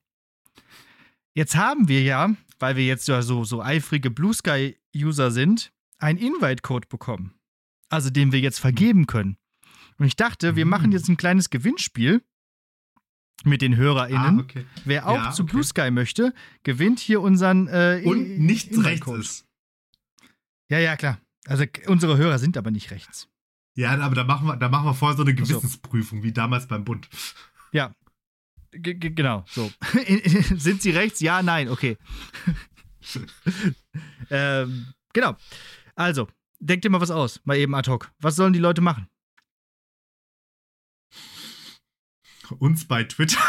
Jetzt 1.34 1.56
haben 1.56 1.88
wir 1.88 2.02
ja, 2.02 2.36
weil 2.60 2.76
wir 2.76 2.84
jetzt 2.84 3.08
ja 3.08 3.22
so, 3.22 3.44
so 3.44 3.62
eifrige 3.62 4.10
Blue 4.10 4.32
Sky-User 4.32 5.30
sind, 5.30 5.72
einen 5.98 6.18
Invite-Code 6.18 6.86
bekommen. 6.88 7.34
Also 7.88 8.10
den 8.10 8.30
wir 8.30 8.40
jetzt 8.40 8.60
vergeben 8.60 9.06
können. 9.06 9.36
Und 9.98 10.06
ich 10.06 10.16
dachte, 10.16 10.56
wir 10.56 10.66
machen 10.66 10.92
jetzt 10.92 11.08
ein 11.08 11.16
kleines 11.16 11.50
Gewinnspiel 11.50 12.22
mit 13.44 13.62
den 13.62 13.76
HörerInnen. 13.76 14.38
Ah, 14.38 14.42
okay. 14.42 14.64
Wer 14.84 15.06
auch 15.08 15.16
ja, 15.16 15.30
zu 15.32 15.42
okay. 15.42 15.52
Blue 15.52 15.64
Sky 15.64 15.90
möchte, 15.90 16.34
gewinnt 16.62 17.00
hier 17.00 17.20
unseren 17.20 17.68
äh, 17.68 18.02
Und 18.04 18.38
nichts 18.38 18.82
rechts 18.84 19.08
ist. 19.08 19.46
Ja, 20.68 20.78
ja, 20.78 20.96
klar. 20.96 21.18
Also 21.46 21.64
unsere 21.86 22.16
Hörer 22.16 22.38
sind 22.38 22.56
aber 22.56 22.70
nicht 22.70 22.90
rechts. 22.90 23.28
Ja, 23.74 23.98
aber 23.98 24.14
da 24.14 24.24
machen 24.24 24.46
wir, 24.46 24.56
da 24.56 24.68
machen 24.68 24.86
wir 24.86 24.94
vorher 24.94 25.16
so 25.16 25.22
eine 25.22 25.34
Gewissensprüfung, 25.34 26.18
so. 26.18 26.24
wie 26.24 26.32
damals 26.32 26.66
beim 26.66 26.84
Bund. 26.84 27.08
Ja. 27.72 27.94
G 28.72 28.94
genau, 28.94 29.44
so. 29.48 29.70
Sind 30.56 30.82
sie 30.82 30.90
rechts? 30.90 31.20
Ja, 31.20 31.42
nein, 31.42 31.68
okay. 31.68 31.96
ähm, 34.30 34.92
genau. 35.12 35.36
Also, 35.96 36.28
denk 36.60 36.82
dir 36.82 36.90
mal 36.90 37.00
was 37.00 37.10
aus, 37.10 37.40
mal 37.44 37.56
eben 37.56 37.74
ad 37.74 37.90
hoc. 37.90 38.12
Was 38.20 38.36
sollen 38.36 38.52
die 38.52 38.58
Leute 38.58 38.80
machen? 38.80 39.08
Uns 42.58 42.84
bei 42.86 43.04
Twitter. 43.04 43.40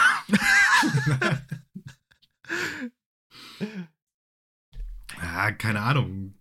ja, 5.18 5.52
keine 5.58 5.82
Ahnung 5.82 6.36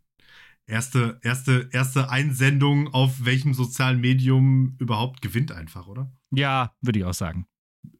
erste, 0.70 1.18
erste, 1.22 1.68
erste 1.72 2.10
Einsendung 2.10 2.88
auf 2.94 3.24
welchem 3.24 3.52
sozialen 3.52 4.00
Medium 4.00 4.76
überhaupt 4.78 5.20
gewinnt 5.20 5.52
einfach, 5.52 5.86
oder? 5.86 6.10
Ja, 6.30 6.74
würde 6.80 7.00
ich 7.00 7.04
auch 7.04 7.14
sagen. 7.14 7.46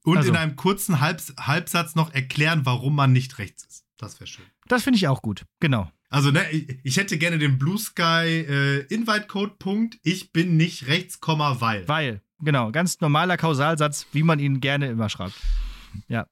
Und 0.02 0.18
also. 0.18 0.30
in 0.30 0.36
einem 0.36 0.56
kurzen 0.56 1.00
Halb 1.00 1.20
Halbsatz 1.38 1.94
noch 1.94 2.12
erklären, 2.12 2.62
warum 2.64 2.94
man 2.94 3.12
nicht 3.12 3.38
rechts 3.38 3.64
ist. 3.64 3.84
Das 3.98 4.18
wäre 4.18 4.26
schön. 4.26 4.44
Das 4.66 4.84
finde 4.84 4.96
ich 4.96 5.08
auch 5.08 5.22
gut, 5.22 5.44
genau. 5.60 5.90
Also, 6.08 6.32
ne, 6.32 6.50
ich 6.50 6.96
hätte 6.96 7.18
gerne 7.18 7.38
den 7.38 7.58
Blue 7.58 7.78
Sky 7.78 8.02
äh, 8.02 8.80
Invite 8.92 9.26
Code 9.28 9.54
Punkt. 9.58 9.98
Ich 10.02 10.32
bin 10.32 10.56
nicht 10.56 10.88
rechts, 10.88 11.20
weil. 11.22 11.86
Weil, 11.86 12.22
genau. 12.40 12.72
Ganz 12.72 13.00
normaler 13.00 13.36
Kausalsatz, 13.36 14.06
wie 14.12 14.24
man 14.24 14.40
ihn 14.40 14.60
gerne 14.60 14.88
immer 14.88 15.08
schreibt. 15.08 15.34
Ja. 16.08 16.26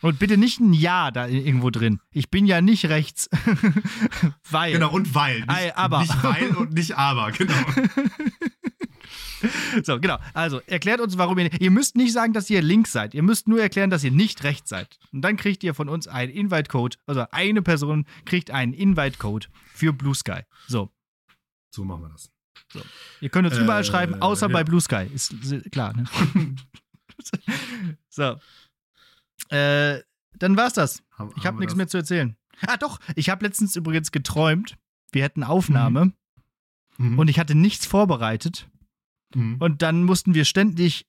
Und 0.00 0.18
bitte 0.18 0.38
nicht 0.38 0.60
ein 0.60 0.72
Ja 0.72 1.10
da 1.10 1.26
irgendwo 1.26 1.70
drin. 1.70 2.00
Ich 2.12 2.30
bin 2.30 2.46
ja 2.46 2.60
nicht 2.60 2.86
rechts. 2.86 3.28
weil. 4.50 4.72
Genau, 4.72 4.92
und 4.92 5.14
weil. 5.14 5.40
Nicht, 5.40 5.76
aber. 5.76 6.00
nicht 6.00 6.22
weil 6.22 6.56
und 6.56 6.72
nicht 6.72 6.96
aber, 6.96 7.32
genau. 7.32 7.54
So, 9.82 10.00
genau. 10.00 10.18
Also, 10.34 10.60
erklärt 10.66 11.00
uns, 11.00 11.18
warum 11.18 11.38
ihr. 11.38 11.50
Ihr 11.60 11.70
müsst 11.70 11.96
nicht 11.96 12.12
sagen, 12.12 12.32
dass 12.32 12.50
ihr 12.50 12.62
links 12.62 12.92
seid. 12.92 13.14
Ihr 13.14 13.22
müsst 13.22 13.48
nur 13.48 13.60
erklären, 13.60 13.90
dass 13.90 14.04
ihr 14.04 14.10
nicht 14.10 14.42
rechts 14.44 14.70
seid. 14.70 14.98
Und 15.12 15.22
dann 15.22 15.36
kriegt 15.36 15.62
ihr 15.62 15.74
von 15.74 15.88
uns 15.88 16.08
einen 16.08 16.32
Invite-Code. 16.32 16.96
Also, 17.06 17.24
eine 17.30 17.62
Person 17.62 18.06
kriegt 18.24 18.50
einen 18.50 18.72
Invite-Code 18.72 19.46
für 19.72 19.92
Blue 19.92 20.14
Sky. 20.14 20.40
So. 20.66 20.90
So 21.70 21.84
machen 21.84 22.02
wir 22.02 22.08
das. 22.08 22.30
So. 22.72 22.80
Ihr 23.20 23.28
könnt 23.28 23.46
uns 23.48 23.56
äh, 23.56 23.62
überall 23.62 23.84
schreiben, 23.84 24.20
außer 24.20 24.48
ja. 24.48 24.52
bei 24.52 24.64
Blue 24.64 24.80
Sky. 24.80 25.08
Ist 25.12 25.34
klar, 25.70 25.94
ne? 25.96 26.04
so. 28.08 28.36
Äh, 29.50 30.02
dann 30.38 30.56
war's 30.56 30.74
das. 30.74 31.02
Haben, 31.16 31.32
ich 31.36 31.46
habe 31.46 31.58
nichts 31.58 31.74
mehr 31.74 31.88
zu 31.88 31.98
erzählen. 31.98 32.36
Ah, 32.66 32.76
doch. 32.76 32.98
Ich 33.14 33.30
habe 33.30 33.44
letztens 33.44 33.76
übrigens 33.76 34.12
geträumt, 34.12 34.76
wir 35.12 35.22
hätten 35.22 35.44
Aufnahme 35.44 36.12
mhm. 36.96 37.12
Mhm. 37.12 37.18
und 37.18 37.28
ich 37.28 37.38
hatte 37.38 37.54
nichts 37.54 37.86
vorbereitet. 37.86 38.68
Mhm. 39.34 39.56
Und 39.58 39.82
dann 39.82 40.04
mussten 40.04 40.34
wir 40.34 40.44
ständig 40.44 41.06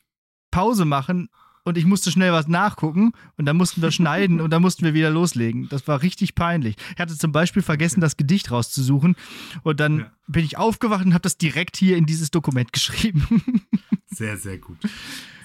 Pause 0.52 0.86
machen 0.86 1.30
und 1.64 1.78
ich 1.78 1.86
musste 1.86 2.12
schnell 2.12 2.32
was 2.32 2.48
nachgucken 2.48 3.12
und 3.38 3.46
dann 3.46 3.58
mussten 3.58 3.82
wir 3.82 3.92
schneiden 3.92 4.42
und 4.42 4.50
dann 4.50 4.62
mussten 4.62 4.84
wir 4.84 4.94
wieder 4.94 5.10
loslegen. 5.10 5.70
Das 5.70 5.88
war 5.88 6.02
richtig 6.02 6.36
peinlich. 6.36 6.76
Ich 6.94 7.00
hatte 7.00 7.18
zum 7.18 7.32
Beispiel 7.32 7.62
vergessen, 7.62 8.02
das 8.02 8.18
Gedicht 8.18 8.52
rauszusuchen 8.52 9.16
und 9.64 9.80
dann 9.80 10.00
ja. 10.00 10.12
bin 10.28 10.44
ich 10.44 10.58
aufgewacht 10.58 11.06
und 11.06 11.14
habe 11.14 11.22
das 11.22 11.38
direkt 11.38 11.78
hier 11.78 11.98
in 11.98 12.06
dieses 12.06 12.32
Dokument 12.32 12.74
geschrieben. 12.74 13.64
Sehr, 14.08 14.38
sehr 14.38 14.58
gut. 14.58 14.78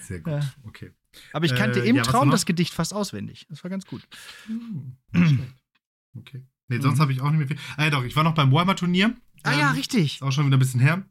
Sehr 0.01 0.19
gut. 0.19 0.33
Ja. 0.33 0.53
Okay. 0.63 0.91
Aber 1.31 1.45
ich 1.45 1.55
kannte 1.55 1.79
äh, 1.79 1.87
im 1.87 1.95
ja, 1.95 2.03
Traum 2.03 2.29
das 2.29 2.45
Gedicht 2.45 2.73
fast 2.73 2.93
auswendig. 2.93 3.45
Das 3.49 3.63
war 3.63 3.69
ganz 3.71 3.85
gut. 3.85 4.05
Hm, 4.47 4.97
okay. 6.17 6.45
Nee, 6.67 6.79
sonst 6.79 6.97
mhm. 6.97 7.01
habe 7.01 7.13
ich 7.13 7.21
auch 7.21 7.29
nicht 7.29 7.37
mehr 7.37 7.47
viel. 7.47 7.57
Ah 7.77 7.85
ja, 7.85 7.89
doch, 7.89 8.03
ich 8.03 8.15
war 8.15 8.23
noch 8.23 8.33
beim 8.33 8.51
Warhammer-Turnier. 8.51 9.15
Ah 9.43 9.53
ähm, 9.53 9.59
ja, 9.59 9.71
richtig. 9.71 10.15
Ist 10.15 10.23
auch 10.23 10.31
schon 10.31 10.47
wieder 10.47 10.57
ein 10.57 10.59
bisschen 10.59 10.79
her. 10.79 11.05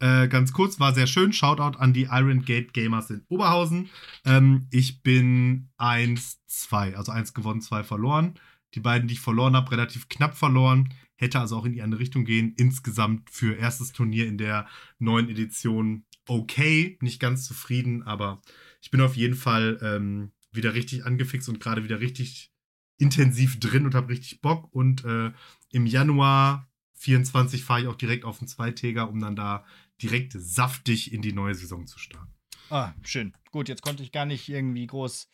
Äh, 0.00 0.28
ganz 0.28 0.52
kurz, 0.52 0.78
war 0.78 0.94
sehr 0.94 1.06
schön. 1.06 1.32
Shoutout 1.32 1.78
an 1.78 1.92
die 1.92 2.04
Iron 2.04 2.44
Gate 2.44 2.72
Gamers 2.72 3.10
in 3.10 3.24
Oberhausen. 3.28 3.90
Ähm, 4.24 4.66
ich 4.70 5.02
bin 5.02 5.70
1-2, 5.78 6.94
also 6.94 7.12
1 7.12 7.34
gewonnen, 7.34 7.60
2 7.60 7.82
verloren. 7.82 8.34
Die 8.74 8.80
beiden, 8.80 9.08
die 9.08 9.14
ich 9.14 9.20
verloren 9.20 9.56
habe, 9.56 9.72
relativ 9.72 10.08
knapp 10.08 10.36
verloren. 10.36 10.94
Hätte 11.16 11.40
also 11.40 11.56
auch 11.56 11.64
in 11.64 11.72
die 11.72 11.82
andere 11.82 12.00
Richtung 12.00 12.24
gehen. 12.24 12.54
Insgesamt 12.56 13.30
für 13.30 13.56
erstes 13.56 13.92
Turnier 13.92 14.26
in 14.26 14.38
der 14.38 14.68
neuen 14.98 15.28
Edition 15.28 16.04
okay. 16.28 16.96
Nicht 17.00 17.18
ganz 17.18 17.44
zufrieden, 17.44 18.04
aber 18.04 18.40
ich 18.80 18.90
bin 18.90 19.00
auf 19.00 19.16
jeden 19.16 19.34
Fall 19.34 19.78
ähm, 19.82 20.30
wieder 20.52 20.74
richtig 20.74 21.04
angefixt 21.04 21.48
und 21.48 21.60
gerade 21.60 21.82
wieder 21.82 22.00
richtig 22.00 22.52
intensiv 22.98 23.58
drin 23.58 23.84
und 23.84 23.94
habe 23.94 24.10
richtig 24.10 24.40
Bock. 24.40 24.68
Und 24.72 25.04
äh, 25.04 25.32
im 25.70 25.86
Januar 25.86 26.68
24 26.94 27.64
fahre 27.64 27.82
ich 27.82 27.86
auch 27.86 27.96
direkt 27.96 28.24
auf 28.24 28.38
den 28.38 28.48
Zweitäger, 28.48 29.08
um 29.08 29.20
dann 29.20 29.36
da 29.36 29.64
direkt 30.02 30.34
saftig 30.36 31.12
in 31.12 31.22
die 31.22 31.32
neue 31.32 31.54
Saison 31.54 31.86
zu 31.86 31.98
starten. 31.98 32.32
Ah, 32.70 32.92
schön. 33.02 33.32
Gut, 33.50 33.68
jetzt 33.68 33.82
konnte 33.82 34.02
ich 34.02 34.12
gar 34.12 34.26
nicht 34.26 34.48
irgendwie 34.48 34.86
groß 34.86 35.28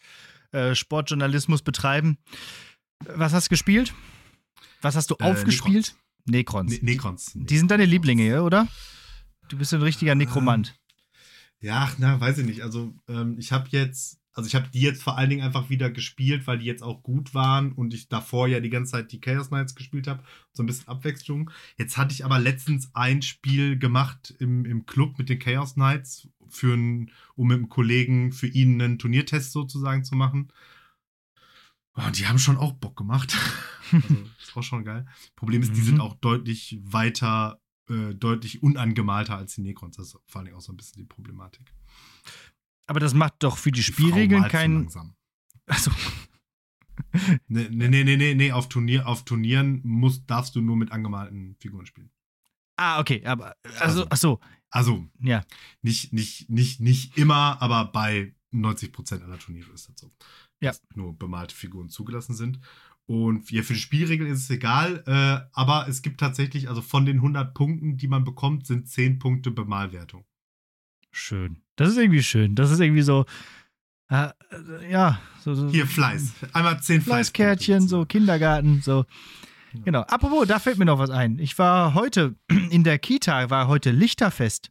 äh, 0.53 0.75
Sportjournalismus 0.75 1.63
betreiben. 1.63 2.19
Was 3.01 3.33
hast 3.33 3.47
du 3.47 3.51
gespielt? 3.51 3.93
Was 4.81 4.97
hast 4.97 5.11
du 5.11 5.17
äh, 5.19 5.25
aufgespielt? 5.25 5.97
Necrons. 6.27 6.73
Ne 6.73 6.79
Necrons. 6.83 7.33
Die 7.35 7.59
sind 7.59 7.71
deine 7.71 7.85
Lieblinge, 7.85 8.43
oder? 8.43 8.69
Du 9.49 9.59
bist 9.59 9.75
ein 9.75 9.83
richtiger 9.83 10.15
Nekromant. 10.15 10.75
Ja, 11.61 11.91
na, 11.99 12.21
weiß 12.21 12.39
ich 12.39 12.47
nicht. 12.47 12.63
Also, 12.63 12.95
ähm, 13.09 13.37
ich 13.39 13.53
habe 13.53 13.69
jetzt, 13.71 14.21
also 14.35 14.49
ich 14.49 14.55
habe 14.57 14.69
die 14.69 14.81
jetzt 14.81 15.03
vor 15.03 15.17
allen 15.17 15.31
Dingen 15.31 15.43
einfach 15.43 15.71
wieder 15.71 15.91
gespielt, 15.91 16.47
weil 16.47 16.59
die 16.59 16.67
jetzt 16.67 16.83
auch 16.83 17.03
gut 17.03 17.35
waren 17.35 17.73
und 17.73 17.95
ich 17.95 18.09
davor 18.09 18.49
ja 18.49 18.61
die 18.61 18.71
ganze 18.71 18.93
Zeit 18.93 19.13
die 19.13 19.21
Chaos 19.21 19.49
Knights 19.49 19.77
gespielt 19.77 20.09
habe. 20.09 20.25
So 20.53 20.63
ein 20.63 20.67
bisschen 20.67 20.89
Abwechslung. 20.89 21.51
Jetzt 21.77 21.97
hatte 21.97 22.13
ich 22.13 22.25
aber 22.25 22.41
letztens 22.41 22.91
ein 22.95 23.23
Spiel 23.23 23.79
gemacht 23.79 24.35
im, 24.41 24.65
im 24.65 24.87
Club 24.87 25.19
mit 25.19 25.29
den 25.29 25.39
Chaos 25.39 25.75
Knights, 25.75 26.29
für 26.49 26.75
ein, 26.75 27.11
um 27.37 27.49
mit 27.49 27.59
einem 27.59 27.69
Kollegen 27.69 28.33
für 28.33 28.49
ihn 28.49 28.81
einen 28.83 28.99
Turniertest 28.99 29.53
sozusagen 29.53 30.05
zu 30.05 30.17
machen. 30.17 30.53
Und 31.93 32.19
die 32.19 32.27
haben 32.27 32.39
schon 32.39 32.57
auch 32.57 32.73
Bock 32.73 32.97
gemacht. 32.97 33.37
also, 33.93 34.07
ist 34.41 34.57
auch 34.57 34.63
schon 34.63 34.85
geil. 34.85 35.07
Problem 35.37 35.63
ist, 35.63 35.77
die 35.77 35.81
sind 35.81 35.97
mhm. 35.97 36.01
auch 36.01 36.15
deutlich 36.15 36.81
weiter 36.83 37.61
äh, 37.89 38.15
deutlich 38.15 38.63
unangemalter 38.63 39.37
als 39.37 39.55
die 39.55 39.61
Necrons. 39.61 39.97
Das 39.97 40.09
ist 40.09 40.19
vor 40.27 40.41
allem 40.41 40.55
auch 40.55 40.61
so 40.61 40.73
ein 40.73 40.77
bisschen 40.77 40.99
die 40.99 41.05
Problematik. 41.05 41.73
Aber 42.87 43.01
das 43.01 43.15
macht 43.15 43.43
doch 43.43 43.57
für 43.57 43.71
die, 43.71 43.81
die 43.81 43.85
Spielregeln 43.85 44.49
keinen. 44.49 44.91
Achso. 45.67 45.91
nee, 47.49 47.69
nee, 47.71 47.89
nee, 47.89 48.17
nee, 48.17 48.35
nee, 48.35 48.53
auf, 48.53 48.69
Turnier, 48.69 49.07
auf 49.07 49.25
Turnieren 49.25 49.81
musst, 49.85 50.29
darfst 50.29 50.55
du 50.55 50.61
nur 50.61 50.77
mit 50.77 50.93
angemalten 50.93 51.57
Figuren 51.59 51.87
spielen. 51.87 52.11
Ah, 52.77 53.01
okay, 53.01 53.25
aber 53.25 53.57
also, 53.79 54.05
also 54.05 54.09
achso. 54.11 54.41
Also, 54.71 55.09
ja. 55.21 55.45
Nicht, 55.83 56.13
nicht, 56.13 56.51
nicht, 56.51 56.81
nicht 56.81 57.17
immer, 57.17 57.63
aber 57.63 57.87
bei 57.87 58.35
90% 58.53 59.23
aller 59.23 59.39
Turniere 59.39 59.73
ist 59.73 59.89
das 59.89 60.01
so. 60.01 60.11
Ja. 60.61 60.71
dass 60.71 60.83
nur 60.95 61.17
bemalte 61.17 61.55
Figuren 61.55 61.89
zugelassen 61.89 62.35
sind. 62.35 62.59
Und 63.07 63.51
ja, 63.51 63.63
für 63.63 63.75
die 63.75 63.81
Spielregeln 63.81 64.31
ist 64.31 64.45
es 64.45 64.51
egal, 64.51 65.05
äh, 65.07 65.47
aber 65.53 65.89
es 65.89 66.01
gibt 66.01 66.21
tatsächlich, 66.21 66.69
also 66.69 66.81
von 66.81 67.05
den 67.05 67.17
100 67.17 67.53
Punkten, 67.55 67.97
die 67.99 68.09
man 68.09 68.25
bekommt, 68.25 68.67
sind 68.67 68.89
10 68.89 69.19
Punkte 69.19 69.51
Bemalwertung. 69.51 70.25
Schön. 71.15 71.59
Das 71.77 71.89
ist 71.89 71.97
irgendwie 71.97 72.23
schön. 72.23 72.55
Das 72.55 72.71
ist 72.71 72.81
irgendwie 72.81 73.03
so, 73.03 73.25
äh, 74.11 74.27
äh, 74.27 74.91
ja, 74.91 75.21
so, 75.41 75.55
so 75.55 75.69
Hier 75.71 75.87
Fleiß. 75.87 76.33
Einmal 76.53 76.81
10 76.81 77.03
Fleißkärtchen, 77.03 77.87
so 77.89 78.05
Kindergarten, 78.05 78.81
so. 78.83 79.05
Genau. 79.85 80.03
Apropos, 80.03 80.47
da 80.47 80.59
fällt 80.59 80.79
mir 80.79 80.85
noch 80.85 80.99
was 80.99 81.11
ein. 81.11 81.39
Ich 81.39 81.59
war 81.59 81.95
heute 81.95 82.35
in 82.71 82.85
der 82.85 82.99
Kita, 82.99 83.51
war 83.51 83.69
heute 83.69 83.91
Lichterfest. 83.91 84.71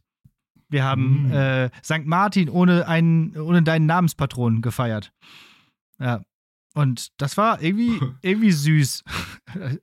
Wir 0.68 0.84
haben 0.84 1.28
Mm. 1.28 1.32
äh, 1.32 1.70
St. 1.84 2.04
Martin 2.06 2.48
ohne, 2.48 2.88
einen, 2.88 3.36
ohne 3.36 3.62
deinen 3.62 3.86
Namenspatron 3.86 4.60
gefeiert. 4.62 5.12
Ja. 5.98 6.22
Und 6.74 7.12
das 7.18 7.36
war 7.36 7.62
irgendwie, 7.62 8.00
irgendwie 8.22 8.52
süß. 8.52 9.04
Mhm. 9.54 9.78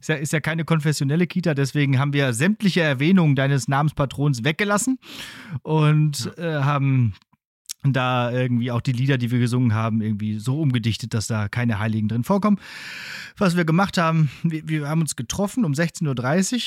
ist, 0.00 0.08
ja, 0.08 0.14
ist 0.16 0.32
ja 0.32 0.40
keine 0.40 0.64
konfessionelle 0.64 1.26
Kita, 1.26 1.54
deswegen 1.54 1.98
haben 1.98 2.12
wir 2.12 2.32
sämtliche 2.32 2.82
Erwähnungen 2.82 3.34
deines 3.34 3.66
Namenspatrons 3.66 4.44
weggelassen 4.44 4.98
und 5.62 6.32
äh, 6.38 6.60
haben 6.62 7.14
da 7.82 8.30
irgendwie 8.30 8.70
auch 8.70 8.80
die 8.80 8.92
Lieder, 8.92 9.18
die 9.18 9.30
wir 9.30 9.38
gesungen 9.38 9.74
haben, 9.74 10.00
irgendwie 10.00 10.38
so 10.38 10.60
umgedichtet, 10.60 11.12
dass 11.12 11.26
da 11.26 11.48
keine 11.48 11.78
Heiligen 11.78 12.08
drin 12.08 12.24
vorkommen. 12.24 12.58
Was 13.36 13.56
wir 13.56 13.64
gemacht 13.64 13.98
haben, 13.98 14.30
wir, 14.42 14.66
wir 14.68 14.88
haben 14.88 15.02
uns 15.02 15.16
getroffen 15.16 15.64
um 15.64 15.72
16.30 15.72 16.54
Uhr, 16.54 16.62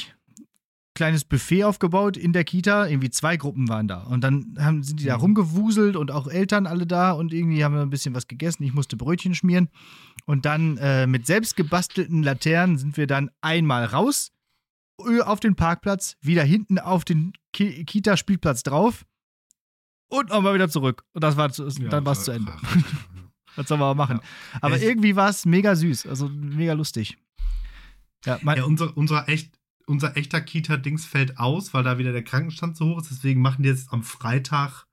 kleines 0.97 1.23
Buffet 1.23 1.63
aufgebaut 1.63 2.17
in 2.17 2.33
der 2.33 2.43
Kita, 2.43 2.85
irgendwie 2.87 3.09
zwei 3.09 3.37
Gruppen 3.37 3.69
waren 3.69 3.87
da. 3.87 4.01
Und 4.03 4.21
dann 4.21 4.55
haben, 4.59 4.83
sind 4.83 4.99
die 4.99 5.05
da 5.05 5.15
Mhm. 5.15 5.21
rumgewuselt 5.21 5.95
und 5.95 6.11
auch 6.11 6.27
Eltern 6.27 6.67
alle 6.67 6.85
da 6.85 7.11
und 7.11 7.33
irgendwie 7.33 7.63
haben 7.63 7.73
wir 7.75 7.81
ein 7.81 7.89
bisschen 7.89 8.13
was 8.13 8.27
gegessen. 8.27 8.63
Ich 8.63 8.73
musste 8.73 8.97
Brötchen 8.97 9.33
schmieren. 9.35 9.69
Und 10.25 10.45
dann 10.45 10.77
äh, 10.77 11.07
mit 11.07 11.25
selbst 11.25 11.55
gebastelten 11.55 12.21
Laternen 12.23 12.77
sind 12.77 12.97
wir 12.97 13.07
dann 13.07 13.31
einmal 13.41 13.85
raus 13.85 14.31
ö, 15.01 15.21
auf 15.21 15.39
den 15.39 15.55
Parkplatz, 15.55 16.17
wieder 16.21 16.43
hinten 16.43 16.79
auf 16.79 17.05
den 17.05 17.31
Ki 17.53 17.85
Kita-Spielplatz 17.85 18.63
drauf 18.63 19.05
und 20.09 20.29
nochmal 20.29 20.53
wieder 20.55 20.67
zurück. 20.69 21.03
Und 21.13 21.23
das 21.23 21.37
war 21.37 21.51
zu, 21.51 21.67
dann 21.67 22.05
war 22.05 22.11
es 22.13 22.23
zu 22.23 22.31
Ende. 22.31 22.51
Was 23.55 23.67
soll 23.67 23.77
man 23.77 23.89
auch 23.91 23.95
machen? 23.95 24.19
Aber 24.61 24.75
Ich- 24.77 24.83
irgendwie 24.83 25.15
war 25.15 25.29
es 25.29 25.45
mega 25.45 25.75
süß, 25.75 26.05
also 26.07 26.29
mega 26.29 26.73
lustig. 26.73 27.17
Ja, 28.25 28.39
mein, 28.41 28.57
Ja, 28.57 28.65
unser, 28.65 28.95
unser, 28.97 29.27
echt, 29.29 29.51
unser 29.87 30.17
echter 30.17 30.41
Kita-Dings 30.41 31.05
fällt 31.05 31.39
aus, 31.39 31.73
weil 31.73 31.83
da 31.83 31.97
wieder 31.97 32.11
der 32.11 32.23
Krankenstand 32.23 32.77
so 32.77 32.89
hoch 32.89 33.01
ist. 33.01 33.09
Deswegen 33.09 33.41
machen 33.41 33.63
die 33.63 33.69
jetzt 33.69 33.91
am 33.91 34.03
Freitag 34.03 34.85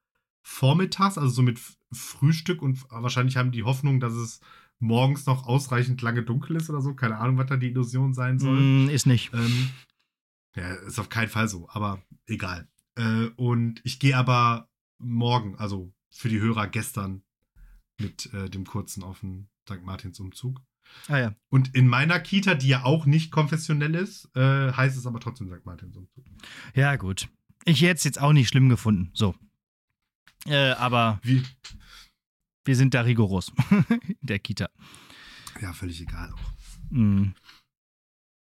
vormittags, 0.42 1.18
also 1.18 1.30
so 1.34 1.42
mit 1.42 1.60
Frühstück 1.92 2.62
und 2.62 2.84
wahrscheinlich 2.90 3.36
haben 3.36 3.52
die 3.52 3.64
Hoffnung, 3.64 4.00
dass 4.00 4.12
es 4.12 4.40
morgens 4.78 5.26
noch 5.26 5.46
ausreichend 5.46 6.00
lange 6.02 6.22
dunkel 6.22 6.56
ist 6.56 6.70
oder 6.70 6.80
so. 6.80 6.94
Keine 6.94 7.18
Ahnung, 7.18 7.38
was 7.38 7.46
da 7.46 7.56
die 7.56 7.68
Illusion 7.68 8.14
sein 8.14 8.38
soll. 8.38 8.60
mm, 8.60 8.88
ist 8.88 9.06
nicht. 9.06 9.32
Ähm, 9.34 9.70
ja, 10.56 10.74
ist 10.74 10.98
auf 10.98 11.08
keinen 11.08 11.28
Fall 11.28 11.48
so, 11.48 11.68
aber 11.70 12.02
egal. 12.26 12.68
Äh, 12.94 13.26
und 13.36 13.80
ich 13.84 13.98
gehe 13.98 14.16
aber 14.16 14.68
morgen, 14.98 15.56
also 15.56 15.92
für 16.10 16.28
die 16.28 16.40
Hörer 16.40 16.68
gestern, 16.68 17.22
mit 17.98 18.32
äh, 18.32 18.48
dem 18.50 18.64
kurzen 18.64 19.02
auf 19.02 19.20
den 19.20 19.48
St. 19.68 19.82
Martins 19.84 20.20
Umzug. 20.20 20.60
Ah 21.08 21.18
ja. 21.18 21.34
Und 21.50 21.74
in 21.74 21.86
meiner 21.88 22.20
Kita, 22.20 22.54
die 22.54 22.68
ja 22.68 22.84
auch 22.84 23.06
nicht 23.06 23.30
konfessionell 23.30 23.94
ist, 23.94 24.30
äh, 24.34 24.72
heißt 24.72 24.96
es 24.96 25.06
aber 25.06 25.20
trotzdem 25.20 25.48
St. 25.48 25.64
Martins 25.64 25.96
Umzug. 25.96 26.24
Ja, 26.74 26.96
gut. 26.96 27.28
Ich 27.64 27.82
hätte 27.82 27.94
es 27.94 28.04
jetzt 28.04 28.20
auch 28.20 28.32
nicht 28.32 28.48
schlimm 28.48 28.68
gefunden. 28.68 29.10
So. 29.14 29.34
Äh, 30.46 30.72
aber 30.72 31.20
Wie? 31.22 31.42
wir 32.64 32.76
sind 32.76 32.94
da 32.94 33.02
rigoros 33.02 33.52
in 33.90 34.16
der 34.20 34.38
Kita. 34.38 34.68
Ja, 35.60 35.72
völlig 35.72 36.00
egal 36.00 36.32
auch. 36.32 36.90
Mm. 36.90 37.28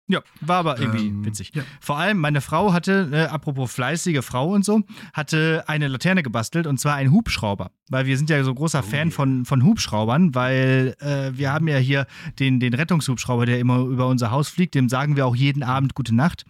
Ja, 0.09 0.21
war 0.41 0.59
aber 0.59 0.79
irgendwie 0.79 1.09
Ähm, 1.09 1.25
witzig. 1.25 1.53
Ja. 1.55 1.63
Vor 1.81 1.99
allem 1.99 2.19
meine 2.19 2.41
Frau 2.41 2.73
hatte, 2.73 3.09
äh, 3.13 3.25
apropos 3.25 3.73
fleißige 3.73 4.25
Frau 4.25 4.53
und 4.53 4.65
so, 4.65 4.83
hatte 5.13 5.65
eine 5.67 5.89
Laterne 5.89 6.23
gebastelt 6.23 6.67
und 6.67 6.79
zwar 6.79 6.95
einen 6.95 7.11
Hubschrauber. 7.11 7.73
Weil 7.89 8.07
wir 8.07 8.17
sind 8.17 8.31
ja 8.31 8.43
so 8.43 8.55
großer 8.55 8.81
Oh 8.81 8.89
Fan 8.89 9.09
yeah. 9.09 9.11
von, 9.11 9.45
von 9.45 9.65
Hubschraubern, 9.65 10.35
weil 10.35 10.97
äh, 11.01 11.37
wir 11.37 11.53
haben 11.53 11.69
ja 11.69 11.79
hier 11.79 12.07
den, 12.39 12.61
den 12.61 12.75
Rettungshubschrauber, 12.75 13.47
der 13.47 13.59
immer 13.59 13.79
über 13.81 14.07
unser 14.07 14.31
Haus 14.31 14.49
fliegt, 14.49 14.75
dem 14.75 14.89
sagen 14.89 15.17
wir 15.17 15.27
auch 15.27 15.37
jeden 15.37 15.63
Abend 15.63 15.95
Gute 15.95 16.15
Nacht. 16.15 16.45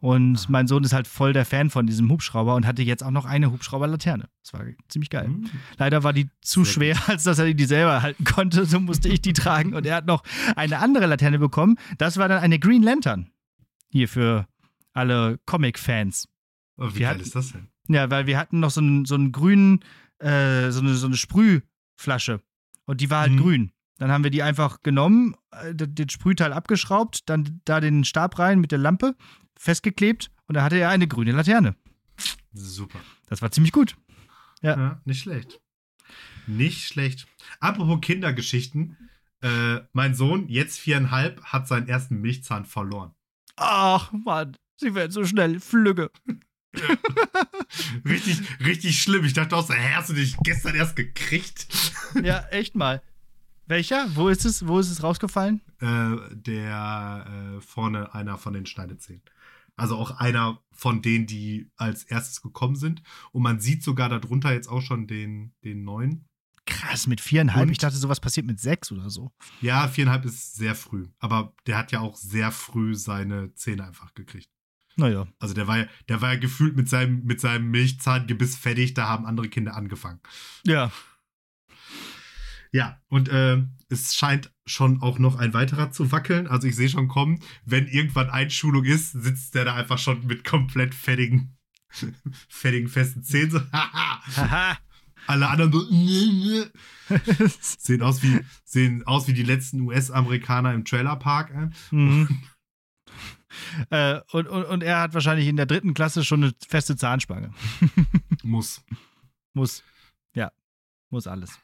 Und 0.00 0.48
mein 0.48 0.66
Sohn 0.66 0.84
ist 0.84 0.92
halt 0.92 1.08
voll 1.08 1.32
der 1.32 1.44
Fan 1.44 1.70
von 1.70 1.86
diesem 1.86 2.10
Hubschrauber 2.10 2.54
und 2.54 2.66
hatte 2.66 2.82
jetzt 2.82 3.02
auch 3.02 3.10
noch 3.10 3.24
eine 3.24 3.50
Hubschrauberlaterne. 3.50 4.28
Das 4.42 4.52
war 4.52 4.62
ziemlich 4.88 5.10
geil. 5.10 5.26
Hm. 5.26 5.44
Leider 5.78 6.02
war 6.02 6.12
die 6.12 6.28
zu 6.40 6.64
Sehr 6.64 6.72
schwer, 6.72 6.96
als 7.08 7.24
dass 7.24 7.38
er 7.38 7.52
die 7.52 7.64
selber 7.64 8.02
halten 8.02 8.24
konnte. 8.24 8.64
So 8.64 8.80
musste 8.80 9.08
ich 9.08 9.20
die 9.20 9.32
tragen. 9.32 9.74
Und 9.74 9.86
er 9.86 9.96
hat 9.96 10.06
noch 10.06 10.22
eine 10.56 10.78
andere 10.78 11.06
Laterne 11.06 11.38
bekommen. 11.38 11.76
Das 11.98 12.16
war 12.16 12.28
dann 12.28 12.38
eine 12.38 12.58
Green 12.58 12.82
Lantern. 12.82 12.99
Hier 13.90 14.08
für 14.08 14.46
alle 14.92 15.38
Comic-Fans. 15.46 16.28
Oh, 16.76 16.88
wie 16.90 16.94
Wir 16.94 17.00
geil 17.00 17.08
hatten- 17.14 17.20
ist 17.22 17.34
das 17.34 17.52
denn? 17.52 17.68
Ja, 17.88 18.10
weil 18.10 18.26
wir 18.26 18.38
hatten 18.38 18.60
noch 18.60 18.70
so 18.70 18.80
einen, 18.80 19.04
so 19.04 19.14
einen 19.16 19.32
grünen, 19.32 19.80
äh, 20.18 20.70
so, 20.70 20.80
eine, 20.80 20.94
so 20.94 21.06
eine 21.06 21.16
Sprühflasche. 21.16 22.40
Und 22.86 23.00
die 23.00 23.10
war 23.10 23.20
halt 23.22 23.32
Mhm. 23.32 23.36
grün. 23.38 23.72
Dann 23.98 24.10
haben 24.10 24.24
wir 24.24 24.30
die 24.30 24.42
einfach 24.42 24.82
genommen, 24.82 25.34
äh, 25.50 25.74
den 25.74 26.08
Sprühteil 26.08 26.52
abgeschraubt, 26.52 27.28
dann 27.28 27.60
da 27.64 27.80
den 27.80 28.04
Stab 28.04 28.38
rein 28.38 28.60
mit 28.60 28.72
der 28.72 28.78
Lampe, 28.78 29.14
festgeklebt 29.56 30.30
und 30.46 30.54
da 30.54 30.62
hatte 30.62 30.76
er 30.78 30.88
eine 30.88 31.06
grüne 31.08 31.32
Laterne. 31.32 31.76
Super. 32.52 32.98
Das 33.26 33.42
war 33.42 33.50
ziemlich 33.50 33.72
gut. 33.72 33.96
Ja. 34.62 34.76
Ja, 34.76 35.00
nicht 35.04 35.20
schlecht. 35.22 35.60
Nicht 36.46 36.86
schlecht. 36.86 37.26
Apropos 37.60 38.00
Kindergeschichten. 38.00 38.96
Äh, 39.42 39.80
mein 39.92 40.14
Sohn, 40.14 40.48
jetzt 40.48 40.78
viereinhalb, 40.78 41.42
hat 41.44 41.66
seinen 41.68 41.88
ersten 41.88 42.20
Milchzahn 42.20 42.64
verloren. 42.66 43.12
Ach, 43.56 44.12
Mann, 44.12 44.56
sie 44.76 44.94
werden 44.94 45.12
so 45.12 45.24
schnell 45.24 45.60
flügge. 45.60 46.10
Richtig, 48.04 48.40
richtig 48.64 49.02
schlimm. 49.02 49.24
Ich 49.24 49.32
dachte 49.32 49.56
auch 49.56 49.66
so, 49.66 49.74
hä, 49.74 49.94
hast 49.94 50.10
du 50.10 50.14
dich 50.14 50.36
gestern 50.44 50.74
erst 50.74 50.96
gekriegt? 50.96 51.66
Ja, 52.22 52.40
echt 52.50 52.74
mal. 52.74 53.02
Welcher? 53.66 54.08
Wo 54.16 54.28
ist 54.28 54.44
es? 54.44 54.66
Wo 54.66 54.80
ist 54.80 54.90
es 54.90 55.02
rausgefallen? 55.02 55.60
äh, 55.80 56.16
der 56.32 57.26
äh, 57.56 57.60
vorne 57.60 58.12
einer 58.14 58.36
von 58.36 58.52
den 58.52 58.66
Schneidezähnen. 58.66 59.22
Also 59.76 59.96
auch 59.96 60.18
einer 60.18 60.60
von 60.72 61.02
denen, 61.02 61.26
die 61.26 61.70
als 61.76 62.02
erstes 62.04 62.42
gekommen 62.42 62.74
sind. 62.74 63.02
Und 63.32 63.42
man 63.42 63.60
sieht 63.60 63.82
sogar 63.84 64.08
darunter 64.08 64.52
jetzt 64.52 64.68
auch 64.68 64.82
schon 64.82 65.06
den, 65.06 65.52
den 65.64 65.84
neuen. 65.84 66.24
Krass, 66.70 67.06
mit 67.06 67.20
viereinhalb. 67.20 67.66
Und? 67.66 67.72
Ich 67.72 67.78
dachte, 67.78 67.96
sowas 67.96 68.20
passiert 68.20 68.46
mit 68.46 68.60
sechs 68.60 68.92
oder 68.92 69.10
so. 69.10 69.32
Ja, 69.60 69.88
viereinhalb 69.88 70.24
ist 70.24 70.54
sehr 70.54 70.74
früh. 70.74 71.08
Aber 71.18 71.54
der 71.66 71.76
hat 71.76 71.92
ja 71.92 72.00
auch 72.00 72.16
sehr 72.16 72.52
früh 72.52 72.94
seine 72.94 73.52
Zähne 73.54 73.84
einfach 73.86 74.14
gekriegt. 74.14 74.48
Naja. 74.96 75.26
Also 75.38 75.52
der 75.52 75.66
war 75.66 75.78
ja, 75.78 75.86
der 76.08 76.20
war 76.20 76.34
ja 76.34 76.38
gefühlt 76.38 76.76
mit 76.76 76.88
seinem, 76.88 77.24
mit 77.24 77.40
seinem 77.40 77.70
Milchzahngebiss 77.70 78.56
fertig, 78.56 78.94
da 78.94 79.08
haben 79.08 79.26
andere 79.26 79.48
Kinder 79.48 79.76
angefangen. 79.76 80.20
Ja. 80.64 80.92
Ja, 82.72 83.00
und 83.08 83.28
äh, 83.28 83.64
es 83.88 84.14
scheint 84.14 84.52
schon 84.64 85.02
auch 85.02 85.18
noch 85.18 85.36
ein 85.36 85.52
weiterer 85.54 85.90
zu 85.90 86.12
wackeln. 86.12 86.46
Also 86.46 86.68
ich 86.68 86.76
sehe 86.76 86.88
schon 86.88 87.08
kommen, 87.08 87.40
wenn 87.64 87.88
irgendwann 87.88 88.30
Einschulung 88.30 88.84
ist, 88.84 89.10
sitzt 89.10 89.56
der 89.56 89.64
da 89.64 89.74
einfach 89.74 89.98
schon 89.98 90.24
mit 90.26 90.44
komplett 90.44 90.94
fettigen, 90.94 91.58
fettigen 92.48 92.88
festen 92.88 93.24
Zähnen. 93.24 93.50
So, 93.50 93.60
haha. 93.72 94.78
Alle 95.30 95.48
anderen 95.48 95.72
so, 95.72 95.86
sehen 97.60 98.02
aus 98.02 98.22
wie 98.22 98.40
sehen 98.64 99.06
aus 99.06 99.28
wie 99.28 99.32
die 99.32 99.42
letzten 99.44 99.80
US-Amerikaner 99.82 100.72
im 100.74 100.84
Trailerpark. 100.84 101.50
Äh. 101.50 101.94
mhm. 101.94 102.42
äh, 103.90 104.20
und, 104.32 104.48
und, 104.48 104.64
und 104.64 104.82
er 104.82 105.00
hat 105.00 105.14
wahrscheinlich 105.14 105.46
in 105.46 105.56
der 105.56 105.66
dritten 105.66 105.94
Klasse 105.94 106.24
schon 106.24 106.42
eine 106.44 106.52
feste 106.68 106.96
Zahnspange. 106.96 107.52
Muss. 108.42 108.82
Muss. 109.54 109.82
Ja. 110.34 110.50
Muss 111.10 111.26
alles. 111.26 111.58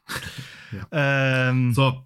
Ja. 0.72 0.86
Ähm, 0.92 1.72
So, 1.72 2.04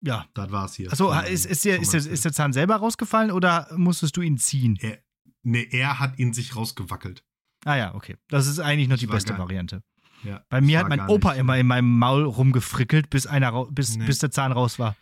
Ja. 0.00 0.26
das 0.34 0.50
war's 0.50 0.74
hier. 0.74 0.90
Achso, 0.92 1.12
ist, 1.20 1.46
ist, 1.46 1.64
der, 1.64 1.80
ist, 1.80 1.92
der, 1.92 2.04
ist 2.06 2.24
der 2.24 2.32
Zahn 2.32 2.52
selber 2.52 2.76
rausgefallen 2.76 3.30
oder 3.30 3.68
musstest 3.76 4.16
du 4.16 4.22
ihn 4.22 4.38
ziehen? 4.38 4.76
Er, 4.80 4.98
nee, 5.42 5.68
er 5.70 5.98
hat 6.00 6.18
ihn 6.18 6.32
sich 6.32 6.56
rausgewackelt. 6.56 7.24
Ah 7.64 7.76
ja, 7.76 7.94
okay. 7.94 8.16
Das 8.28 8.46
ist 8.46 8.58
eigentlich 8.58 8.88
noch 8.88 8.96
die 8.98 9.06
beste 9.06 9.32
geil. 9.32 9.40
Variante. 9.40 9.82
Ja, 10.24 10.44
Bei 10.48 10.60
mir 10.60 10.78
hat 10.80 10.88
mein 10.88 11.00
Opa 11.08 11.30
nicht- 11.30 11.40
immer 11.40 11.56
in 11.58 11.66
meinem 11.66 11.98
Maul 11.98 12.24
rumgefrickelt, 12.24 13.08
bis 13.10 13.26
einer 13.26 13.64
bis, 13.66 13.96
Nee. 13.96 14.04
bis 14.06 14.18
der 14.18 14.30
Zahn 14.30 14.52
raus 14.52 14.78
war. 14.78 14.96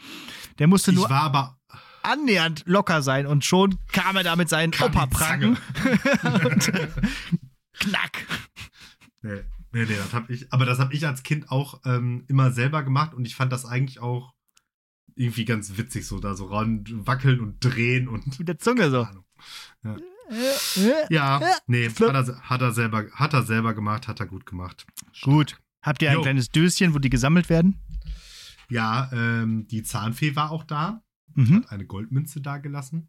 Der 0.59 0.67
musste 0.69 0.91
Ich 0.93 0.97
nur 0.97 1.11
war 1.11 1.23
aber. 1.23 1.59
annähernd 2.03 2.63
locker 2.67 3.03
sein 3.03 3.27
und 3.27 3.45
schon 3.45 3.79
kam 3.93 4.17
er 4.17 4.23
da 4.25 4.37
mit 4.37 4.49
seinen 4.49 4.73
Opa-Pranken. 4.75 5.57
und 6.45 6.73
knack. 7.81 8.27
Nee, 9.23 9.41
nee, 9.73 9.85
nee, 9.85 9.97
das 9.97 10.13
hab 10.15 10.31
ich. 10.31 10.53
Aber 10.53 10.65
das 10.65 10.79
habe 10.79 10.95
ich 10.95 11.07
als 11.07 11.23
Kind 11.25 11.51
auch 11.51 11.81
ähm, 11.85 12.25
immer 12.29 12.53
selber 12.53 12.83
gemacht 12.83 13.15
und 13.15 13.25
ich 13.27 13.35
fand 13.35 13.53
das 13.53 13.65
eigentlich 13.67 13.99
auch 14.01 14.33
irgendwie 15.17 15.45
ganz 15.45 15.77
witzig, 15.77 16.07
so 16.07 16.21
da 16.21 16.35
so 16.35 16.47
ran 16.47 16.85
wackeln 16.89 17.41
und 17.41 17.59
drehen 17.65 18.07
und. 18.09 18.39
Mit 18.39 18.47
der 18.49 18.59
Zunge 18.59 18.91
so. 18.91 19.03
Äh, 19.85 19.97
Ja, 21.11 21.41
nee, 21.67 21.89
hat 21.89 22.01
er, 22.01 22.41
hat, 22.49 22.61
er 22.63 22.73
selber, 22.73 23.07
hat 23.13 23.33
er 23.33 23.43
selber 23.43 23.75
gemacht, 23.75 24.09
hat 24.09 24.21
er 24.21 24.27
gut 24.27 24.47
gemacht. 24.47 24.87
Gut. 25.23 25.59
Habt 25.83 26.03
ihr 26.03 26.11
ein 26.11 26.17
Jo. 26.17 26.23
kleines 26.23 26.51
Döschen, 26.51 26.95
wo 26.95 26.99
die 26.99 27.11
gesammelt 27.11 27.49
werden? 27.49 27.77
Ja, 28.69 29.09
ähm, 29.13 29.67
die 29.69 29.83
Zahnfee 29.83 30.37
war 30.37 30.51
auch 30.51 30.65
da. 30.65 31.03
Mhm. 31.35 31.63
Hat 31.65 31.71
eine 31.73 31.87
Goldmünze 31.87 32.41
dagelassen. 32.41 33.09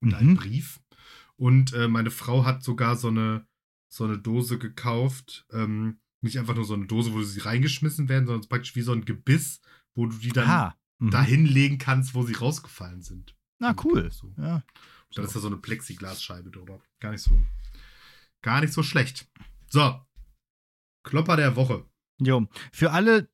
Und 0.00 0.10
Mhm. 0.10 0.14
einen 0.14 0.36
Brief. 0.36 0.80
Und 1.36 1.72
äh, 1.72 1.88
meine 1.88 2.10
Frau 2.10 2.44
hat 2.44 2.62
sogar 2.62 2.96
so 2.96 3.08
eine, 3.08 3.46
so 3.88 4.04
eine 4.04 4.18
Dose 4.18 4.58
gekauft. 4.58 5.46
Ähm, 5.52 5.98
nicht 6.20 6.38
einfach 6.38 6.54
nur 6.54 6.64
so 6.64 6.74
eine 6.74 6.86
Dose, 6.86 7.12
wo 7.14 7.22
sie 7.22 7.40
reingeschmissen 7.40 8.08
werden, 8.08 8.26
sondern 8.26 8.48
praktisch 8.48 8.76
wie 8.76 8.82
so 8.82 8.92
ein 8.92 9.04
Gebiss, 9.04 9.60
wo 9.94 10.06
du 10.06 10.16
die 10.18 10.28
dann 10.28 10.48
Aha. 10.48 10.76
Mhm. 10.98 11.10
dahin 11.10 11.46
legen 11.46 11.78
kannst, 11.78 12.14
wo 12.14 12.22
sie 12.22 12.34
rausgefallen 12.34 13.02
sind. 13.02 13.34
Na, 13.58 13.74
cool. 13.84 14.10
So. 14.12 14.32
Ja. 14.38 14.62
Dann 15.14 15.24
ist 15.24 15.36
da 15.36 15.40
so 15.40 15.48
eine 15.48 15.56
Plexiglasscheibe 15.56 16.50
drüber. 16.50 16.80
Gar 17.00 17.12
nicht 17.12 17.22
so, 17.22 17.38
gar 18.42 18.60
nicht 18.60 18.72
so 18.72 18.82
schlecht. 18.82 19.26
So. 19.68 20.00
Klopper 21.04 21.36
der 21.36 21.56
Woche. 21.56 21.84
Jo. 22.18 22.46
Für 22.72 22.92
alle 22.92 23.28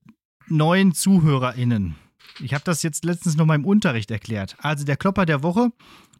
neuen 0.46 0.94
ZuhörerInnen. 0.94 1.96
Ich 2.40 2.54
habe 2.54 2.64
das 2.64 2.82
jetzt 2.82 3.04
letztens 3.04 3.36
noch 3.36 3.46
mal 3.46 3.54
im 3.54 3.64
Unterricht 3.64 4.10
erklärt. 4.10 4.56
Also 4.60 4.84
der 4.84 4.96
Klopper 4.96 5.26
der 5.26 5.42
Woche, 5.42 5.72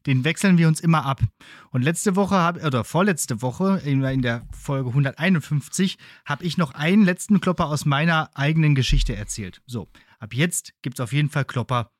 den 0.06 0.24
wechseln 0.24 0.58
wir 0.58 0.68
uns 0.68 0.80
immer 0.80 1.04
ab. 1.04 1.22
Und 1.70 1.82
letzte 1.82 2.16
Woche, 2.16 2.36
hab, 2.36 2.62
oder 2.64 2.84
vorletzte 2.84 3.42
Woche, 3.42 3.80
in 3.84 4.22
der 4.22 4.46
Folge 4.52 4.90
151, 4.90 5.98
habe 6.24 6.44
ich 6.44 6.58
noch 6.58 6.72
einen 6.72 7.04
letzten 7.04 7.40
Klopper 7.40 7.66
aus 7.66 7.84
meiner 7.84 8.30
eigenen 8.34 8.74
Geschichte 8.74 9.16
erzählt. 9.16 9.62
So, 9.66 9.88
ab 10.18 10.34
jetzt 10.34 10.72
gibt 10.82 10.98
es 10.98 11.00
auf 11.02 11.12
jeden 11.12 11.30
Fall 11.30 11.44
Klopper 11.44 11.92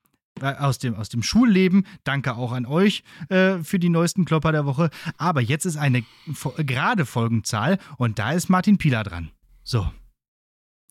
äh, 0.43 0.55
aus 0.59 0.79
dem, 0.79 0.95
aus 0.95 1.09
dem 1.09 1.23
Schulleben. 1.23 1.87
Danke 2.05 2.37
auch 2.37 2.53
an 2.53 2.67
euch 2.67 3.03
äh, 3.29 3.59
für 3.59 3.79
die 3.79 3.89
neuesten 3.89 4.25
Klopper 4.25 4.53
der 4.53 4.65
Woche. 4.67 4.91
Aber 5.17 5.41
jetzt 5.41 5.65
ist 5.67 5.77
eine 5.77 6.05
gerade 6.57 7.07
Folgenzahl 7.07 7.79
und 7.97 8.19
da 8.19 8.33
ist 8.33 8.49
Martin 8.49 8.79
Pieler 8.79 9.05
dran. 9.05 9.31
So. 9.63 9.91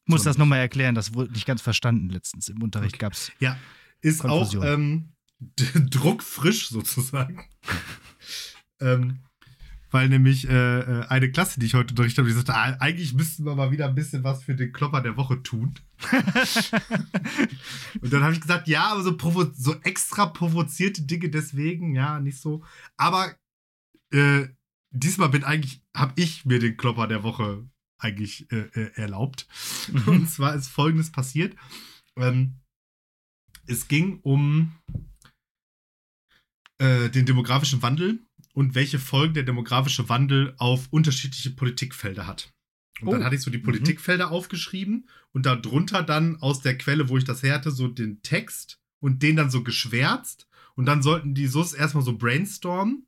Muss 0.05 0.23
So 0.23 0.29
das 0.29 0.37
nochmal 0.37 0.59
erklären, 0.59 0.95
das 0.95 1.13
wurde 1.13 1.33
nicht 1.33 1.45
ganz 1.45 1.61
verstanden 1.61 2.09
letztens. 2.09 2.47
Im 2.47 2.61
Unterricht 2.63 2.95
Okay. 2.95 3.01
gab 3.01 3.13
es. 3.13 3.31
Ja, 3.39 3.57
ist 4.01 4.19
Konfusion. 4.19 4.63
auch 4.63 4.67
ähm, 4.67 5.09
druckfrisch 5.89 6.69
sozusagen. 6.69 7.45
ähm, 8.79 9.19
weil 9.97 10.09
nämlich 10.09 10.47
äh, 10.47 10.79
äh, 10.79 11.07
eine 11.07 11.31
Klasse, 11.31 11.59
die 11.59 11.65
ich 11.65 11.73
heute 11.73 11.93
unterrichtet 11.93 12.19
habe, 12.19 12.27
die 12.27 12.35
sagte, 12.35 12.53
ah, 12.53 12.77
eigentlich 12.79 13.15
müssten 13.15 13.45
wir 13.45 13.55
mal 13.55 13.71
wieder 13.71 13.87
ein 13.87 13.95
bisschen 13.95 14.23
was 14.23 14.43
für 14.43 14.53
den 14.53 14.71
Klopper 14.71 15.01
der 15.01 15.17
Woche 15.17 15.41
tun. 15.41 15.73
Und 18.01 18.13
dann 18.13 18.21
habe 18.21 18.33
ich 18.33 18.41
gesagt, 18.41 18.67
ja, 18.67 18.91
aber 18.91 19.01
so, 19.01 19.17
so 19.55 19.73
extra 19.81 20.27
provozierte 20.27 21.01
Dinge 21.01 21.29
deswegen, 21.29 21.95
ja, 21.95 22.19
nicht 22.19 22.39
so. 22.39 22.63
Aber 22.95 23.35
äh, 24.13 24.49
diesmal 24.91 25.29
bin 25.29 25.43
eigentlich, 25.43 25.81
habe 25.95 26.13
ich 26.15 26.45
mir 26.45 26.59
den 26.59 26.77
Klopper 26.77 27.07
der 27.07 27.23
Woche 27.23 27.67
eigentlich 27.97 28.51
äh, 28.51 28.69
äh, 28.75 28.91
erlaubt. 28.93 29.47
Mhm. 29.91 30.07
Und 30.07 30.29
zwar 30.29 30.53
ist 30.53 30.67
Folgendes 30.67 31.11
passiert. 31.11 31.55
Ähm, 32.17 32.59
es 33.65 33.87
ging 33.87 34.19
um 34.21 34.75
äh, 36.77 37.09
den 37.09 37.25
demografischen 37.25 37.81
Wandel 37.81 38.19
und 38.57 38.73
welche 38.73 38.97
Folgen 38.97 39.35
der 39.35 39.43
demografische 39.43 40.09
Wandel 40.09 40.55
auf 40.57 40.87
unterschiedliche 40.89 41.51
Politikfelder 41.51 42.25
hat. 42.25 42.51
Und 43.01 43.11
dann 43.11 43.21
Oh. 43.21 43.23
hatte 43.25 43.35
ich 43.35 43.41
so 43.41 43.51
die 43.51 43.59
Mhm. 43.59 43.63
Politikfelder 43.69 44.31
aufgeschrieben 44.31 45.07
und 45.31 45.45
darunter 45.45 46.01
dann 46.01 46.37
aus 46.41 46.61
der 46.61 46.75
Quelle, 46.75 47.07
wo 47.07 47.19
ich 47.19 47.23
das 47.23 47.43
her 47.43 47.53
hatte, 47.53 47.69
so 47.69 47.87
den 47.87 48.23
Text 48.23 48.79
und 48.99 49.21
den 49.21 49.35
dann 49.35 49.51
so 49.51 49.61
geschwärzt. 49.63 50.47
Und 50.73 50.87
dann 50.87 51.03
sollten 51.03 51.35
die 51.35 51.45
so 51.45 51.59
erstmal 51.75 52.03
so 52.03 52.17
brainstormen. 52.17 53.05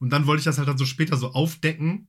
Und 0.00 0.10
dann 0.10 0.26
wollte 0.26 0.40
ich 0.40 0.44
das 0.44 0.58
halt 0.58 0.68
dann 0.68 0.76
so 0.76 0.84
später 0.84 1.16
so 1.16 1.32
aufdecken, 1.32 2.08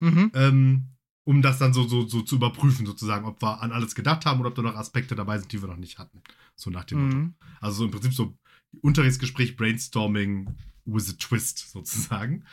Mhm. 0.00 0.30
ähm, 0.34 0.88
um 1.26 1.40
das 1.40 1.56
dann 1.58 1.72
so, 1.72 1.88
so, 1.88 2.06
so 2.06 2.20
zu 2.20 2.36
überprüfen, 2.36 2.84
sozusagen, 2.84 3.24
ob 3.24 3.40
wir 3.40 3.62
an 3.62 3.72
alles 3.72 3.94
gedacht 3.94 4.26
haben 4.26 4.40
oder 4.40 4.50
ob 4.50 4.54
da 4.56 4.60
noch 4.60 4.74
Aspekte 4.76 5.14
dabei 5.14 5.38
sind, 5.38 5.50
die 5.52 5.62
wir 5.62 5.68
noch 5.68 5.78
nicht 5.78 5.98
hatten. 5.98 6.20
So 6.54 6.68
nach 6.68 6.84
dem 6.84 7.02
Motto. 7.06 7.16
Mhm. 7.16 7.34
Also 7.62 7.78
so 7.78 7.84
im 7.86 7.90
Prinzip 7.92 8.12
so 8.12 8.36
Unterrichtsgespräch, 8.80 9.56
Brainstorming 9.56 10.48
with 10.84 11.10
a 11.10 11.16
Twist 11.18 11.70
sozusagen. 11.70 12.44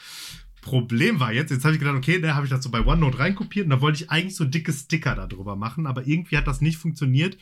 Problem 0.62 1.20
war 1.20 1.34
jetzt, 1.34 1.50
jetzt 1.50 1.66
habe 1.66 1.74
ich 1.74 1.80
gedacht, 1.80 1.98
okay, 1.98 2.22
da 2.22 2.36
habe 2.36 2.46
ich 2.46 2.52
das 2.52 2.64
so 2.64 2.70
bei 2.70 2.86
OneNote 2.86 3.18
reinkopiert 3.18 3.66
und 3.66 3.72
da 3.72 3.82
wollte 3.82 4.04
ich 4.04 4.12
eigentlich 4.12 4.36
so 4.36 4.46
dicke 4.46 4.72
Sticker 4.72 5.16
da 5.16 5.26
drüber 5.26 5.56
machen, 5.56 5.88
aber 5.88 6.06
irgendwie 6.06 6.38
hat 6.38 6.46
das 6.46 6.62
nicht 6.62 6.78
funktioniert. 6.78 7.38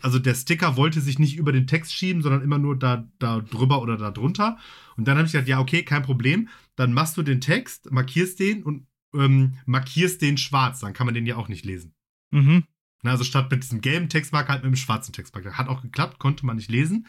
Also 0.00 0.18
der 0.18 0.34
Sticker 0.34 0.76
wollte 0.76 1.02
sich 1.02 1.18
nicht 1.18 1.36
über 1.36 1.52
den 1.52 1.66
Text 1.66 1.92
schieben, 1.92 2.22
sondern 2.22 2.40
immer 2.40 2.58
nur 2.58 2.78
da, 2.78 3.06
da 3.18 3.40
drüber 3.40 3.82
oder 3.82 3.98
da 3.98 4.10
drunter. 4.10 4.56
Und 4.96 5.06
dann 5.06 5.18
habe 5.18 5.26
ich 5.26 5.32
gedacht, 5.32 5.48
ja, 5.48 5.60
okay, 5.60 5.82
kein 5.82 6.02
Problem. 6.02 6.48
Dann 6.76 6.94
machst 6.94 7.18
du 7.18 7.22
den 7.22 7.42
Text, 7.42 7.90
markierst 7.90 8.40
den 8.40 8.62
und 8.62 8.86
ähm, 9.14 9.58
markierst 9.66 10.22
den 10.22 10.38
schwarz. 10.38 10.80
Dann 10.80 10.94
kann 10.94 11.04
man 11.04 11.14
den 11.14 11.26
ja 11.26 11.36
auch 11.36 11.48
nicht 11.48 11.66
lesen. 11.66 11.92
Mhm. 12.30 12.64
Na, 13.02 13.10
also 13.10 13.24
statt 13.24 13.50
mit 13.50 13.62
diesem 13.62 13.82
gelben 13.82 14.08
Textmarker 14.08 14.54
halt 14.54 14.64
mit 14.64 14.72
dem 14.72 14.76
schwarzen 14.76 15.12
Textmarker. 15.12 15.58
Hat 15.58 15.68
auch 15.68 15.82
geklappt, 15.82 16.18
konnte 16.18 16.46
man 16.46 16.56
nicht 16.56 16.70
lesen. 16.70 17.06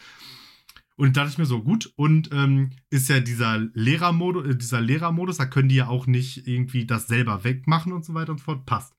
Und 0.98 1.16
da 1.16 1.20
dachte 1.22 1.32
ich 1.34 1.38
mir 1.38 1.46
so, 1.46 1.62
gut, 1.62 1.92
und 1.96 2.30
ähm, 2.32 2.70
ist 2.90 3.08
ja 3.08 3.20
dieser 3.20 3.58
Lehrermodus, 3.72 4.46
äh, 4.48 4.56
dieser 4.56 4.80
Lehrermodus, 4.80 5.36
da 5.38 5.46
können 5.46 5.68
die 5.68 5.76
ja 5.76 5.86
auch 5.86 6.06
nicht 6.08 6.46
irgendwie 6.48 6.86
das 6.86 7.06
selber 7.06 7.44
wegmachen 7.44 7.92
und 7.92 8.04
so 8.04 8.14
weiter 8.14 8.32
und 8.32 8.38
so 8.38 8.44
fort. 8.44 8.66
Passt. 8.66 8.94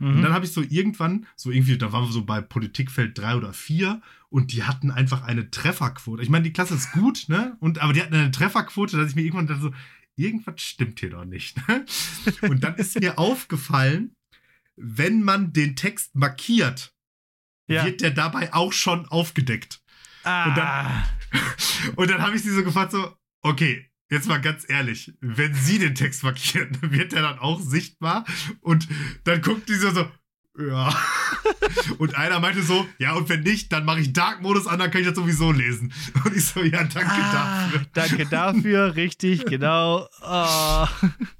Und 0.00 0.16
Mhm. 0.18 0.22
dann 0.22 0.32
habe 0.32 0.46
ich 0.46 0.52
so 0.52 0.62
irgendwann, 0.62 1.26
so 1.36 1.50
irgendwie, 1.50 1.76
da 1.78 1.92
waren 1.92 2.04
wir 2.06 2.12
so 2.12 2.24
bei 2.24 2.40
Politikfeld 2.40 3.16
3 3.18 3.36
oder 3.36 3.52
4 3.52 4.00
und 4.30 4.52
die 4.52 4.64
hatten 4.64 4.90
einfach 4.90 5.22
eine 5.22 5.50
Trefferquote. 5.50 6.22
Ich 6.22 6.30
meine, 6.30 6.42
die 6.44 6.52
Klasse 6.54 6.74
ist 6.74 6.90
gut, 6.92 7.26
ne? 7.28 7.56
Und, 7.60 7.78
aber 7.80 7.92
die 7.92 8.00
hatten 8.02 8.14
eine 8.14 8.30
Trefferquote, 8.30 8.96
dass 8.96 9.10
ich 9.10 9.14
mir 9.14 9.22
irgendwann 9.22 9.46
dachte 9.46 9.60
so, 9.62 9.74
irgendwas 10.16 10.60
stimmt 10.62 11.00
hier 11.00 11.10
doch 11.10 11.24
nicht. 11.26 11.56
Ne? 11.68 11.84
Und 12.48 12.64
dann 12.64 12.74
ist 12.76 12.98
mir 12.98 13.18
aufgefallen, 13.18 14.14
wenn 14.76 15.22
man 15.22 15.52
den 15.52 15.76
Text 15.76 16.14
markiert, 16.16 16.94
Ja. 17.68 17.84
wird 17.84 18.00
der 18.00 18.10
dabei 18.10 18.52
auch 18.54 18.72
schon 18.72 19.06
aufgedeckt. 19.06 19.81
Und 20.24 20.56
dann- 20.56 20.58
Ah. 20.58 21.04
Und 21.96 22.10
dann 22.10 22.20
habe 22.22 22.36
ich 22.36 22.42
sie 22.42 22.50
so 22.50 22.62
gefragt, 22.62 22.92
so, 22.92 23.16
okay, 23.40 23.90
jetzt 24.10 24.28
mal 24.28 24.40
ganz 24.40 24.68
ehrlich, 24.68 25.12
wenn 25.20 25.54
sie 25.54 25.78
den 25.78 25.94
Text 25.94 26.22
markieren, 26.22 26.76
wird 26.82 27.12
der 27.12 27.22
dann 27.22 27.38
auch 27.38 27.60
sichtbar? 27.60 28.24
Und 28.60 28.86
dann 29.24 29.40
guckt 29.40 29.68
die 29.68 29.74
so, 29.74 29.90
so 29.90 30.10
ja. 30.58 30.94
Und 31.98 32.16
einer 32.16 32.40
meinte 32.40 32.62
so, 32.62 32.86
ja, 32.98 33.12
und 33.14 33.28
wenn 33.28 33.42
nicht, 33.42 33.72
dann 33.72 33.84
mache 33.84 34.00
ich 34.00 34.12
Dark-Modus 34.12 34.66
an, 34.66 34.78
dann 34.78 34.90
kann 34.90 35.00
ich 35.00 35.06
das 35.06 35.16
sowieso 35.16 35.52
lesen. 35.52 35.92
Und 36.24 36.36
ich 36.36 36.44
so, 36.44 36.62
ja, 36.62 36.84
danke 36.84 37.10
Ah, 37.10 37.66
dafür. 37.68 37.86
danke 37.92 38.26
dafür, 38.26 38.96
richtig, 38.96 39.44
genau. 39.46 40.08
Oh. 40.22 40.86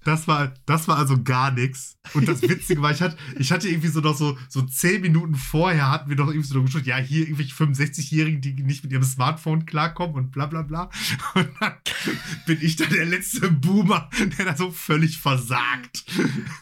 Das 0.04 0.26
war, 0.28 0.52
das 0.66 0.88
war 0.88 0.98
also 0.98 1.22
gar 1.22 1.50
nichts. 1.50 1.96
Und 2.14 2.26
das 2.28 2.42
Witzige 2.42 2.82
war, 2.82 2.90
ich 2.90 3.00
hatte, 3.00 3.16
ich 3.38 3.52
hatte 3.52 3.68
irgendwie 3.68 3.88
so 3.88 4.00
noch 4.00 4.16
so, 4.16 4.36
so 4.48 4.62
zehn 4.62 5.00
Minuten 5.00 5.34
vorher 5.34 5.90
hatten 5.90 6.08
wir 6.08 6.16
doch 6.16 6.28
irgendwie 6.28 6.46
so 6.48 6.62
geschaut, 6.62 6.86
ja, 6.86 6.96
hier 6.96 7.22
irgendwelche 7.22 7.54
65-Jährigen, 7.54 8.40
die 8.40 8.52
nicht 8.62 8.82
mit 8.82 8.92
ihrem 8.92 9.04
Smartphone 9.04 9.64
klarkommen 9.66 10.16
und 10.16 10.32
bla 10.32 10.46
bla 10.46 10.62
bla. 10.62 10.90
Und 11.34 11.48
dann 11.60 11.72
bin 12.46 12.58
ich 12.60 12.76
dann 12.76 12.90
der 12.90 13.04
letzte 13.06 13.50
Boomer, 13.50 14.08
der 14.38 14.44
da 14.46 14.56
so 14.56 14.70
völlig 14.70 15.18
versagt. 15.18 16.04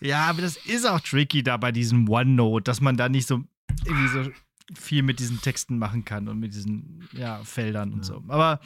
Ja, 0.00 0.26
aber 0.26 0.42
das 0.42 0.56
ist 0.56 0.86
auch 0.86 1.00
tricky 1.00 1.42
da 1.42 1.56
bei 1.56 1.72
diesem 1.72 2.08
OneNote, 2.08 2.64
dass 2.64 2.80
man 2.80 2.96
da 2.96 3.08
nicht 3.08 3.19
so 3.26 3.42
irgendwie 3.84 4.08
so 4.08 4.30
viel 4.74 5.02
mit 5.02 5.18
diesen 5.18 5.40
Texten 5.40 5.78
machen 5.78 6.04
kann 6.04 6.28
und 6.28 6.38
mit 6.38 6.54
diesen 6.54 7.08
ja, 7.12 7.42
Feldern 7.44 7.92
und 7.92 7.98
Ja. 8.00 8.04
so. 8.04 8.24
Aber 8.28 8.60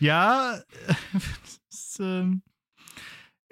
ja, 0.00 0.58
ist, 1.70 1.98
ähm, 2.00 2.42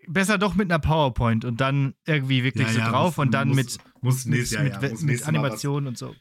besser 0.09 0.39
doch 0.39 0.55
mit 0.55 0.71
einer 0.71 0.81
PowerPoint 0.81 1.45
und 1.45 1.61
dann 1.61 1.95
irgendwie 2.07 2.43
wirklich 2.45 2.67
Ja, 2.69 2.73
so 2.87 2.91
drauf 2.91 3.17
muss- 3.17 3.27
und 3.27 3.31
dann 3.35 3.49
muss- 3.49 3.57
mit, 3.57 3.79
Muss 4.01 4.25
mit, 4.27 4.39
nächstes, 4.39 4.59
mit, 4.63 4.81
mit, 4.83 4.91
muss 4.93 5.21
was- 5.21 5.23
Animationen 5.29 5.87
und 5.89 5.99
so. 5.99 6.15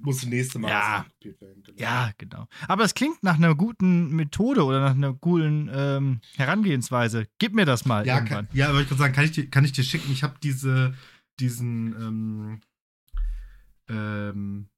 Muss 0.00 0.24
nächste 0.26 0.58
Mal 0.58 0.68
Ja. 0.70 1.06
werden. 1.40 1.62
genau. 1.64 1.80
Ja, 1.80 2.10
genau. 2.18 2.46
Aber 2.68 2.84
es 2.84 2.94
klingt 2.94 3.22
nach 3.22 3.34
einer 3.36 3.54
guten 3.54 4.14
Methode 4.14 4.64
oder 4.64 4.80
nach 4.80 4.94
einer 4.94 5.12
coolen 5.14 5.70
ähm, 5.72 6.20
Herangehensweise. 6.36 7.26
Gib 7.38 7.54
mir 7.54 7.64
das 7.64 7.84
mal 7.84 8.06
Ja, 8.06 8.16
irgendwann. 8.16 8.46
kann, 8.48 8.56
ja, 8.56 8.68
aber 8.68 8.80
ich 8.80 8.88
kann 8.88 8.98
sagen, 8.98 9.12
kann 9.14 9.24
ich 9.24 9.32
dir, 9.32 9.48
kann 9.50 9.64
ich 9.64 9.72
dir 9.72 9.82
schicken? 9.82 10.12
Ich 10.12 10.22
habe 10.22 10.34
diese, 10.42 10.94
diesen, 11.40 11.94
ähm, 12.00 12.60
ähm, 13.88 14.68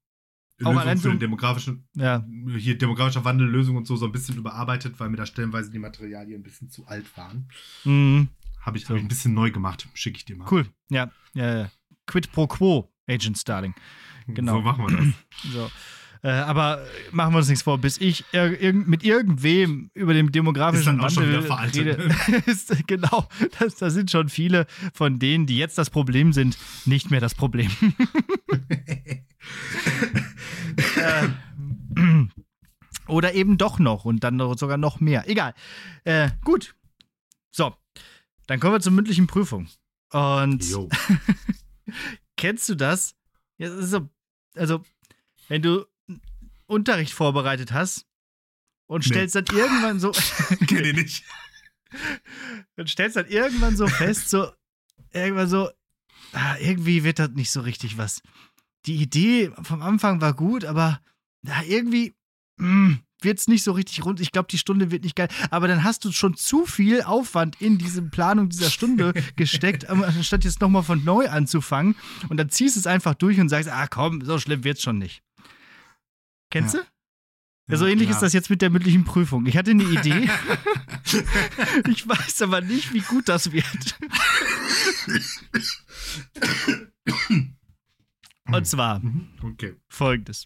Lösung 0.57 0.97
für 0.97 1.09
den 1.09 1.19
demografischen, 1.19 1.87
Ja. 1.95 2.25
hier 2.57 2.77
demografischer 2.77 3.25
Wandel, 3.25 3.47
Lösung 3.49 3.75
und 3.75 3.85
so, 3.87 3.95
so 3.97 4.05
ein 4.05 4.11
bisschen 4.13 4.37
überarbeitet, 4.37 4.99
weil 4.99 5.09
mir 5.09 5.17
da 5.17 5.25
stellenweise 5.25 5.69
die 5.69 5.79
Materialien 5.79 6.39
ein 6.39 6.43
bisschen 6.43 6.69
zu 6.69 6.85
alt 6.87 7.05
waren. 7.17 7.49
Mhm. 7.83 8.29
Habe 8.61 8.77
ich, 8.77 8.85
So. 8.85 8.89
hab 8.91 8.97
ich 8.97 9.03
ein 9.03 9.07
bisschen 9.09 9.33
neu 9.33 9.51
gemacht. 9.51 9.87
Schicke 9.93 10.17
ich 10.17 10.25
dir 10.25 10.37
mal. 10.37 10.47
Cool. 10.49 10.65
Ja, 10.89 11.11
ja, 11.33 11.57
ja. 11.59 11.71
Quid 12.07 12.31
pro 12.31 12.47
quo, 12.47 12.89
Agent 13.07 13.37
Starling. 13.37 13.73
genau. 14.27 14.53
So 14.53 14.61
machen 14.61 14.87
wir 14.87 14.95
das. 14.97 15.51
So. 15.53 15.71
Äh, 16.25 16.31
aber 16.31 16.83
machen 17.11 17.33
wir 17.35 17.37
uns 17.37 17.49
nichts 17.49 17.61
vor, 17.61 17.77
bis 17.77 18.01
ich 18.01 18.25
ir 18.33 18.59
irg 18.59 18.87
mit 18.87 19.03
irgendwem 19.03 19.91
über 19.93 20.15
den 20.15 20.31
demografischen 20.31 20.79
Ist 20.79 20.87
dann 20.87 20.99
auch 20.99 21.11
schon 21.11 21.23
Wandel 21.23 21.37
wieder 21.37 21.45
veraltet, 21.45 21.99
rede, 21.99 22.43
ist, 22.51 22.87
genau, 22.87 23.29
das, 23.59 23.75
da 23.75 23.91
sind 23.91 24.09
schon 24.09 24.29
viele 24.29 24.65
von 24.91 25.19
denen, 25.19 25.45
die 25.45 25.55
jetzt 25.55 25.77
das 25.77 25.91
Problem 25.91 26.33
sind, 26.33 26.57
nicht 26.85 27.11
mehr 27.11 27.19
das 27.21 27.35
Problem. 27.35 27.69
äh, 30.95 31.27
oder 33.07 33.35
eben 33.35 33.59
doch 33.59 33.77
noch 33.77 34.05
und 34.05 34.23
dann 34.23 34.39
sogar 34.57 34.77
noch 34.77 34.99
mehr. 34.99 35.29
Egal. 35.29 35.53
Äh, 36.05 36.31
gut. 36.43 36.73
So, 37.51 37.75
dann 38.47 38.59
kommen 38.59 38.73
wir 38.73 38.79
zur 38.79 38.93
mündlichen 38.93 39.27
Prüfung. 39.27 39.67
Und 40.11 40.65
kennst 42.35 42.67
du 42.67 42.73
das? 42.73 43.13
Ja, 43.59 43.69
das 43.69 43.91
so, 43.91 44.09
also, 44.55 44.83
wenn 45.49 45.61
du 45.61 45.85
Unterricht 46.67 47.13
vorbereitet 47.13 47.71
hast 47.71 48.05
und 48.87 49.03
stellst 49.03 49.35
dann 49.35 49.45
irgendwann 49.51 49.99
so. 49.99 50.11
Kenn 50.67 50.85
ich 50.85 50.93
nicht. 50.93 51.23
und 52.77 52.89
stellst 52.89 53.15
dann 53.15 53.27
irgendwann 53.27 53.75
so 53.75 53.87
fest, 53.87 54.29
so, 54.29 54.51
irgendwann 55.11 55.49
so, 55.49 55.69
ah, 56.33 56.57
irgendwie 56.59 57.03
wird 57.03 57.19
das 57.19 57.29
nicht 57.31 57.51
so 57.51 57.61
richtig 57.61 57.97
was. 57.97 58.21
Die 58.85 58.95
Idee 58.95 59.51
vom 59.63 59.81
Anfang 59.81 60.21
war 60.21 60.33
gut, 60.33 60.65
aber 60.65 61.01
ah, 61.47 61.63
irgendwie 61.67 62.15
wird 62.57 63.39
es 63.39 63.47
nicht 63.47 63.63
so 63.63 63.73
richtig 63.73 64.05
rund. 64.05 64.19
Ich 64.21 64.31
glaube, 64.31 64.47
die 64.49 64.57
Stunde 64.57 64.91
wird 64.91 65.03
nicht 65.03 65.15
geil. 65.15 65.27
Aber 65.49 65.67
dann 65.67 65.83
hast 65.83 66.05
du 66.05 66.11
schon 66.11 66.35
zu 66.35 66.65
viel 66.65 67.01
Aufwand 67.01 67.61
in 67.61 67.77
diese 67.77 68.01
Planung 68.01 68.49
dieser 68.49 68.69
Stunde 68.69 69.13
gesteckt, 69.35 69.89
anstatt 69.89 70.45
jetzt 70.45 70.61
nochmal 70.61 70.83
von 70.83 71.03
neu 71.03 71.27
anzufangen. 71.27 71.95
Und 72.29 72.37
dann 72.37 72.49
ziehst 72.49 72.75
du 72.75 72.79
es 72.79 72.87
einfach 72.87 73.15
durch 73.15 73.39
und 73.39 73.49
sagst, 73.49 73.69
ah 73.69 73.87
komm, 73.87 74.23
so 74.23 74.39
schlimm 74.39 74.63
wird's 74.63 74.81
schon 74.81 74.97
nicht. 74.97 75.21
Kennst 76.55 76.73
Ja. 76.75 76.79
du? 76.79 76.85
Ja, 77.67 77.77
so 77.77 77.85
ähnlich 77.85 78.07
ja. 78.07 78.15
ist 78.15 78.21
das 78.21 78.31
jetzt 78.31 78.49
mit 78.49 78.61
der 78.61 78.69
mündlichen 78.69 79.03
Prüfung. 79.03 79.45
Ich 79.45 79.57
hatte 79.57 79.71
eine 79.71 79.83
Idee. 79.83 80.29
ich 81.89 82.07
weiß 82.07 82.43
aber 82.43 82.61
nicht, 82.61 82.93
wie 82.93 83.01
gut 83.01 83.27
das 83.27 83.51
wird. 83.51 83.97
Und 88.51 88.67
zwar 88.67 88.99
Mhm, 88.99 89.27
Okay. 89.43 89.75
folgendes. 89.89 90.45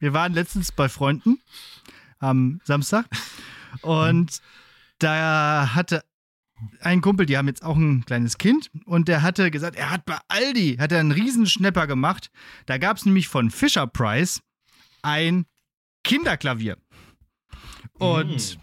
Wir 0.00 0.12
waren 0.12 0.32
letztens 0.34 0.72
bei 0.72 0.88
Freunden 0.90 1.38
am 2.18 2.60
Samstag 2.64 3.06
und 3.82 4.40
da 4.98 5.70
hatte 5.74 6.04
ein 6.80 7.00
Kumpel, 7.00 7.24
die 7.26 7.38
haben 7.38 7.46
jetzt 7.48 7.64
auch 7.64 7.76
ein 7.76 8.04
kleines 8.04 8.36
Kind 8.36 8.70
und 8.84 9.08
der 9.08 9.22
hatte 9.22 9.50
gesagt, 9.50 9.76
er 9.76 9.90
hat 9.90 10.04
bei 10.04 10.18
Aldi 10.28 10.76
hat 10.78 10.92
er 10.92 11.00
einen 11.00 11.12
Riesenschnepper 11.12 11.86
gemacht. 11.86 12.30
Da 12.66 12.78
gab 12.78 12.96
es 12.98 13.06
nämlich 13.06 13.28
von 13.28 13.50
Fisher 13.50 13.86
Price 13.86 14.42
ein 15.02 15.46
Kinderklavier. 16.04 16.78
Und 17.98 18.58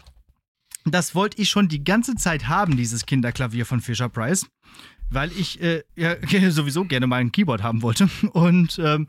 das 0.84 1.14
wollte 1.14 1.40
ich 1.40 1.48
schon 1.48 1.68
die 1.68 1.84
ganze 1.84 2.16
Zeit 2.16 2.48
haben, 2.48 2.76
dieses 2.76 3.06
Kinderklavier 3.06 3.66
von 3.66 3.80
Fisher 3.80 4.08
Price, 4.08 4.46
weil 5.10 5.30
ich 5.32 5.60
äh, 5.60 5.82
ja, 5.96 6.16
sowieso 6.50 6.84
gerne 6.84 7.06
mal 7.06 7.20
ein 7.20 7.32
Keyboard 7.32 7.62
haben 7.62 7.82
wollte. 7.82 8.08
Und 8.32 8.78
ähm, 8.82 9.06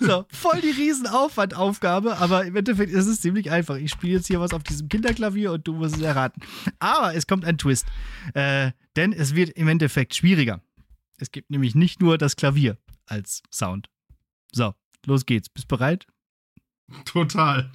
So, 0.00 0.24
voll 0.30 0.60
die 0.60 0.70
Riesenaufwandaufgabe, 0.70 2.18
aber 2.18 2.44
im 2.44 2.54
Endeffekt 2.54 2.92
ist 2.92 3.06
es 3.06 3.20
ziemlich 3.20 3.50
einfach. 3.50 3.74
Ich 3.74 3.90
spiele 3.90 4.14
jetzt 4.14 4.28
hier 4.28 4.38
was 4.38 4.52
auf 4.52 4.62
diesem 4.62 4.88
Kinderklavier 4.88 5.50
und 5.50 5.66
du 5.66 5.72
musst 5.72 5.96
es 5.96 6.02
erraten. 6.02 6.40
Aber 6.78 7.14
es 7.16 7.26
kommt 7.26 7.44
ein 7.44 7.58
Twist. 7.58 7.86
Äh, 8.34 8.70
denn 8.94 9.12
es 9.12 9.34
wird 9.34 9.50
im 9.50 9.66
Endeffekt 9.66 10.14
schwieriger. 10.14 10.60
Es 11.18 11.30
gibt 11.30 11.50
nämlich 11.50 11.74
nicht 11.74 12.00
nur 12.00 12.18
das 12.18 12.36
Klavier 12.36 12.78
als 13.06 13.42
Sound. 13.52 13.88
So, 14.52 14.74
los 15.06 15.26
geht's. 15.26 15.48
Bist 15.48 15.68
bereit? 15.68 16.06
Total. 17.04 17.70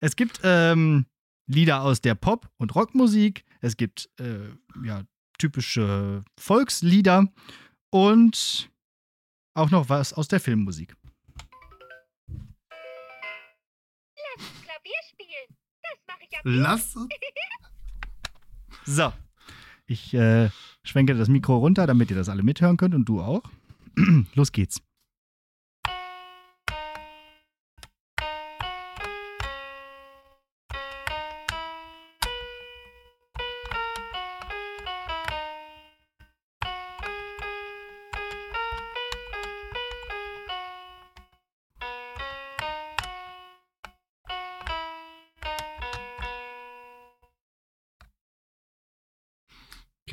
Es 0.00 0.16
gibt 0.16 0.40
ähm, 0.42 1.06
Lieder 1.46 1.82
aus 1.82 2.00
der 2.00 2.14
Pop- 2.14 2.50
und 2.58 2.74
Rockmusik. 2.74 3.44
Es 3.60 3.76
gibt 3.76 4.10
äh, 4.18 4.50
ja, 4.84 5.04
typische 5.38 6.24
Volkslieder 6.38 7.32
und 7.90 8.70
auch 9.54 9.70
noch 9.70 9.88
was 9.88 10.12
aus 10.12 10.28
der 10.28 10.40
Filmmusik. 10.40 10.96
Klavier 14.62 15.00
spielen. 15.08 15.56
Das 15.82 15.98
mache 16.06 16.24
ich 16.28 16.36
ab. 16.36 16.42
Lass. 16.44 16.96
So, 18.86 19.14
ich 19.86 20.12
äh, 20.12 20.50
schwenke 20.84 21.14
das 21.14 21.28
Mikro 21.28 21.58
runter, 21.58 21.86
damit 21.86 22.10
ihr 22.10 22.16
das 22.16 22.28
alle 22.28 22.42
mithören 22.42 22.76
könnt 22.76 22.94
und 22.94 23.08
du 23.08 23.20
auch. 23.20 23.42
Los 24.34 24.52
geht's. 24.52 24.80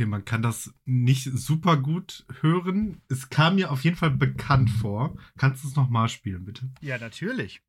Okay, 0.01 0.07
man 0.07 0.25
kann 0.25 0.41
das 0.41 0.73
nicht 0.83 1.25
super 1.25 1.77
gut 1.77 2.25
hören. 2.41 3.03
Es 3.07 3.29
kam 3.29 3.53
mir 3.53 3.69
auf 3.69 3.83
jeden 3.83 3.95
Fall 3.95 4.09
bekannt 4.09 4.71
vor. 4.71 5.15
Kannst 5.37 5.63
du 5.63 5.67
es 5.67 5.75
nochmal 5.75 6.09
spielen, 6.09 6.43
bitte? 6.43 6.71
Ja, 6.81 6.97
natürlich. 6.97 7.61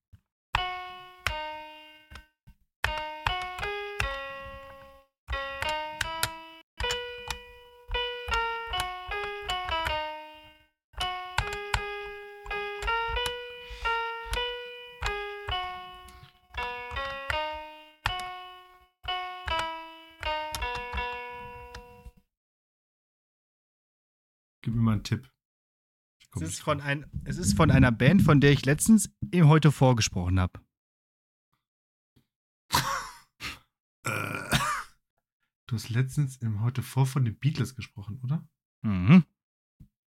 Gib 24.63 24.75
mir 24.75 24.81
mal 24.81 24.93
einen 24.93 25.05
Tipp. 25.05 25.29
Es 26.35 26.41
ist, 26.43 26.61
von 26.63 26.81
ein, 26.81 27.05
es 27.25 27.37
ist 27.37 27.55
von 27.57 27.71
einer 27.71 27.93
Band, 27.93 28.23
von 28.23 28.41
der 28.41 28.53
ich 28.53 28.65
letztens 28.65 29.15
eben 29.33 29.49
heute 29.49 29.71
vorgesprochen 29.71 30.41
habe. 30.41 30.61
Äh, 34.05 34.59
du 35.69 35.77
hast 35.77 35.89
letztens 35.91 36.37
im 36.39 36.61
heute 36.61 36.83
vor 36.83 37.07
von 37.07 37.25
den 37.25 37.39
Beatles 37.39 37.77
gesprochen, 37.77 38.19
oder? 38.25 38.45
Mhm. 38.83 39.25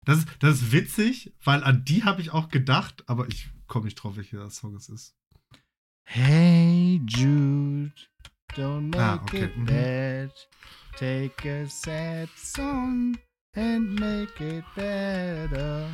Das, 0.04 0.18
ist- 0.20 0.28
das 0.40 0.56
ist 0.62 0.72
witzig, 0.74 1.34
weil 1.46 1.64
an 1.64 1.86
die 1.86 2.04
habe 2.04 2.20
ich 2.22 2.32
auch 2.32 2.50
gedacht, 2.50 3.08
aber 3.08 3.28
ich 3.30 3.50
komme 3.68 3.86
nicht 3.86 3.96
drauf, 3.96 4.18
welcher 4.18 4.50
Song 4.50 4.76
es 4.76 4.90
ist. 4.90 5.16
Hey 6.04 7.02
Jude, 7.08 7.94
don't 8.54 8.82
make 8.92 9.00
Ah, 9.02 9.16
okay. 9.16 9.46
it 9.46 9.56
Mhm. 9.58 9.66
bad. 9.66 10.34
Take 10.98 11.50
a 11.64 11.66
sad 11.70 12.28
song 12.36 13.18
and 13.56 14.00
make 14.00 14.40
it 14.44 14.64
better. 14.76 15.90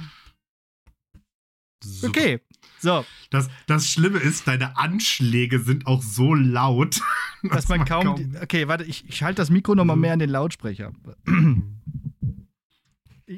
Super. 1.83 2.07
Okay, 2.19 2.39
so, 2.79 3.03
Das, 3.31 3.49
das 3.65 3.87
Schlimme 3.89 4.19
ist, 4.19 4.47
deine 4.47 4.77
Anschläge 4.77 5.59
sind 5.59 5.87
auch 5.87 6.03
so 6.03 6.35
laut, 6.35 7.01
dass 7.43 7.69
man 7.69 7.85
kaum. 7.85 8.15
die- 8.17 8.37
okay, 8.37 8.67
warte, 8.67 8.83
ich, 8.83 9.07
ich 9.09 9.23
halte 9.23 9.37
das 9.41 9.49
Mikro 9.49 9.73
nochmal 9.73 9.95
Mhm. 9.95 10.01
mehr 10.01 10.13
an 10.13 10.19
den 10.19 10.29
Lautsprecher. 10.29 10.91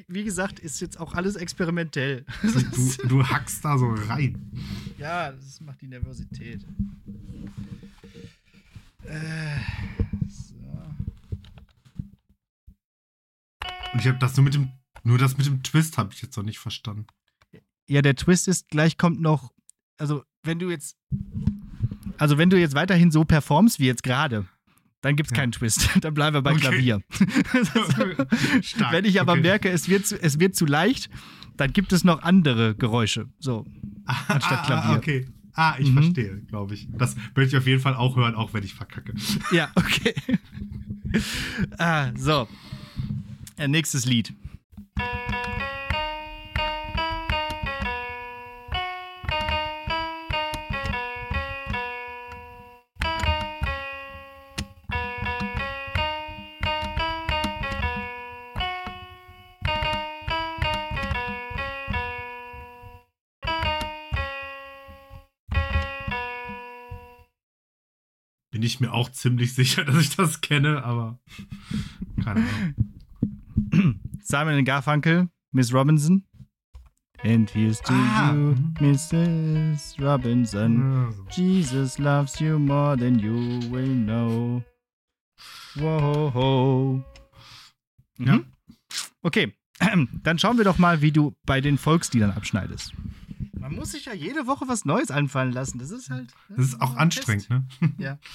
Wie 0.08 0.24
gesagt, 0.26 0.60
ist 0.60 0.82
jetzt 0.82 1.00
auch 1.00 1.14
alles 1.14 1.36
experimentell. 1.36 2.26
du, 2.42 3.08
du 3.08 3.24
hackst 3.28 3.64
da 3.64 3.78
so 3.78 3.90
rein. 3.94 4.52
ja, 4.98 5.32
das 5.32 5.62
macht 5.62 5.82
die 5.82 5.88
Nervosität. 5.88 6.66
Äh, 9.06 9.58
so. 10.28 10.56
Und 13.94 14.00
ich 14.00 14.08
habe 14.08 14.18
das 14.20 14.36
nur 14.36 14.44
mit 14.44 14.54
dem 14.54 14.70
Nur 15.04 15.18
das 15.18 15.38
mit 15.38 15.46
dem 15.46 15.62
Twist 15.64 15.98
habe 15.98 16.14
ich 16.14 16.22
jetzt 16.22 16.36
noch 16.38 16.44
nicht 16.44 16.60
verstanden. 16.60 17.06
Ja, 17.88 18.02
der 18.02 18.16
Twist 18.16 18.48
ist, 18.48 18.70
gleich 18.70 18.98
kommt 18.98 19.20
noch, 19.20 19.52
also 19.98 20.24
wenn 20.44 20.58
du 20.60 20.70
jetzt, 20.70 20.96
also 22.18 22.38
wenn 22.38 22.50
du 22.50 22.58
jetzt 22.58 22.76
weiterhin 22.76 23.12
so 23.12 23.26
performst 23.26 23.80
wie 23.80 23.86
jetzt 23.88 24.04
gerade, 24.04 24.48
dann 25.02 25.18
gibt 25.18 25.28
es 25.30 25.36
Ja. 25.36 25.42
keinen 25.42 25.52
Twist. 25.52 25.90
dann 26.02 26.14
bleiben 26.14 26.34
wir 26.36 26.42
bei 26.42 26.52
Okay. 26.54 26.62
Klavier. 26.62 27.02
Stark. 28.62 28.92
wenn 28.94 29.04
ich 29.06 29.20
aber 29.20 29.34
okay. 29.34 29.42
merke, 29.42 29.70
es 29.70 29.90
wird, 29.90 30.08
zu, 30.08 30.22
es 30.22 30.40
wird 30.40 30.56
zu 30.56 30.66
leicht, 30.66 31.10
dann 31.58 31.74
gibt 31.74 31.92
es 31.92 32.04
noch 32.06 32.22
andere 32.24 32.74
Geräusche. 32.76 33.28
So. 33.40 33.66
anstatt 34.06 34.60
ah, 34.60 34.66
Klavier. 34.66 34.90
Ah, 34.92 34.96
okay. 34.98 35.28
Ah, 35.56 35.76
ich 35.78 35.90
Mhm. 35.90 35.94
verstehe, 35.96 36.42
glaube 36.44 36.74
ich. 36.76 36.88
Das 36.98 37.16
möchte 37.36 37.56
ich 37.56 37.58
auf 37.58 37.68
jeden 37.68 37.82
Fall 37.82 37.96
auch 37.96 38.16
hören, 38.16 38.34
auch 38.36 38.54
wenn 38.54 38.64
ich 38.64 38.74
verkacke. 38.74 39.14
Ja, 39.52 39.70
okay. 39.76 40.16
ah, 41.78 42.12
so. 42.18 42.48
Äh, 43.58 43.68
nächstes 43.68 44.06
Lied. 44.06 44.34
Bin 68.52 68.62
ich 68.62 68.80
mir 68.80 68.94
auch 68.94 69.10
ziemlich 69.10 69.54
sicher, 69.54 69.84
dass 69.86 69.98
ich 69.98 70.16
das 70.16 70.42
kenne, 70.42 70.84
aber 70.84 71.20
keine 72.24 72.42
Ahnung. 72.42 72.93
Simon 74.34 74.66
Garfunkel, 74.66 75.30
Miss 75.52 75.72
Robinson. 75.72 76.24
And 77.24 77.48
here's 77.52 77.80
to 77.82 77.94
Ah. 77.94 78.34
you, 78.34 78.56
Mrs. 78.82 79.96
Robinson. 80.02 80.82
Ja, 80.82 81.12
so. 81.12 81.26
Jesus 81.30 82.00
loves 82.00 82.40
you 82.40 82.58
more 82.58 82.98
than 82.98 83.20
you 83.20 83.60
will 83.72 83.94
know. 83.94 84.64
Whoa. 85.76 87.04
Ja. 88.18 88.38
Mhm. 88.38 88.46
Okay, 89.22 89.54
dann 90.24 90.40
schauen 90.40 90.58
wir 90.58 90.66
doch 90.66 90.80
mal, 90.80 91.02
wie 91.04 91.12
du 91.12 91.36
bei 91.46 91.62
den 91.62 91.78
Volksliedern 91.78 92.32
abschneidest. 92.32 92.94
Man 93.60 93.76
muss 93.76 93.92
sich 93.92 94.06
ja 94.06 94.14
jede 94.16 94.48
Woche 94.48 94.68
was 94.68 94.84
Neues 94.84 95.12
einfallen 95.12 95.52
lassen. 95.52 95.78
Das 95.78 95.92
ist 95.92 96.10
halt. 96.10 96.34
Das 96.50 96.66
ist 96.66 96.82
auch 96.82 96.96
anstrengend, 96.98 97.52
ne? 97.52 97.68
Ja. 98.00 98.18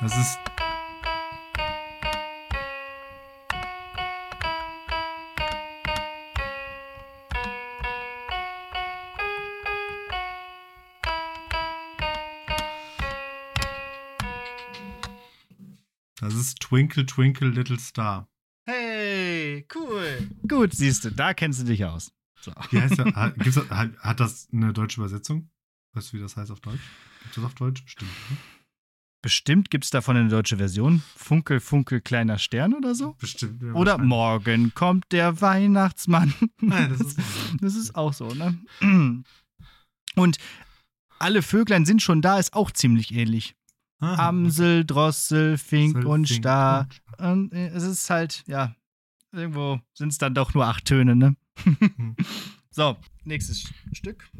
Das 0.00 0.16
ist. 0.16 0.38
Das 16.18 16.34
ist 16.34 16.60
Twinkle 16.60 17.04
Twinkle 17.04 17.48
Little 17.48 17.78
Star. 17.78 18.26
Hey, 18.64 19.66
cool. 19.74 20.30
Gut, 20.48 20.72
siehst 20.72 21.04
du, 21.04 21.12
da 21.12 21.34
kennst 21.34 21.60
du 21.60 21.64
dich 21.64 21.84
aus. 21.84 22.10
So. 22.40 22.52
Wie 22.70 22.80
heißt 22.80 22.96
der? 22.96 23.04
Hat, 23.14 23.36
hat, 23.36 23.98
hat 23.98 24.20
das 24.20 24.48
eine 24.50 24.72
deutsche 24.72 24.98
Übersetzung? 25.00 25.50
Weißt 25.92 26.12
du, 26.12 26.16
wie 26.16 26.20
das 26.22 26.38
heißt 26.38 26.50
auf 26.50 26.60
Deutsch? 26.60 26.80
Gibt 27.22 27.36
das 27.36 27.44
auf 27.44 27.54
Deutsch? 27.54 27.84
Bestimmt. 27.84 28.10
Ne? 28.30 28.36
Bestimmt 29.22 29.70
gibt 29.70 29.84
es 29.84 29.90
davon 29.90 30.16
eine 30.16 30.28
deutsche 30.28 30.56
Version. 30.56 31.02
Funkel, 31.14 31.60
Funkel, 31.60 32.00
kleiner 32.00 32.38
Stern 32.38 32.72
oder 32.74 32.94
so. 32.94 33.14
Bestimmt. 33.18 33.62
ja, 33.62 33.72
Oder 33.74 33.98
morgen 33.98 34.72
kommt 34.74 35.12
der 35.12 35.40
Weihnachtsmann. 35.42 36.32
Nein, 36.60 36.90
das 36.90 37.00
ist. 37.00 37.18
Das 37.60 37.74
ist 37.74 37.94
auch 37.94 38.14
so, 38.14 38.28
ne? 38.32 38.58
Und 40.16 40.38
alle 41.18 41.42
Vöglein 41.42 41.84
sind 41.84 42.00
schon 42.02 42.22
da, 42.22 42.38
ist 42.38 42.54
auch 42.54 42.70
ziemlich 42.70 43.12
ähnlich. 43.14 43.54
Ah, 44.00 44.28
Amsel, 44.28 44.86
Drossel, 44.86 45.58
Fink 45.58 45.96
Amsel, 45.96 46.10
und 46.10 46.26
Fink 46.28 46.38
Star. 46.40 46.88
und 47.18 47.26
Und 47.26 47.52
äh, 47.52 47.68
es 47.68 47.82
ist 47.82 48.08
halt, 48.08 48.42
ja, 48.46 48.74
irgendwo 49.30 49.80
sind 49.92 50.08
es 50.08 50.18
dann 50.18 50.34
doch 50.34 50.54
nur 50.54 50.66
acht 50.66 50.86
Töne, 50.86 51.14
ne? 51.14 51.36
Hm. 51.62 52.16
so, 52.70 52.96
nächstes 53.24 53.70
Stück. 53.92 54.30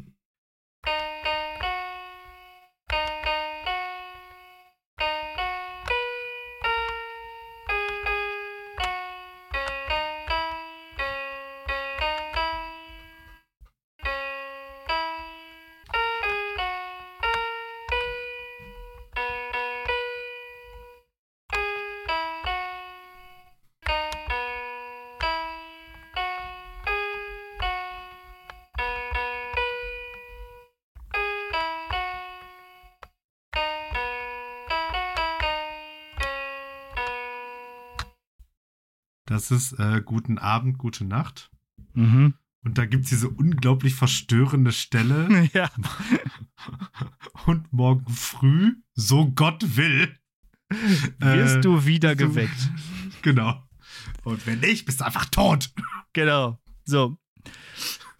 Das 39.31 39.49
ist 39.49 39.73
äh, 39.79 40.01
Guten 40.03 40.37
Abend, 40.37 40.77
Gute 40.77 41.05
Nacht. 41.05 41.49
Mhm. 41.93 42.33
Und 42.63 42.77
da 42.77 42.85
gibt 42.85 43.05
es 43.05 43.09
diese 43.11 43.29
unglaublich 43.29 43.95
verstörende 43.95 44.71
Stelle. 44.73 45.49
ja. 45.53 45.69
Und 47.45 47.71
morgen 47.71 48.11
früh, 48.11 48.75
so 48.93 49.31
Gott 49.31 49.77
will, 49.77 50.13
Wirst 51.19 51.55
äh, 51.57 51.61
du 51.61 51.85
wieder 51.85 52.11
so- 52.11 52.15
geweckt. 52.17 52.69
Genau. 53.21 53.63
Und 54.23 54.45
wenn 54.45 54.59
nicht, 54.59 54.85
bist 54.85 54.99
du 54.99 55.05
einfach 55.05 55.25
tot. 55.25 55.71
Genau. 56.13 56.59
So. 56.83 57.17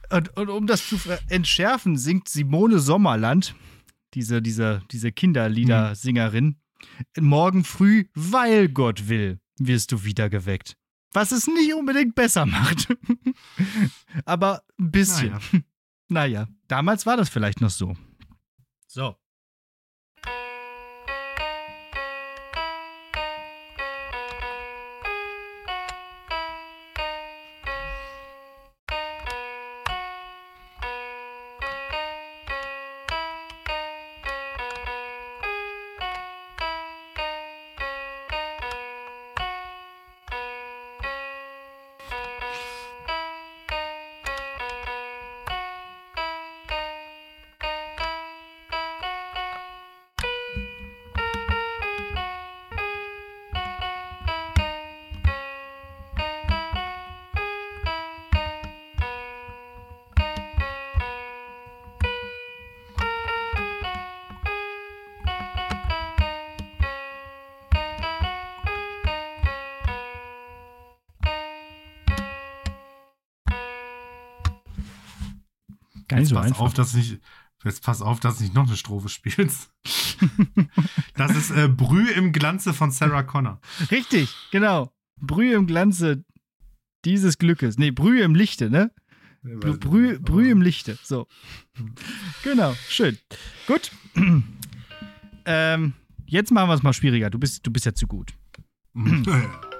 Und, 0.10 0.36
und 0.38 0.50
um 0.50 0.66
das 0.66 0.88
zu 0.88 0.98
entschärfen, 1.30 1.98
singt 1.98 2.30
Simone 2.30 2.80
Sommerland, 2.80 3.56
diese, 4.14 4.42
diese, 4.42 4.82
diese 4.92 5.12
Kinderliedersingerin, 5.12 6.58
morgen 7.20 7.64
früh, 7.64 8.06
weil 8.14 8.70
Gott 8.70 9.08
will, 9.08 9.40
wirst 9.58 9.92
du 9.92 10.04
wieder 10.04 10.30
geweckt. 10.30 10.78
Was 11.14 11.32
es 11.32 11.48
nicht 11.48 11.74
unbedingt 11.74 12.16
besser 12.16 12.46
macht. 12.46 12.88
Aber 14.26 14.64
ein 14.80 14.92
bisschen. 14.92 15.30
Naja. 15.32 15.40
Naja, 16.08 16.50
damals 16.68 17.06
war 17.06 17.16
das 17.16 17.30
vielleicht 17.30 17.62
noch 17.62 17.70
so. 17.70 17.96
So. 18.86 19.16
So 76.32 76.36
pass 76.36 76.46
einfach. 76.48 76.62
auf, 76.62 76.74
dass 76.74 76.94
nicht. 76.94 77.20
Jetzt 77.64 77.84
pass 77.84 78.02
auf, 78.02 78.20
dass 78.20 78.38
du 78.38 78.44
nicht 78.44 78.56
noch 78.56 78.66
eine 78.66 78.76
Strophe 78.76 79.08
spielst. 79.08 79.72
das 81.16 81.36
ist 81.36 81.52
äh, 81.52 81.68
Brüh 81.68 82.10
im 82.10 82.32
Glanze 82.32 82.74
von 82.74 82.90
Sarah 82.90 83.22
Connor. 83.22 83.62
Richtig, 83.92 84.34
genau. 84.50 84.92
Brühe 85.20 85.54
im 85.54 85.68
Glanze 85.68 86.26
dieses 87.06 87.38
Glückes. 87.38 87.78
Nee, 87.78 87.92
Brühe 87.92 88.24
im 88.24 88.34
Lichte, 88.34 88.72
ne? 88.72 88.92
Brü 89.44 89.78
Brühe, 89.78 90.20
Brühe 90.20 90.52
im 90.52 90.62
Lichte. 90.62 90.98
So. 91.04 91.28
Genau, 92.44 92.76
schön. 92.90 93.18
Gut. 93.68 93.92
ähm, 95.46 95.94
jetzt 96.26 96.52
machen 96.52 96.70
wir 96.70 96.76
es 96.76 96.84
mal 96.84 96.94
schwieriger. 96.94 97.30
Du 97.30 97.40
bist, 97.40 97.66
du 97.66 97.72
bist 97.72 97.86
ja 97.86 97.94
zu 97.94 98.08
gut. 98.08 98.34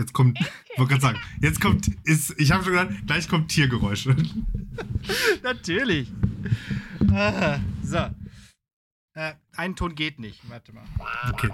Jetzt 0.00 0.14
kommt, 0.14 0.40
ich 0.40 0.46
wollte 0.78 0.92
gerade 0.92 1.02
sagen, 1.02 1.18
jetzt 1.42 1.60
kommt, 1.60 1.88
ist, 2.04 2.34
ich 2.38 2.52
habe 2.52 2.64
schon 2.64 2.72
gedacht, 2.72 3.06
gleich 3.06 3.28
kommt 3.28 3.50
Tiergeräusche. 3.50 4.16
Natürlich. 5.42 6.10
Ah, 7.12 7.58
so. 7.82 8.08
Äh, 9.12 9.34
ein 9.56 9.76
Ton 9.76 9.94
geht 9.94 10.18
nicht. 10.18 10.40
Warte 10.48 10.72
mal. 10.72 10.84
Okay. 11.28 11.50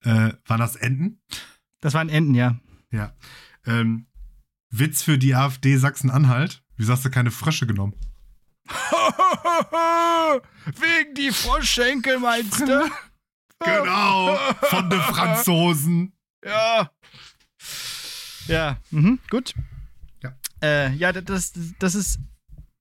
Äh, 0.00 0.32
waren 0.46 0.60
das 0.60 0.74
Enten? 0.74 1.22
Das 1.80 1.94
waren 1.94 2.08
Enten, 2.08 2.34
ja. 2.34 2.58
Ja. 2.90 3.14
Ähm, 3.64 4.06
Witz 4.70 5.02
für 5.02 5.18
die 5.18 5.36
AfD 5.36 5.76
Sachsen-Anhalt. 5.76 6.64
Wieso 6.76 6.92
hast 6.92 7.04
du 7.04 7.10
keine 7.10 7.30
Frösche 7.30 7.66
genommen? 7.66 7.94
Wegen 10.66 11.14
die 11.14 11.30
Froschschenkel, 11.30 12.18
meinst 12.18 12.60
du? 12.60 12.90
Genau, 13.64 14.36
von 14.70 14.88
den 14.88 15.00
Franzosen. 15.00 16.12
Ja. 16.44 16.92
Ja, 18.46 18.78
mhm, 18.92 19.18
gut. 19.30 19.52
Ja. 20.22 20.36
Äh, 20.62 20.94
ja, 20.94 21.10
das, 21.10 21.52
das 21.80 21.96
ist. 21.96 22.20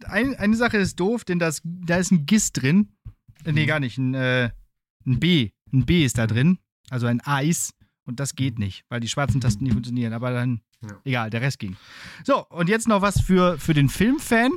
Ein, 0.05 0.35
eine 0.35 0.55
Sache 0.55 0.77
ist 0.77 0.99
doof, 0.99 1.25
denn 1.25 1.39
das, 1.39 1.61
da 1.63 1.97
ist 1.97 2.11
ein 2.11 2.27
GIS 2.27 2.51
drin. 2.51 2.95
Äh, 3.43 3.53
nee, 3.53 3.65
gar 3.65 3.79
nicht. 3.79 3.97
Ein, 3.97 4.13
äh, 4.13 4.51
ein 5.07 5.19
B. 5.19 5.49
Ein 5.73 5.87
B 5.87 6.05
ist 6.05 6.19
da 6.19 6.27
drin. 6.27 6.59
Also 6.91 7.07
ein 7.07 7.21
Eis. 7.21 7.73
Und 8.05 8.19
das 8.19 8.35
geht 8.35 8.59
nicht, 8.59 8.83
weil 8.87 8.99
die 8.99 9.09
schwarzen 9.09 9.41
Tasten 9.41 9.63
nicht 9.63 9.73
funktionieren. 9.73 10.13
Aber 10.13 10.29
dann, 10.31 10.61
Ja. 10.83 11.01
egal, 11.05 11.29
der 11.31 11.41
Rest 11.41 11.57
ging. 11.57 11.75
So, 12.23 12.45
und 12.49 12.69
jetzt 12.69 12.87
noch 12.87 13.01
was 13.01 13.19
für, 13.19 13.57
für 13.57 13.73
den 13.73 13.89
Filmfan. 13.89 14.51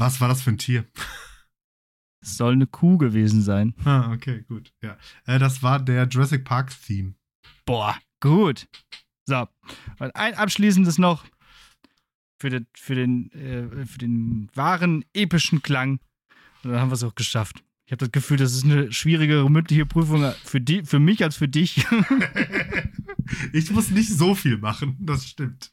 Was 0.00 0.18
war 0.20 0.28
das 0.28 0.40
für 0.40 0.50
ein 0.50 0.56
Tier? 0.58 0.86
Es 2.22 2.38
soll 2.38 2.54
eine 2.54 2.66
Kuh 2.66 2.96
gewesen 2.96 3.42
sein. 3.42 3.74
Ah, 3.84 4.12
okay, 4.12 4.44
gut. 4.48 4.72
Ja. 4.82 4.96
Äh, 5.26 5.38
das 5.38 5.62
war 5.62 5.78
der 5.78 6.08
Jurassic 6.08 6.44
Park 6.44 6.72
Theme. 6.86 7.14
Boah, 7.66 7.98
gut. 8.20 8.66
So, 9.26 9.46
und 9.98 10.16
ein 10.16 10.34
abschließendes 10.34 10.96
noch 10.96 11.26
für 12.40 12.48
den, 12.48 12.66
für 12.74 12.94
den, 12.94 13.30
äh, 13.32 13.86
für 13.86 13.98
den 13.98 14.48
wahren 14.54 15.04
epischen 15.12 15.62
Klang. 15.62 16.00
Und 16.64 16.72
dann 16.72 16.80
haben 16.80 16.90
wir 16.90 16.94
es 16.94 17.04
auch 17.04 17.14
geschafft. 17.14 17.62
Ich 17.84 17.92
habe 17.92 17.98
das 17.98 18.12
Gefühl, 18.12 18.38
das 18.38 18.54
ist 18.54 18.64
eine 18.64 18.92
schwierigere 18.92 19.48
mündliche 19.50 19.84
Prüfung 19.84 20.32
für, 20.44 20.60
die, 20.60 20.84
für 20.84 20.98
mich 20.98 21.22
als 21.22 21.36
für 21.36 21.48
dich. 21.48 21.84
ich 23.52 23.70
muss 23.70 23.90
nicht 23.90 24.10
so 24.10 24.34
viel 24.34 24.58
machen, 24.58 24.96
das 25.00 25.26
stimmt. 25.26 25.72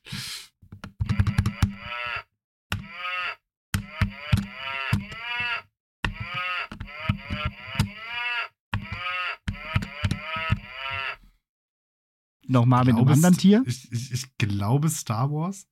Nochmal 12.50 12.86
mit 12.86 12.96
einem 12.96 13.08
anderen 13.08 13.38
Tier? 13.38 13.64
Ich, 13.66 13.92
ich, 13.92 14.12
ich 14.12 14.38
glaube 14.38 14.90
Star 14.90 15.30
Wars. 15.32 15.68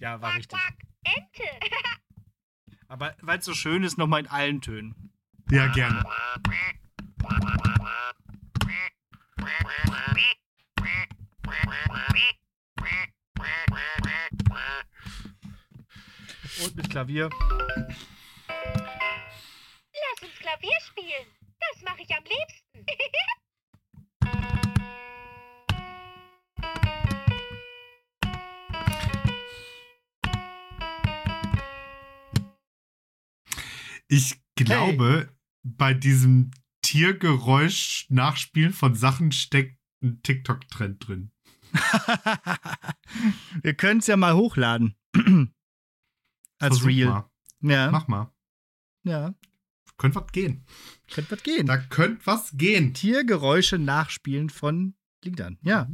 Ja, 0.00 0.20
war 0.20 0.34
richtig. 0.34 0.58
Ente. 1.04 1.50
Aber 2.88 3.14
weil 3.20 3.38
es 3.38 3.44
so 3.44 3.54
schön 3.54 3.82
ist, 3.82 3.98
nochmal 3.98 4.20
in 4.20 4.26
allen 4.28 4.60
Tönen. 4.60 5.12
Ja, 5.50 5.66
gerne. 5.68 6.04
Und 16.64 16.76
mit 16.76 16.90
Klavier. 16.90 17.28
Ich 34.66 34.72
glaube, 34.72 35.32
bei 35.62 35.94
diesem 35.94 36.50
Tiergeräusch 36.82 38.06
nachspielen 38.08 38.72
von 38.72 38.96
Sachen 38.96 39.30
steckt 39.30 39.78
ein 40.02 40.20
TikTok-Trend 40.24 41.06
drin. 41.06 41.30
Wir 43.62 43.74
können 43.74 44.00
es 44.00 44.08
ja 44.08 44.16
mal 44.16 44.34
hochladen. 44.34 44.96
Als 46.58 46.78
Versuch 46.78 46.86
Real. 46.86 47.08
Mal. 47.60 47.72
Ja, 47.72 47.90
Mach 47.92 48.08
mal. 48.08 48.34
ja. 49.04 49.34
Könnte 49.98 50.20
was 50.20 50.32
gehen. 50.32 50.64
Könnte 51.12 51.30
was 51.30 51.42
gehen. 51.44 51.66
Da 51.66 51.76
könnte 51.78 52.26
was 52.26 52.50
gehen. 52.56 52.92
Tiergeräusche 52.92 53.78
nachspielen 53.78 54.50
von 54.50 54.94
Liedern. 55.24 55.58
Ja. 55.62 55.88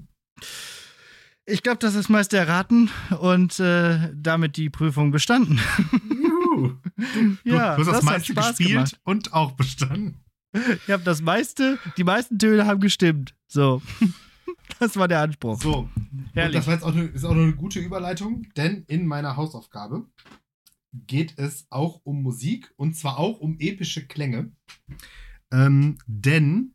Ich 1.44 1.62
glaube, 1.62 1.78
das 1.78 1.94
ist 1.94 2.08
meist 2.08 2.32
erraten 2.32 2.90
und 3.20 3.60
äh, 3.60 4.10
damit 4.14 4.56
die 4.56 4.70
Prüfung 4.70 5.10
bestanden. 5.10 5.60
Juhu. 6.64 7.56
ja, 7.56 7.76
du 7.76 7.80
hast 7.80 7.86
das, 7.86 7.96
hat 7.96 8.02
meiste 8.04 8.34
gespielt 8.34 8.70
gemacht. 8.70 9.00
und 9.04 9.32
auch 9.32 9.52
bestanden. 9.52 10.20
Ich 10.52 10.90
habe 10.90 11.02
das 11.02 11.22
meiste, 11.22 11.78
die 11.96 12.04
meisten 12.04 12.38
Töne 12.38 12.66
haben 12.66 12.80
gestimmt. 12.80 13.34
So. 13.46 13.82
Das 14.78 14.96
war 14.96 15.06
der 15.06 15.20
Anspruch. 15.20 15.60
So, 15.60 15.88
und 16.10 16.30
Herrlich. 16.32 16.56
das 16.56 16.66
war 16.66 16.74
jetzt 16.74 16.82
auch 16.82 16.92
eine, 16.92 17.04
ist 17.04 17.24
auch 17.24 17.34
noch 17.34 17.42
eine 17.42 17.54
gute 17.54 17.78
Überleitung, 17.78 18.48
denn 18.56 18.84
in 18.88 19.06
meiner 19.06 19.36
Hausaufgabe 19.36 20.06
geht 20.92 21.38
es 21.38 21.66
auch 21.70 22.00
um 22.04 22.22
Musik 22.22 22.72
und 22.76 22.96
zwar 22.96 23.18
auch 23.18 23.38
um 23.40 23.56
epische 23.58 24.06
Klänge. 24.06 24.52
Ähm, 25.52 25.98
denn 26.06 26.74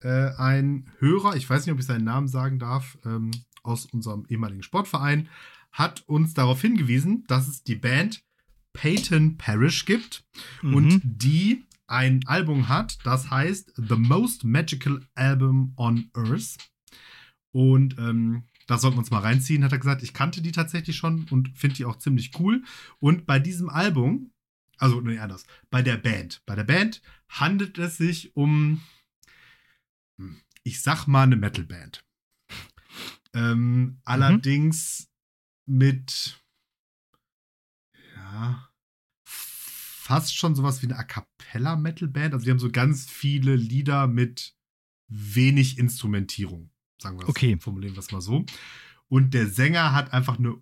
äh, 0.00 0.30
ein 0.36 0.90
Hörer, 0.98 1.36
ich 1.36 1.48
weiß 1.48 1.66
nicht, 1.66 1.72
ob 1.72 1.78
ich 1.78 1.86
seinen 1.86 2.04
Namen 2.04 2.28
sagen 2.28 2.58
darf, 2.58 2.98
ähm, 3.04 3.30
aus 3.62 3.86
unserem 3.86 4.24
ehemaligen 4.28 4.62
Sportverein, 4.62 5.28
hat 5.70 6.02
uns 6.06 6.34
darauf 6.34 6.60
hingewiesen, 6.60 7.24
dass 7.26 7.48
es 7.48 7.62
die 7.62 7.76
Band 7.76 8.24
Peyton 8.72 9.36
Parish 9.38 9.84
gibt 9.84 10.24
Mhm. 10.62 10.74
und 10.74 11.00
die 11.04 11.64
ein 11.86 12.26
Album 12.26 12.68
hat, 12.68 12.98
das 13.04 13.30
heißt 13.30 13.72
The 13.76 13.96
Most 13.96 14.44
Magical 14.44 15.06
Album 15.14 15.74
on 15.76 16.10
Earth. 16.14 16.56
Und 17.52 17.98
ähm, 17.98 18.44
das 18.66 18.80
sollten 18.80 18.96
wir 18.96 19.00
uns 19.00 19.10
mal 19.10 19.18
reinziehen, 19.20 19.62
hat 19.64 19.72
er 19.72 19.78
gesagt. 19.78 20.02
Ich 20.02 20.14
kannte 20.14 20.40
die 20.40 20.52
tatsächlich 20.52 20.96
schon 20.96 21.26
und 21.30 21.50
finde 21.58 21.76
die 21.76 21.84
auch 21.84 21.98
ziemlich 21.98 22.38
cool. 22.40 22.62
Und 22.98 23.26
bei 23.26 23.38
diesem 23.38 23.68
Album, 23.68 24.32
also 24.78 25.00
nee, 25.02 25.18
anders, 25.18 25.44
bei 25.70 25.82
der 25.82 25.98
Band, 25.98 26.42
bei 26.46 26.54
der 26.54 26.64
Band 26.64 27.02
handelt 27.28 27.76
es 27.78 27.98
sich 27.98 28.34
um, 28.36 28.80
hm, 30.18 30.40
ich 30.62 30.80
sag 30.80 31.06
mal, 31.06 31.24
eine 31.24 31.36
Metalband. 31.36 32.04
Ähm, 33.34 33.98
allerdings 34.04 35.08
mit, 35.66 36.41
ja, 38.32 38.68
fast 39.24 40.36
schon 40.36 40.54
sowas 40.54 40.82
wie 40.82 40.86
eine 40.86 40.98
A 40.98 41.04
cappella 41.04 41.76
Metalband. 41.76 42.34
Also 42.34 42.44
die 42.44 42.50
haben 42.50 42.58
so 42.58 42.70
ganz 42.70 43.08
viele 43.08 43.54
Lieder 43.54 44.06
mit 44.06 44.56
wenig 45.08 45.78
Instrumentierung, 45.78 46.70
sagen 47.00 47.18
wir 47.18 47.24
es. 47.24 47.28
Okay. 47.28 47.58
Formulieren 47.60 47.94
wir 47.94 48.00
es 48.00 48.10
mal 48.10 48.20
so. 48.20 48.44
Und 49.08 49.34
der 49.34 49.48
Sänger 49.48 49.92
hat 49.92 50.12
einfach 50.12 50.38
eine 50.38 50.56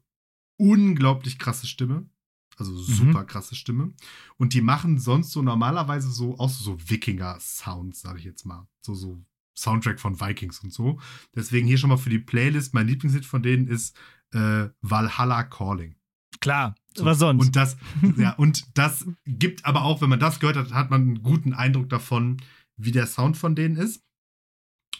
unglaublich 0.56 1.38
krasse 1.38 1.66
Stimme. 1.66 2.08
Also 2.56 2.76
super 2.76 3.24
krasse 3.24 3.54
Stimme. 3.54 3.94
Und 4.36 4.52
die 4.52 4.60
machen 4.60 4.98
sonst 4.98 5.30
so 5.30 5.40
normalerweise 5.40 6.10
so 6.10 6.38
auch 6.38 6.50
so, 6.50 6.62
so 6.62 6.90
Wikinger-Sounds, 6.90 8.02
sage 8.02 8.18
ich 8.18 8.24
jetzt 8.26 8.44
mal. 8.44 8.68
So, 8.82 8.94
so 8.94 9.24
Soundtrack 9.56 9.98
von 9.98 10.20
Vikings 10.20 10.58
und 10.58 10.70
so. 10.70 11.00
Deswegen 11.34 11.66
hier 11.66 11.78
schon 11.78 11.88
mal 11.88 11.96
für 11.96 12.10
die 12.10 12.18
Playlist. 12.18 12.74
Mein 12.74 12.86
Lieblingslied 12.86 13.24
von 13.24 13.42
denen 13.42 13.66
ist 13.66 13.96
äh, 14.32 14.68
Valhalla 14.82 15.44
Calling. 15.44 15.96
Klar, 16.40 16.74
So. 16.96 17.04
was 17.04 17.18
sonst? 17.18 17.44
Und 17.44 17.56
das, 17.56 17.76
ja, 18.16 18.32
und 18.34 18.66
das 18.78 19.06
gibt 19.26 19.64
aber 19.64 19.82
auch, 19.82 20.00
wenn 20.00 20.08
man 20.08 20.20
das 20.20 20.40
gehört 20.40 20.56
hat, 20.56 20.72
hat 20.72 20.90
man 20.90 21.02
einen 21.02 21.22
guten 21.22 21.52
Eindruck 21.52 21.88
davon, 21.88 22.38
wie 22.76 22.92
der 22.92 23.06
Sound 23.06 23.36
von 23.36 23.54
denen 23.54 23.76
ist. 23.76 24.02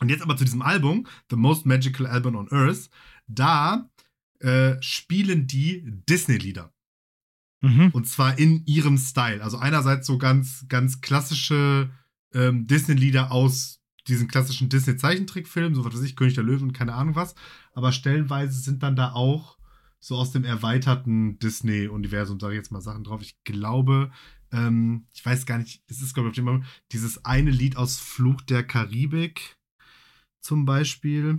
Und 0.01 0.09
jetzt 0.09 0.23
aber 0.23 0.37
zu 0.37 0.45
diesem 0.45 0.63
Album, 0.63 1.07
The 1.31 1.37
Most 1.37 1.67
Magical 1.67 2.07
Album 2.07 2.35
on 2.37 2.51
Earth, 2.51 2.91
da 3.27 3.89
äh, 4.41 4.77
spielen 4.83 5.47
die 5.47 5.85
Disney-Lieder. 6.09 6.73
mhm. 7.61 7.91
Und 7.93 8.07
zwar 8.09 8.39
in 8.39 8.65
ihrem 8.67 8.97
Style. 8.99 9.43
Also 9.43 9.59
einerseits 9.59 10.07
so 10.07 10.19
ganz, 10.19 10.67
ganz 10.69 11.01
klassische 11.01 11.91
ähm, 12.35 12.67
Disney-Lieder 12.67 13.31
aus 13.33 13.81
diesen 14.09 14.29
klassischen 14.29 14.69
Disney-Zeichentrickfilm, 14.71 15.75
so 15.75 15.85
was 15.85 15.95
weiß 15.95 16.03
ich, 16.03 16.17
König 16.17 16.35
der 16.35 16.45
Löwen, 16.45 16.73
keine 16.73 16.95
Ahnung 16.95 17.15
was. 17.15 17.35
Aber 17.73 17.93
stellenweise 17.93 18.59
sind 18.59 18.83
dann 18.83 18.97
da 18.97 19.13
auch 19.13 19.59
so 20.01 20.17
aus 20.17 20.33
dem 20.33 20.45
erweiterten 20.45 21.39
Disney-Universum, 21.39 22.41
sage 22.41 22.55
ich 22.55 22.59
jetzt 22.59 22.73
mal 22.73 22.81
Sachen 22.81 23.05
drauf. 23.05 23.21
Ich 23.23 23.43
glaube, 23.45 24.11
ähm, 24.51 25.07
ich 25.13 25.25
weiß 25.25 25.47
gar 25.47 25.59
nicht, 25.59 25.83
es 25.89 26.01
ist, 26.01 26.15
glaube 26.15 26.31
ich, 26.31 26.41
auf 26.41 26.45
dem 26.45 26.65
dieses 26.91 27.25
eine 27.25 27.51
Lied 27.51 27.77
aus 27.77 27.99
Fluch 28.01 28.41
der 28.41 28.67
Karibik 28.67 29.57
zum 30.41 30.65
Beispiel. 30.65 31.39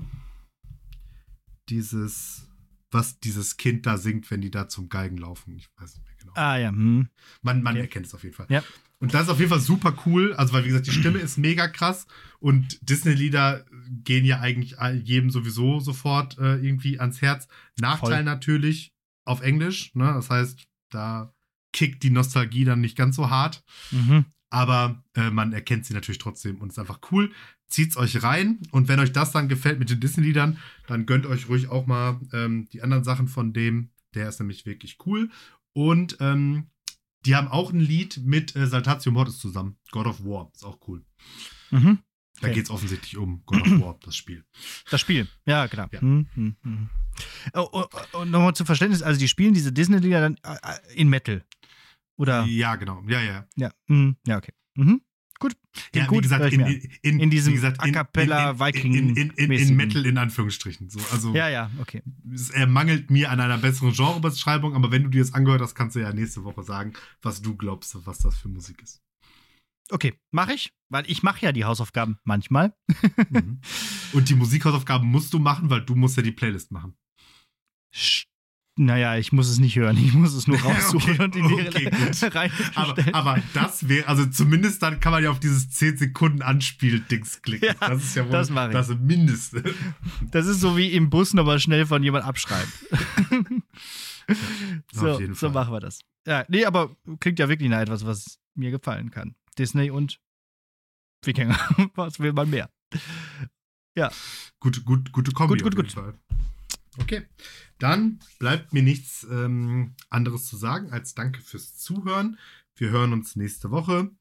Dieses, 1.69 2.47
was 2.91 3.19
dieses 3.19 3.57
Kind 3.57 3.85
da 3.85 3.97
singt, 3.97 4.29
wenn 4.29 4.41
die 4.41 4.51
da 4.51 4.67
zum 4.67 4.89
Geigen 4.89 5.17
laufen. 5.17 5.55
Ich 5.57 5.69
weiß 5.77 5.95
nicht 5.95 6.05
mehr 6.05 6.15
genau. 6.17 6.33
Ah 6.35 6.57
ja. 6.57 6.69
Hm. 6.69 7.09
Man, 7.41 7.63
man 7.63 7.73
Okay. 7.73 7.81
erkennt 7.81 8.05
es 8.07 8.13
auf 8.13 8.23
jeden 8.23 8.35
Fall. 8.35 8.47
Ja. 8.49 8.63
Und 9.01 9.15
das 9.15 9.23
ist 9.23 9.29
auf 9.29 9.39
jeden 9.39 9.49
Fall 9.49 9.59
super 9.59 9.95
cool. 10.05 10.33
Also, 10.35 10.53
weil, 10.53 10.63
wie 10.63 10.67
gesagt, 10.67 10.85
die 10.85 10.91
Stimme 10.91 11.17
ist 11.19 11.37
mega 11.37 11.67
krass 11.67 12.05
und 12.39 12.77
Disney-Lieder 12.87 13.65
gehen 14.03 14.25
ja 14.25 14.39
eigentlich 14.39 14.77
jedem 15.03 15.31
sowieso 15.31 15.79
sofort 15.79 16.37
äh, 16.37 16.57
irgendwie 16.57 16.99
ans 16.99 17.21
Herz. 17.21 17.47
Nachteil 17.79 18.17
Voll. 18.17 18.23
natürlich 18.23 18.93
auf 19.25 19.41
Englisch, 19.41 19.93
ne? 19.95 20.05
Das 20.13 20.29
heißt, 20.29 20.67
da 20.91 21.33
kickt 21.73 22.03
die 22.03 22.11
Nostalgie 22.11 22.63
dann 22.63 22.81
nicht 22.81 22.95
ganz 22.95 23.15
so 23.15 23.29
hart. 23.29 23.63
Mhm. 23.89 24.25
Aber 24.51 25.03
äh, 25.15 25.31
man 25.31 25.53
erkennt 25.53 25.85
sie 25.85 25.93
natürlich 25.93 26.19
trotzdem 26.19 26.57
und 26.57 26.69
ist 26.69 26.79
einfach 26.79 26.99
cool. 27.11 27.31
Zieht's 27.67 27.97
euch 27.97 28.21
rein 28.21 28.59
und 28.71 28.87
wenn 28.87 28.99
euch 28.99 29.13
das 29.13 29.31
dann 29.31 29.47
gefällt 29.47 29.79
mit 29.79 29.89
den 29.89 30.01
Disney-Liedern, 30.01 30.59
dann 30.87 31.05
gönnt 31.05 31.25
euch 31.25 31.47
ruhig 31.47 31.69
auch 31.69 31.87
mal 31.87 32.19
ähm, 32.33 32.67
die 32.71 32.83
anderen 32.83 33.05
Sachen 33.05 33.29
von 33.29 33.53
dem. 33.53 33.89
Der 34.13 34.27
ist 34.27 34.39
nämlich 34.39 34.65
wirklich 34.65 34.97
cool. 35.05 35.29
Und 35.73 36.17
ähm, 36.19 36.67
die 37.25 37.35
haben 37.35 37.47
auch 37.47 37.71
ein 37.71 37.79
Lied 37.79 38.17
mit 38.23 38.55
äh, 38.55 38.67
Saltatio 38.67 39.11
Mortis 39.11 39.37
zusammen. 39.39 39.77
God 39.91 40.07
of 40.07 40.23
War. 40.23 40.51
Ist 40.53 40.63
auch 40.65 40.79
cool. 40.87 41.03
Mhm. 41.71 41.99
Da 42.39 42.47
Okay. 42.47 42.55
geht's 42.55 42.69
offensichtlich 42.71 43.17
um 43.17 43.43
God 43.45 43.61
of 43.61 43.79
War, 43.81 43.99
das 44.03 44.15
Spiel. 44.15 44.43
Das 44.89 44.99
Spiel, 44.99 45.27
ja, 45.45 45.67
klar. 45.67 45.89
Ja. 45.91 46.01
Hm, 46.01 46.27
hm, 46.33 46.55
hm. 46.63 46.89
Oh, 47.53 47.67
oh, 47.71 47.85
oh, 48.13 48.17
und 48.19 48.31
nochmal 48.31 48.55
zum 48.55 48.65
Verständnis, 48.65 49.03
also 49.03 49.19
die 49.19 49.27
spielen 49.27 49.53
diese 49.53 49.71
Disney-Lieder 49.71 50.21
dann 50.21 50.37
äh, 50.43 50.55
äh, 50.63 50.95
in 50.95 51.09
Metal. 51.09 51.45
Oder? 52.17 52.43
Ja, 52.45 52.75
genau. 52.77 53.03
Ja, 53.07 53.21
ja. 53.21 53.47
Ja, 53.55 53.71
hm, 53.87 54.15
ja 54.25 54.37
okay. 54.37 54.53
Mhm. 54.75 55.01
Gut. 55.41 55.57
Ja, 55.95 56.05
gut, 56.05 56.19
wie 56.19 56.21
gesagt, 56.21 56.53
in, 56.53 56.61
in, 57.01 57.19
in, 57.19 57.29
diesem 57.31 57.51
wie 57.51 57.55
gesagt, 57.55 57.79
A 57.79 57.89
cappella 57.89 58.59
Viking 58.59 59.15
in, 59.15 59.31
in. 59.31 59.75
Metal 59.75 60.05
in 60.05 60.19
Anführungsstrichen. 60.19 60.87
So, 60.91 60.99
also 61.11 61.33
Ja, 61.33 61.49
ja, 61.49 61.71
okay. 61.79 62.03
es 62.31 62.51
er 62.51 62.67
mangelt 62.67 63.09
mir 63.09 63.31
an 63.31 63.39
einer 63.39 63.57
besseren 63.57 63.91
Genrebeschreibung, 63.91 64.75
aber 64.75 64.91
wenn 64.91 65.01
du 65.01 65.09
dir 65.09 65.21
das 65.21 65.33
angehört 65.33 65.61
hast, 65.61 65.73
kannst 65.73 65.95
du 65.95 65.99
ja 65.99 66.13
nächste 66.13 66.43
Woche 66.43 66.61
sagen, 66.61 66.93
was 67.23 67.41
du 67.41 67.55
glaubst, 67.57 67.97
was 68.05 68.19
das 68.19 68.37
für 68.37 68.49
Musik 68.49 68.83
ist. 68.83 69.01
Okay, 69.89 70.13
mache 70.29 70.53
ich, 70.53 70.73
weil 70.89 71.09
ich 71.09 71.23
mache 71.23 71.43
ja 71.43 71.51
die 71.51 71.65
Hausaufgaben 71.65 72.19
manchmal. 72.23 72.75
Mhm. 73.31 73.61
Und 74.13 74.29
die 74.29 74.35
Musikhausaufgaben 74.35 75.09
musst 75.09 75.33
du 75.33 75.39
machen, 75.39 75.71
weil 75.71 75.81
du 75.81 75.95
musst 75.95 76.17
ja 76.17 76.23
die 76.23 76.31
Playlist 76.31 76.71
machen. 76.71 76.93
Sch- 77.93 78.25
Naja, 78.81 79.15
ich 79.15 79.31
muss 79.31 79.47
es 79.47 79.59
nicht 79.59 79.75
hören, 79.75 79.95
ich 79.95 80.15
muss 80.15 80.33
es 80.33 80.47
nur 80.47 80.59
raussuchen 80.61 81.13
Okay, 81.13 81.23
und 81.23 81.35
in 81.35 81.47
die 81.47 81.53
okay, 81.53 81.91
gut. 81.91 82.35
Reihe 82.35 82.51
Aber, 82.73 82.95
aber 83.13 83.43
das 83.53 83.87
wäre, 83.87 84.07
also 84.07 84.25
zumindest 84.25 84.81
dann 84.81 84.99
kann 84.99 85.11
man 85.11 85.23
ja 85.23 85.29
auf 85.29 85.39
dieses 85.39 85.69
10 85.69 85.97
Sekunden 85.97 86.41
Anspiel-Dings 86.41 87.43
klicken. 87.43 87.67
Ja, 87.67 87.89
das 87.89 88.03
ist 88.03 88.15
ja 88.15 88.25
wohl 88.25 88.31
das 88.31 88.47
das 88.49 88.87
Mindeste. 88.97 89.63
Das 90.31 90.47
ist 90.47 90.61
so 90.61 90.77
wie 90.77 90.93
im 90.93 91.11
Bus 91.11 91.35
nochmal 91.35 91.59
schnell 91.59 91.85
von 91.85 92.01
jemand 92.01 92.25
abschreiben. 92.25 92.71
so, 94.91 95.19
jeden 95.19 95.35
so 95.35 95.47
Fall. 95.47 95.51
machen 95.51 95.73
wir 95.73 95.79
das. 95.79 95.99
Ja, 96.25 96.43
nee, 96.47 96.65
aber 96.65 96.95
klingt 97.19 97.37
ja 97.37 97.49
wirklich 97.49 97.69
nach 97.69 97.81
etwas, 97.81 98.03
was 98.03 98.39
mir 98.55 98.71
gefallen 98.71 99.11
kann. 99.11 99.35
Disney 99.59 99.91
und 99.91 100.19
Wikinger. 101.23 101.59
was 101.93 102.19
will 102.19 102.33
man 102.33 102.49
mehr? 102.49 102.71
Gut, 104.59 104.83
gut, 104.85 105.11
gute 105.11 105.31
Kombi. 105.33 105.59
Gut, 105.59 105.75
gut, 105.75 105.91
Fall. 105.91 106.15
Okay, 107.01 107.25
dann 107.79 108.19
bleibt 108.39 108.73
mir 108.73 108.83
nichts 108.83 109.25
ähm, 109.29 109.95
anderes 110.09 110.45
zu 110.45 110.55
sagen 110.55 110.91
als 110.91 111.15
Danke 111.15 111.41
fürs 111.41 111.77
Zuhören. 111.77 112.37
Wir 112.75 112.91
hören 112.91 113.11
uns 113.11 113.35
nächste 113.35 113.71
Woche. 113.71 114.11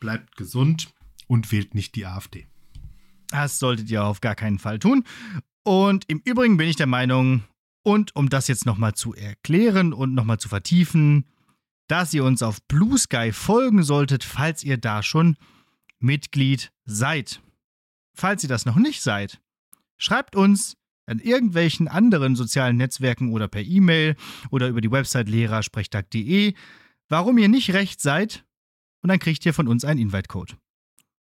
Bleibt 0.00 0.36
gesund 0.36 0.92
und 1.26 1.52
wählt 1.52 1.74
nicht 1.74 1.94
die 1.94 2.06
AfD. 2.06 2.46
Das 3.28 3.58
solltet 3.58 3.90
ihr 3.90 4.04
auf 4.04 4.20
gar 4.20 4.34
keinen 4.34 4.58
Fall 4.58 4.78
tun. 4.78 5.04
Und 5.62 6.04
im 6.08 6.20
Übrigen 6.24 6.56
bin 6.56 6.68
ich 6.68 6.76
der 6.76 6.86
Meinung, 6.86 7.44
und 7.84 8.16
um 8.16 8.30
das 8.30 8.48
jetzt 8.48 8.66
nochmal 8.66 8.94
zu 8.94 9.14
erklären 9.14 9.92
und 9.92 10.14
nochmal 10.14 10.38
zu 10.38 10.48
vertiefen, 10.48 11.26
dass 11.86 12.14
ihr 12.14 12.24
uns 12.24 12.42
auf 12.42 12.62
Blue 12.62 12.98
Sky 12.98 13.30
folgen 13.30 13.82
solltet, 13.82 14.24
falls 14.24 14.64
ihr 14.64 14.78
da 14.78 15.02
schon 15.02 15.36
Mitglied 15.98 16.72
seid. 16.86 17.42
Falls 18.14 18.42
ihr 18.42 18.48
das 18.48 18.64
noch 18.64 18.76
nicht 18.76 19.02
seid, 19.02 19.40
schreibt 19.98 20.34
uns 20.34 20.76
an 21.06 21.18
irgendwelchen 21.18 21.88
anderen 21.88 22.36
sozialen 22.36 22.76
Netzwerken 22.76 23.32
oder 23.32 23.48
per 23.48 23.62
E-Mail 23.62 24.16
oder 24.50 24.68
über 24.68 24.80
die 24.80 24.90
Website 24.90 25.28
lehrersprechtag.de, 25.28 26.54
warum 27.08 27.38
ihr 27.38 27.48
nicht 27.48 27.72
recht 27.74 28.00
seid, 28.00 28.44
und 29.02 29.08
dann 29.08 29.18
kriegt 29.18 29.44
ihr 29.44 29.52
von 29.52 29.68
uns 29.68 29.84
einen 29.84 30.00
Invite-Code. 30.00 30.54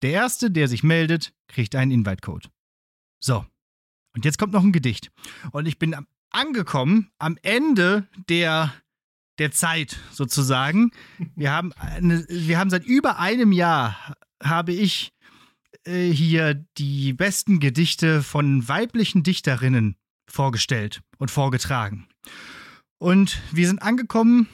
Der 0.04 0.12
Erste, 0.12 0.52
der 0.52 0.68
sich 0.68 0.84
meldet, 0.84 1.34
kriegt 1.48 1.76
einen 1.76 1.92
Invite-Code. 1.92 2.50
So, 3.20 3.46
und 4.14 4.26
jetzt 4.26 4.38
kommt 4.38 4.54
noch 4.54 4.64
ein 4.64 4.72
Gedicht. 4.72 5.12
Und 5.52 5.66
ich 5.66 5.80
bin 5.80 5.96
angekommen 6.30 7.10
am 7.18 7.38
Ende 7.42 8.08
der, 8.30 8.74
der 9.40 9.52
Zeit 9.52 9.98
sozusagen. 10.12 10.92
Wir 11.36 11.52
haben, 11.52 11.74
eine, 11.74 12.26
wir 12.30 12.60
haben 12.60 12.70
seit 12.70 12.86
über 12.86 13.18
einem 13.18 13.52
Jahr, 13.52 14.16
habe 14.44 14.74
ich 14.74 15.13
äh, 15.86 16.10
hier 16.10 16.66
die 16.78 17.14
besten 17.14 17.60
Gedichte 17.60 18.24
von 18.24 18.68
weiblichen 18.68 19.24
Dichterinnen 19.24 19.96
vorgestellt 20.28 21.02
und 21.18 21.32
vorgetragen. 21.32 22.08
Und 22.98 23.42
wir 23.52 23.68
sind 23.68 23.82
angekommen, 23.82 24.48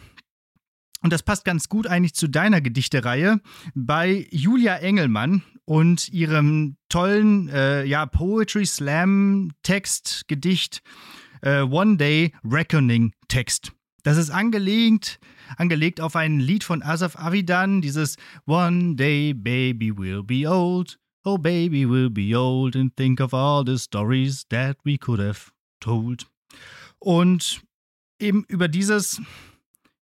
und 1.01 1.13
das 1.13 1.23
passt 1.23 1.45
ganz 1.45 1.69
gut 1.69 1.87
eigentlich 1.87 2.15
zu 2.15 2.27
deiner 2.27 2.61
Gedichtereihe, 2.61 3.39
bei 3.75 4.27
Julia 4.31 4.77
Engelmann 4.77 5.43
und 5.65 6.09
ihrem 6.09 6.77
tollen 6.89 7.47
äh, 7.49 7.85
ja, 7.85 8.05
Poetry 8.05 8.65
Slam 8.65 9.51
Text, 9.61 10.27
Gedicht 10.27 10.81
äh, 11.41 11.61
One 11.61 11.97
Day 11.97 12.33
Reckoning 12.43 13.13
Text. 13.27 13.71
Das 14.03 14.17
ist 14.17 14.29
angelegt, 14.29 15.19
angelegt 15.57 16.01
auf 16.01 16.15
ein 16.15 16.39
Lied 16.39 16.63
von 16.63 16.81
Asaf 16.81 17.17
Avidan, 17.17 17.81
dieses 17.81 18.15
One 18.45 18.95
Day 18.95 19.33
Baby 19.33 19.95
will 19.95 20.23
be 20.23 20.49
old, 20.49 20.99
oh 21.23 21.37
baby 21.37 21.85
will 21.87 22.09
be 22.09 22.35
old 22.35 22.75
and 22.75 22.95
think 22.95 23.19
of 23.19 23.33
all 23.33 23.63
the 23.65 23.77
stories 23.77 24.45
that 24.49 24.77
we 24.83 24.97
could 24.97 25.19
have 25.19 25.51
told. 25.79 26.25
Und 26.99 27.61
eben 28.19 28.43
über 28.47 28.67
dieses, 28.67 29.21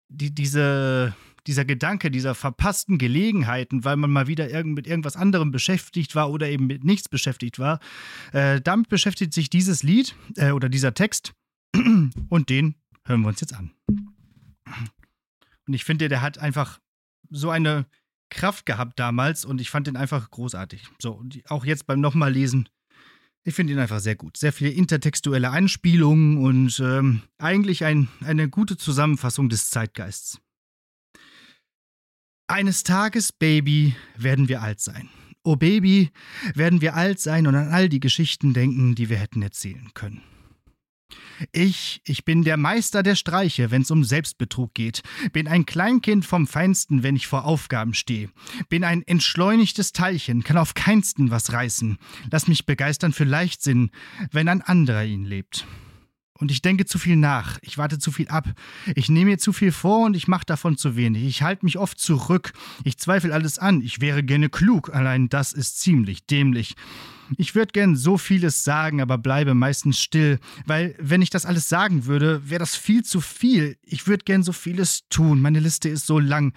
die, 0.09 0.33
diese, 0.33 1.15
dieser 1.45 1.65
Gedanke 1.65 2.11
dieser 2.11 2.35
verpassten 2.35 2.97
Gelegenheiten, 2.97 3.85
weil 3.85 3.95
man 3.95 4.11
mal 4.11 4.27
wieder 4.27 4.49
irgend, 4.49 4.75
mit 4.75 4.87
irgendwas 4.87 5.15
anderem 5.15 5.51
beschäftigt 5.51 6.15
war 6.15 6.31
oder 6.31 6.49
eben 6.49 6.67
mit 6.67 6.83
nichts 6.83 7.09
beschäftigt 7.09 7.59
war, 7.59 7.79
äh, 8.33 8.61
damit 8.61 8.89
beschäftigt 8.89 9.33
sich 9.33 9.49
dieses 9.49 9.83
Lied 9.83 10.15
äh, 10.35 10.51
oder 10.51 10.69
dieser 10.69 10.93
Text 10.93 11.33
und 12.29 12.49
den 12.49 12.75
hören 13.05 13.21
wir 13.21 13.29
uns 13.29 13.41
jetzt 13.41 13.53
an. 13.53 13.71
Und 15.67 15.73
ich 15.73 15.83
finde, 15.83 16.09
der 16.09 16.21
hat 16.21 16.37
einfach 16.37 16.79
so 17.29 17.49
eine 17.49 17.85
Kraft 18.29 18.65
gehabt 18.65 18.99
damals 18.99 19.45
und 19.45 19.61
ich 19.61 19.69
fand 19.69 19.87
den 19.87 19.95
einfach 19.95 20.29
großartig. 20.29 20.83
So, 20.99 21.13
und 21.13 21.41
auch 21.49 21.65
jetzt 21.65 21.87
beim 21.87 22.01
nochmal 22.01 22.31
lesen, 22.31 22.69
ich 23.43 23.55
finde 23.55 23.71
ihn 23.71 23.79
einfach 23.79 24.01
sehr 24.01 24.15
gut. 24.15 24.35
Sehr 24.35 24.51
viele 24.51 24.71
intertextuelle 24.71 25.49
Anspielungen 25.49 26.37
und 26.37 26.79
ähm, 26.81 27.21
eigentlich 27.37 27.85
ein, 27.85 28.09
eine 28.19 28.49
gute 28.49 28.75
Zusammenfassung 28.75 29.47
des 29.47 29.69
Zeitgeists. 29.69 30.39
Eines 32.47 32.83
Tages, 32.83 33.31
Baby, 33.31 33.95
werden 34.17 34.49
wir 34.49 34.61
alt 34.61 34.81
sein. 34.81 35.09
Oh 35.43 35.55
Baby, 35.55 36.11
werden 36.55 36.81
wir 36.81 36.95
alt 36.95 37.21
sein 37.21 37.47
und 37.47 37.55
an 37.55 37.69
all 37.69 37.87
die 37.87 38.01
Geschichten 38.01 38.53
denken, 38.53 38.95
die 38.95 39.09
wir 39.09 39.17
hätten 39.17 39.41
erzählen 39.41 39.91
können. 39.93 40.21
Ich, 41.51 42.01
ich 42.03 42.25
bin 42.25 42.43
der 42.43 42.57
Meister 42.57 43.03
der 43.03 43.15
Streiche, 43.15 43.71
wenn's 43.71 43.91
um 43.91 44.03
Selbstbetrug 44.03 44.73
geht. 44.73 45.01
Bin 45.33 45.47
ein 45.47 45.65
Kleinkind 45.65 46.25
vom 46.25 46.47
Feinsten, 46.47 47.03
wenn 47.03 47.15
ich 47.15 47.27
vor 47.27 47.45
Aufgaben 47.45 47.93
stehe. 47.93 48.29
Bin 48.69 48.83
ein 48.83 49.03
entschleunigtes 49.03 49.93
Teilchen, 49.93 50.43
kann 50.43 50.57
auf 50.57 50.73
keinsten 50.73 51.29
was 51.31 51.53
reißen. 51.53 51.97
Lass 52.31 52.47
mich 52.47 52.65
begeistern 52.65 53.13
für 53.13 53.23
Leichtsinn, 53.23 53.91
wenn 54.31 54.49
ein 54.49 54.61
anderer 54.61 55.05
ihn 55.05 55.25
lebt. 55.25 55.65
Und 56.39 56.51
ich 56.51 56.61
denke 56.61 56.85
zu 56.85 56.99
viel 56.99 57.15
nach, 57.15 57.57
ich 57.61 57.77
warte 57.79 57.97
zu 57.97 58.11
viel 58.11 58.27
ab, 58.27 58.47
ich 58.95 59.09
nehme 59.09 59.31
mir 59.31 59.37
zu 59.39 59.53
viel 59.53 59.71
vor 59.71 60.05
und 60.05 60.15
ich 60.15 60.27
mache 60.27 60.45
davon 60.45 60.77
zu 60.77 60.95
wenig. 60.95 61.23
Ich 61.23 61.41
halte 61.41 61.65
mich 61.65 61.79
oft 61.79 61.99
zurück, 61.99 62.53
ich 62.83 62.97
zweifle 62.97 63.33
alles 63.33 63.57
an, 63.57 63.81
ich 63.81 64.01
wäre 64.01 64.23
gerne 64.23 64.49
klug, 64.49 64.93
allein 64.93 65.29
das 65.29 65.51
ist 65.51 65.79
ziemlich 65.79 66.27
dämlich. 66.27 66.75
Ich 67.35 67.55
würde 67.55 67.71
gern 67.71 67.95
so 67.95 68.17
vieles 68.17 68.63
sagen, 68.63 69.01
aber 69.01 69.17
bleibe 69.17 69.53
meistens 69.53 69.99
still, 69.99 70.39
weil 70.65 70.95
wenn 70.99 71.21
ich 71.21 71.29
das 71.29 71.45
alles 71.45 71.67
sagen 71.67 72.05
würde, 72.05 72.49
wäre 72.49 72.59
das 72.59 72.75
viel 72.75 73.03
zu 73.03 73.21
viel. 73.21 73.77
Ich 73.83 74.07
würde 74.07 74.23
gern 74.23 74.43
so 74.43 74.53
vieles 74.53 75.07
tun, 75.09 75.41
meine 75.41 75.59
Liste 75.59 75.89
ist 75.89 76.05
so 76.07 76.19
lang. 76.19 76.53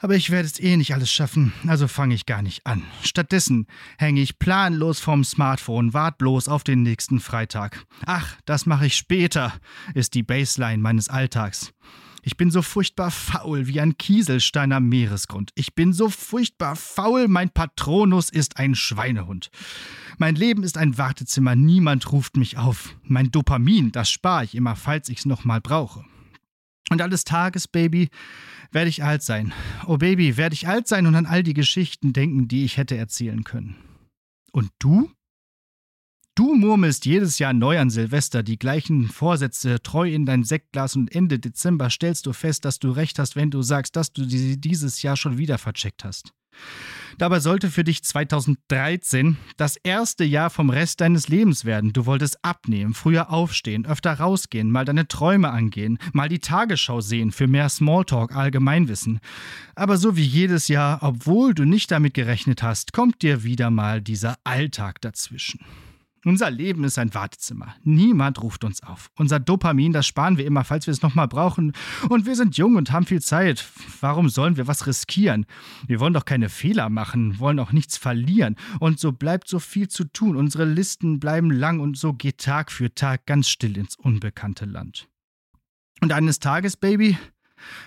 Aber 0.00 0.14
ich 0.14 0.30
werde 0.30 0.46
es 0.46 0.60
eh 0.60 0.76
nicht 0.76 0.94
alles 0.94 1.10
schaffen, 1.10 1.52
also 1.66 1.88
fange 1.88 2.14
ich 2.14 2.24
gar 2.24 2.40
nicht 2.40 2.64
an. 2.66 2.84
Stattdessen 3.02 3.66
hänge 3.98 4.20
ich 4.20 4.38
planlos 4.38 5.00
vom 5.00 5.24
Smartphone, 5.24 5.92
wart 5.92 6.18
bloß 6.18 6.46
auf 6.46 6.62
den 6.62 6.82
nächsten 6.82 7.18
Freitag. 7.18 7.84
Ach, 8.06 8.36
das 8.44 8.64
mache 8.64 8.86
ich 8.86 8.96
später, 8.96 9.52
ist 9.94 10.14
die 10.14 10.22
Baseline 10.22 10.80
meines 10.80 11.08
Alltags. 11.08 11.72
Ich 12.22 12.36
bin 12.36 12.50
so 12.50 12.62
furchtbar 12.62 13.10
faul 13.10 13.66
wie 13.66 13.80
ein 13.80 13.96
Kieselstein 13.96 14.72
am 14.72 14.88
Meeresgrund. 14.88 15.50
Ich 15.54 15.74
bin 15.74 15.92
so 15.92 16.08
furchtbar 16.08 16.76
faul, 16.76 17.28
mein 17.28 17.50
Patronus 17.50 18.30
ist 18.30 18.56
ein 18.56 18.74
Schweinehund. 18.74 19.50
Mein 20.18 20.34
Leben 20.34 20.62
ist 20.62 20.76
ein 20.76 20.98
Wartezimmer, 20.98 21.54
niemand 21.54 22.10
ruft 22.12 22.36
mich 22.36 22.58
auf. 22.58 22.96
Mein 23.02 23.30
Dopamin, 23.30 23.92
das 23.92 24.10
spare 24.10 24.44
ich 24.44 24.54
immer, 24.54 24.76
falls 24.76 25.08
ich's 25.08 25.26
noch 25.26 25.44
mal 25.44 25.60
brauche. 25.60 26.04
Und 26.90 27.02
eines 27.02 27.24
Tages, 27.24 27.68
Baby, 27.68 28.08
werde 28.72 28.88
ich 28.88 29.04
alt 29.04 29.22
sein. 29.22 29.52
Oh 29.86 29.98
Baby, 29.98 30.36
werde 30.36 30.54
ich 30.54 30.68
alt 30.68 30.88
sein 30.88 31.06
und 31.06 31.14
an 31.14 31.26
all 31.26 31.42
die 31.42 31.54
Geschichten 31.54 32.12
denken, 32.12 32.48
die 32.48 32.64
ich 32.64 32.76
hätte 32.76 32.96
erzählen 32.96 33.44
können. 33.44 33.76
Und 34.52 34.70
du? 34.78 35.10
Du 36.38 36.54
murmelst 36.54 37.04
jedes 37.04 37.40
Jahr 37.40 37.52
neu 37.52 37.80
an 37.80 37.90
Silvester 37.90 38.44
die 38.44 38.60
gleichen 38.60 39.08
Vorsätze 39.08 39.82
treu 39.82 40.08
in 40.08 40.24
dein 40.24 40.44
Sektglas 40.44 40.94
und 40.94 41.12
Ende 41.12 41.40
Dezember 41.40 41.90
stellst 41.90 42.26
du 42.26 42.32
fest, 42.32 42.64
dass 42.64 42.78
du 42.78 42.92
recht 42.92 43.18
hast, 43.18 43.34
wenn 43.34 43.50
du 43.50 43.60
sagst, 43.62 43.96
dass 43.96 44.12
du 44.12 44.22
sie 44.22 44.56
dieses 44.56 45.02
Jahr 45.02 45.16
schon 45.16 45.36
wieder 45.36 45.58
vercheckt 45.58 46.04
hast. 46.04 46.32
Dabei 47.18 47.40
sollte 47.40 47.72
für 47.72 47.82
dich 47.82 48.04
2013 48.04 49.36
das 49.56 49.74
erste 49.78 50.22
Jahr 50.22 50.48
vom 50.48 50.70
Rest 50.70 51.00
deines 51.00 51.26
Lebens 51.26 51.64
werden. 51.64 51.92
Du 51.92 52.06
wolltest 52.06 52.38
abnehmen, 52.44 52.94
früher 52.94 53.32
aufstehen, 53.32 53.84
öfter 53.84 54.14
rausgehen, 54.14 54.70
mal 54.70 54.84
deine 54.84 55.08
Träume 55.08 55.50
angehen, 55.50 55.98
mal 56.12 56.28
die 56.28 56.38
Tagesschau 56.38 57.00
sehen 57.00 57.32
für 57.32 57.48
mehr 57.48 57.68
Smalltalk, 57.68 58.36
Allgemeinwissen. 58.36 59.18
Aber 59.74 59.96
so 59.96 60.16
wie 60.16 60.22
jedes 60.22 60.68
Jahr, 60.68 61.00
obwohl 61.02 61.52
du 61.52 61.64
nicht 61.64 61.90
damit 61.90 62.14
gerechnet 62.14 62.62
hast, 62.62 62.92
kommt 62.92 63.22
dir 63.22 63.42
wieder 63.42 63.70
mal 63.72 64.00
dieser 64.00 64.36
Alltag 64.44 65.00
dazwischen. 65.00 65.58
Unser 66.24 66.50
Leben 66.50 66.84
ist 66.84 66.98
ein 66.98 67.14
Wartezimmer. 67.14 67.76
Niemand 67.84 68.42
ruft 68.42 68.64
uns 68.64 68.82
auf. 68.82 69.10
Unser 69.16 69.38
Dopamin, 69.38 69.92
das 69.92 70.06
sparen 70.06 70.36
wir 70.36 70.46
immer, 70.46 70.64
falls 70.64 70.86
wir 70.86 70.92
es 70.92 71.02
nochmal 71.02 71.28
brauchen. 71.28 71.72
Und 72.08 72.26
wir 72.26 72.34
sind 72.34 72.56
jung 72.56 72.76
und 72.76 72.90
haben 72.90 73.06
viel 73.06 73.22
Zeit. 73.22 73.64
Warum 74.00 74.28
sollen 74.28 74.56
wir 74.56 74.66
was 74.66 74.86
riskieren? 74.86 75.46
Wir 75.86 76.00
wollen 76.00 76.14
doch 76.14 76.24
keine 76.24 76.48
Fehler 76.48 76.88
machen, 76.90 77.38
wollen 77.38 77.60
auch 77.60 77.72
nichts 77.72 77.96
verlieren. 77.96 78.56
Und 78.80 78.98
so 78.98 79.12
bleibt 79.12 79.48
so 79.48 79.58
viel 79.58 79.88
zu 79.88 80.04
tun. 80.04 80.36
Unsere 80.36 80.64
Listen 80.64 81.20
bleiben 81.20 81.50
lang 81.50 81.80
und 81.80 81.96
so 81.96 82.12
geht 82.12 82.38
Tag 82.38 82.72
für 82.72 82.94
Tag 82.94 83.26
ganz 83.26 83.48
still 83.48 83.76
ins 83.76 83.96
unbekannte 83.96 84.64
Land. 84.64 85.08
Und 86.00 86.12
eines 86.12 86.38
Tages, 86.38 86.76
Baby, 86.76 87.16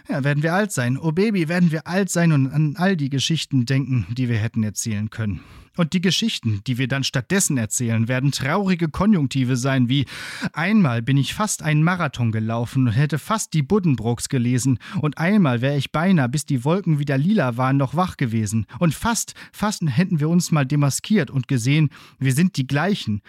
ja, 0.09 0.24
werden 0.24 0.43
wir 0.43 0.53
alt 0.53 0.72
sein. 0.72 0.97
Oh 0.97 1.11
Baby, 1.11 1.47
werden 1.47 1.72
wir 1.72 1.88
alt 1.88 2.09
sein 2.09 2.32
und 2.32 2.47
an 2.51 2.76
all 2.78 2.97
die 2.97 3.09
Geschichten 3.09 3.65
denken, 3.65 4.05
die 4.09 4.30
wir 4.30 4.38
hätten 4.38 4.63
erzählen 4.63 5.09
können. 5.09 5.41
Und 5.78 5.93
die 5.93 6.01
Geschichten, 6.01 6.61
die 6.67 6.78
wir 6.78 6.89
dann 6.89 7.03
stattdessen 7.03 7.57
erzählen, 7.57 8.09
werden 8.09 8.32
traurige 8.32 8.89
Konjunktive 8.89 9.55
sein, 9.55 9.88
wie 9.88 10.05
einmal 10.51 11.01
bin 11.01 11.15
ich 11.15 11.34
fast 11.34 11.63
einen 11.63 11.82
Marathon 11.82 12.32
gelaufen 12.34 12.88
und 12.88 12.93
hätte 12.93 13.17
fast 13.17 13.53
die 13.53 13.63
Buddenbrooks 13.63 14.28
gelesen, 14.28 14.80
und 14.99 15.17
einmal 15.17 15.61
wäre 15.61 15.78
ich 15.78 15.91
beinahe, 15.91 16.28
bis 16.28 16.45
die 16.45 16.65
Wolken 16.65 16.99
wieder 16.99 17.17
lila 17.17 17.55
waren, 17.55 17.78
noch 17.78 17.95
wach 17.95 18.17
gewesen, 18.17 18.65
und 18.80 18.93
fast, 18.93 19.34
fast 19.53 19.82
hätten 19.86 20.19
wir 20.19 20.28
uns 20.28 20.51
mal 20.51 20.65
demaskiert 20.65 21.32
und 21.32 21.47
gesehen, 21.47 21.89
wir 22.19 22.34
sind 22.34 22.57
die 22.57 22.67
gleichen, 22.67 23.22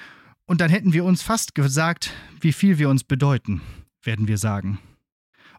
und 0.45 0.61
dann 0.61 0.71
hätten 0.71 0.93
wir 0.93 1.05
uns 1.05 1.23
fast 1.23 1.55
gesagt, 1.55 2.13
wie 2.41 2.53
viel 2.53 2.79
wir 2.79 2.89
uns 2.89 3.05
bedeuten, 3.05 3.61
werden 4.03 4.27
wir 4.27 4.37
sagen. 4.37 4.81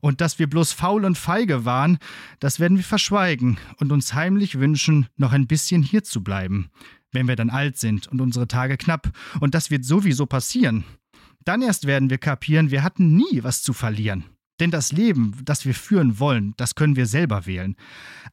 Und 0.04 0.20
dass 0.20 0.38
wir 0.38 0.50
bloß 0.50 0.74
faul 0.74 1.06
und 1.06 1.18
feige 1.18 1.64
waren, 1.64 1.98
das 2.42 2.60
werden 2.60 2.76
wir 2.76 2.84
verschweigen 2.84 3.58
und 3.78 3.94
uns 3.94 4.14
heimlich 4.14 4.60
wünschen, 4.60 5.08
noch 5.16 5.32
ein 5.32 5.48
bisschen 5.48 5.82
hier 5.82 6.04
zu 6.04 6.22
bleiben, 6.22 6.70
wenn 7.14 7.26
wir 7.30 7.38
dann 7.38 7.50
alt 7.50 7.78
sind 7.78 8.08
und 8.08 8.20
unsere 8.20 8.50
Tage 8.50 8.76
knapp. 8.76 9.14
Und 9.40 9.56
das 9.56 9.72
wird 9.72 9.86
sowieso 9.86 10.26
passieren. 10.26 10.84
Dann 11.46 11.62
erst 11.62 11.88
werden 11.88 12.10
wir 12.10 12.18
kapieren, 12.18 12.70
wir 12.70 12.84
hatten 12.84 13.16
nie 13.16 13.44
was 13.44 13.64
zu 13.64 13.72
verlieren. 13.72 14.26
Denn 14.64 14.72
das 14.72 14.94
Leben, 14.94 15.36
das 15.44 15.66
wir 15.66 15.76
führen 15.76 16.20
wollen, 16.20 16.54
das 16.56 16.76
können 16.76 16.96
wir 16.96 17.06
selber 17.06 17.46
wählen. 17.46 17.76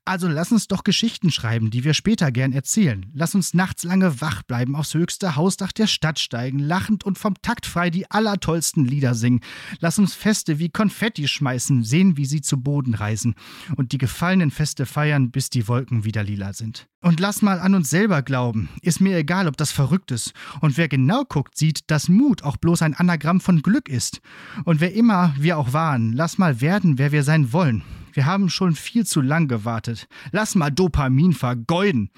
Also 0.05 0.29
lass 0.29 0.53
uns 0.53 0.69
doch 0.69 0.85
Geschichten 0.85 1.33
schreiben, 1.33 1.71
die 1.71 1.83
wir 1.83 1.93
später 1.93 2.31
gern 2.31 2.53
erzählen. 2.53 3.05
Lass 3.13 3.35
uns 3.35 3.53
nachts 3.53 3.83
lange 3.83 4.21
wach 4.21 4.45
bleiben, 4.45 4.77
aufs 4.77 4.95
höchste 4.95 5.35
Hausdach 5.35 5.73
der 5.73 5.89
Stadt 5.89 6.21
steigen, 6.21 6.61
lachend 6.61 7.03
und 7.03 7.19
vom 7.19 7.35
Takt 7.43 7.67
frei 7.67 7.91
die 7.91 8.09
allertollsten 8.13 8.85
Lieder 8.85 9.17
singen. 9.17 9.41
Lass 9.81 9.99
uns 9.99 10.15
Feste 10.15 10.61
wie 10.61 10.69
Konfetti 10.69 11.27
schmeißen, 11.27 11.83
sehen, 11.83 12.17
wie 12.17 12.27
sie 12.27 12.43
zu 12.43 12.63
Boden 12.63 12.95
reisen 12.95 13.35
und 13.75 13.91
die 13.91 13.99
gefallenen 13.99 14.53
Feste 14.53 14.87
feiern, 14.87 15.33
bis 15.33 15.51
die 15.51 15.67
Wolken 15.67 16.05
wieder 16.05 16.23
lila 16.23 16.53
sind. 16.53 16.87
Und 17.03 17.19
lass 17.19 17.41
mal 17.41 17.61
an 17.61 17.75
uns 17.75 17.89
selber 17.89 18.21
glauben. 18.21 18.69
Ist 18.83 19.01
mir 19.01 19.17
egal, 19.17 19.49
ob 19.49 19.57
das 19.57 19.73
verrückt 19.73 20.11
ist. 20.11 20.35
Und 20.61 20.77
wer 20.77 20.87
genau 20.87 21.25
guckt, 21.25 21.57
sieht, 21.57 21.91
dass 21.91 22.11
Mut 22.11 22.43
auch 22.43 22.59
bloß 22.59 22.83
ein 22.83 22.95
Anagramm 22.95 23.41
von 23.41 23.63
Glück 23.63 23.89
ist. 23.89 24.21
Und 24.65 24.81
wer 24.81 24.93
immer 24.93 25.35
wir 25.39 25.57
auch 25.57 25.73
waren, 25.73 26.13
lass 26.13 26.37
mal 26.37 26.61
werden, 26.61 26.99
wer 26.99 27.11
wir 27.11 27.23
sein 27.23 27.55
wollen. 27.55 27.83
Wir 28.13 28.27
haben 28.27 28.51
schon 28.51 28.75
viel 28.75 29.07
zu 29.07 29.23
lang 29.23 29.49
gewartet. 29.49 30.09
Lass 30.31 30.55
mal 30.55 30.71
Dopamin 30.71 31.33
vergeuden. 31.33 32.11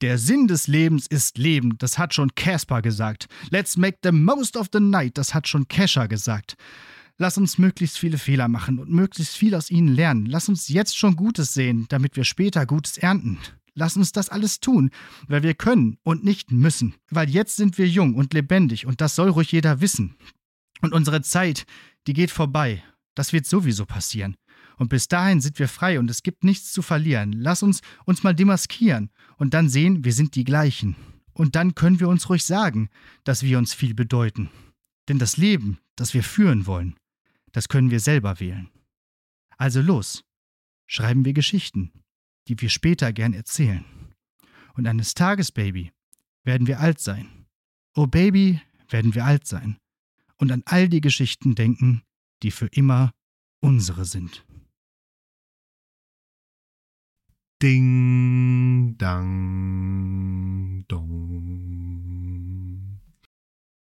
Der 0.00 0.16
Sinn 0.18 0.48
des 0.48 0.66
Lebens 0.66 1.06
ist 1.06 1.38
Leben, 1.38 1.76
das 1.78 1.98
hat 1.98 2.12
schon 2.12 2.34
Casper 2.34 2.82
gesagt. 2.82 3.28
Let's 3.50 3.76
make 3.76 3.98
the 4.02 4.10
most 4.10 4.56
of 4.56 4.68
the 4.72 4.80
night, 4.80 5.16
das 5.16 5.32
hat 5.32 5.46
schon 5.46 5.68
Kescher 5.68 6.08
gesagt. 6.08 6.56
Lass 7.18 7.38
uns 7.38 7.58
möglichst 7.58 7.98
viele 7.98 8.18
Fehler 8.18 8.48
machen 8.48 8.80
und 8.80 8.90
möglichst 8.90 9.36
viel 9.36 9.54
aus 9.54 9.70
ihnen 9.70 9.94
lernen. 9.94 10.26
Lass 10.26 10.48
uns 10.48 10.66
jetzt 10.68 10.96
schon 10.96 11.14
Gutes 11.14 11.54
sehen, 11.54 11.86
damit 11.88 12.16
wir 12.16 12.24
später 12.24 12.66
Gutes 12.66 12.98
ernten. 12.98 13.38
Lass 13.74 13.96
uns 13.96 14.12
das 14.12 14.28
alles 14.28 14.60
tun, 14.60 14.90
weil 15.28 15.42
wir 15.42 15.54
können 15.54 15.98
und 16.02 16.24
nicht 16.24 16.50
müssen. 16.50 16.94
Weil 17.10 17.30
jetzt 17.30 17.56
sind 17.56 17.78
wir 17.78 17.88
jung 17.88 18.14
und 18.14 18.34
lebendig 18.34 18.86
und 18.86 19.00
das 19.00 19.14
soll 19.14 19.30
ruhig 19.30 19.52
jeder 19.52 19.80
wissen. 19.80 20.16
Und 20.82 20.92
unsere 20.92 21.22
Zeit, 21.22 21.64
die 22.06 22.12
geht 22.12 22.30
vorbei. 22.30 22.82
Das 23.14 23.32
wird 23.32 23.46
sowieso 23.46 23.86
passieren. 23.86 24.36
Und 24.76 24.88
bis 24.88 25.08
dahin 25.08 25.40
sind 25.40 25.58
wir 25.58 25.68
frei 25.68 25.98
und 25.98 26.10
es 26.10 26.22
gibt 26.22 26.44
nichts 26.44 26.72
zu 26.72 26.82
verlieren. 26.82 27.32
Lass 27.32 27.62
uns 27.62 27.80
uns 28.04 28.22
mal 28.22 28.34
demaskieren 28.34 29.10
und 29.36 29.54
dann 29.54 29.68
sehen, 29.68 30.04
wir 30.04 30.12
sind 30.12 30.34
die 30.34 30.44
gleichen. 30.44 30.96
Und 31.32 31.54
dann 31.54 31.74
können 31.74 32.00
wir 32.00 32.08
uns 32.08 32.28
ruhig 32.28 32.44
sagen, 32.44 32.90
dass 33.24 33.42
wir 33.42 33.58
uns 33.58 33.72
viel 33.72 33.94
bedeuten. 33.94 34.50
Denn 35.08 35.18
das 35.18 35.36
Leben, 35.36 35.78
das 35.96 36.14
wir 36.14 36.22
führen 36.22 36.66
wollen, 36.66 36.96
das 37.52 37.68
können 37.68 37.90
wir 37.90 38.00
selber 38.00 38.38
wählen. 38.40 38.70
Also 39.56 39.80
los, 39.80 40.24
schreiben 40.86 41.24
wir 41.24 41.32
Geschichten 41.32 41.92
die 42.48 42.60
wir 42.60 42.68
später 42.68 43.12
gern 43.12 43.32
erzählen. 43.32 43.84
Und 44.74 44.86
eines 44.86 45.14
Tages, 45.14 45.52
Baby, 45.52 45.92
werden 46.44 46.66
wir 46.66 46.80
alt 46.80 47.00
sein. 47.00 47.46
Oh 47.94 48.06
Baby, 48.06 48.60
werden 48.88 49.14
wir 49.14 49.24
alt 49.24 49.46
sein. 49.46 49.76
Und 50.36 50.50
an 50.50 50.62
all 50.64 50.88
die 50.88 51.00
Geschichten 51.00 51.54
denken, 51.54 52.02
die 52.42 52.50
für 52.50 52.66
immer 52.66 53.12
unsere 53.60 54.04
sind. 54.04 54.44
Ding, 57.62 58.96
dang, 58.98 60.84
dong. 60.88 62.11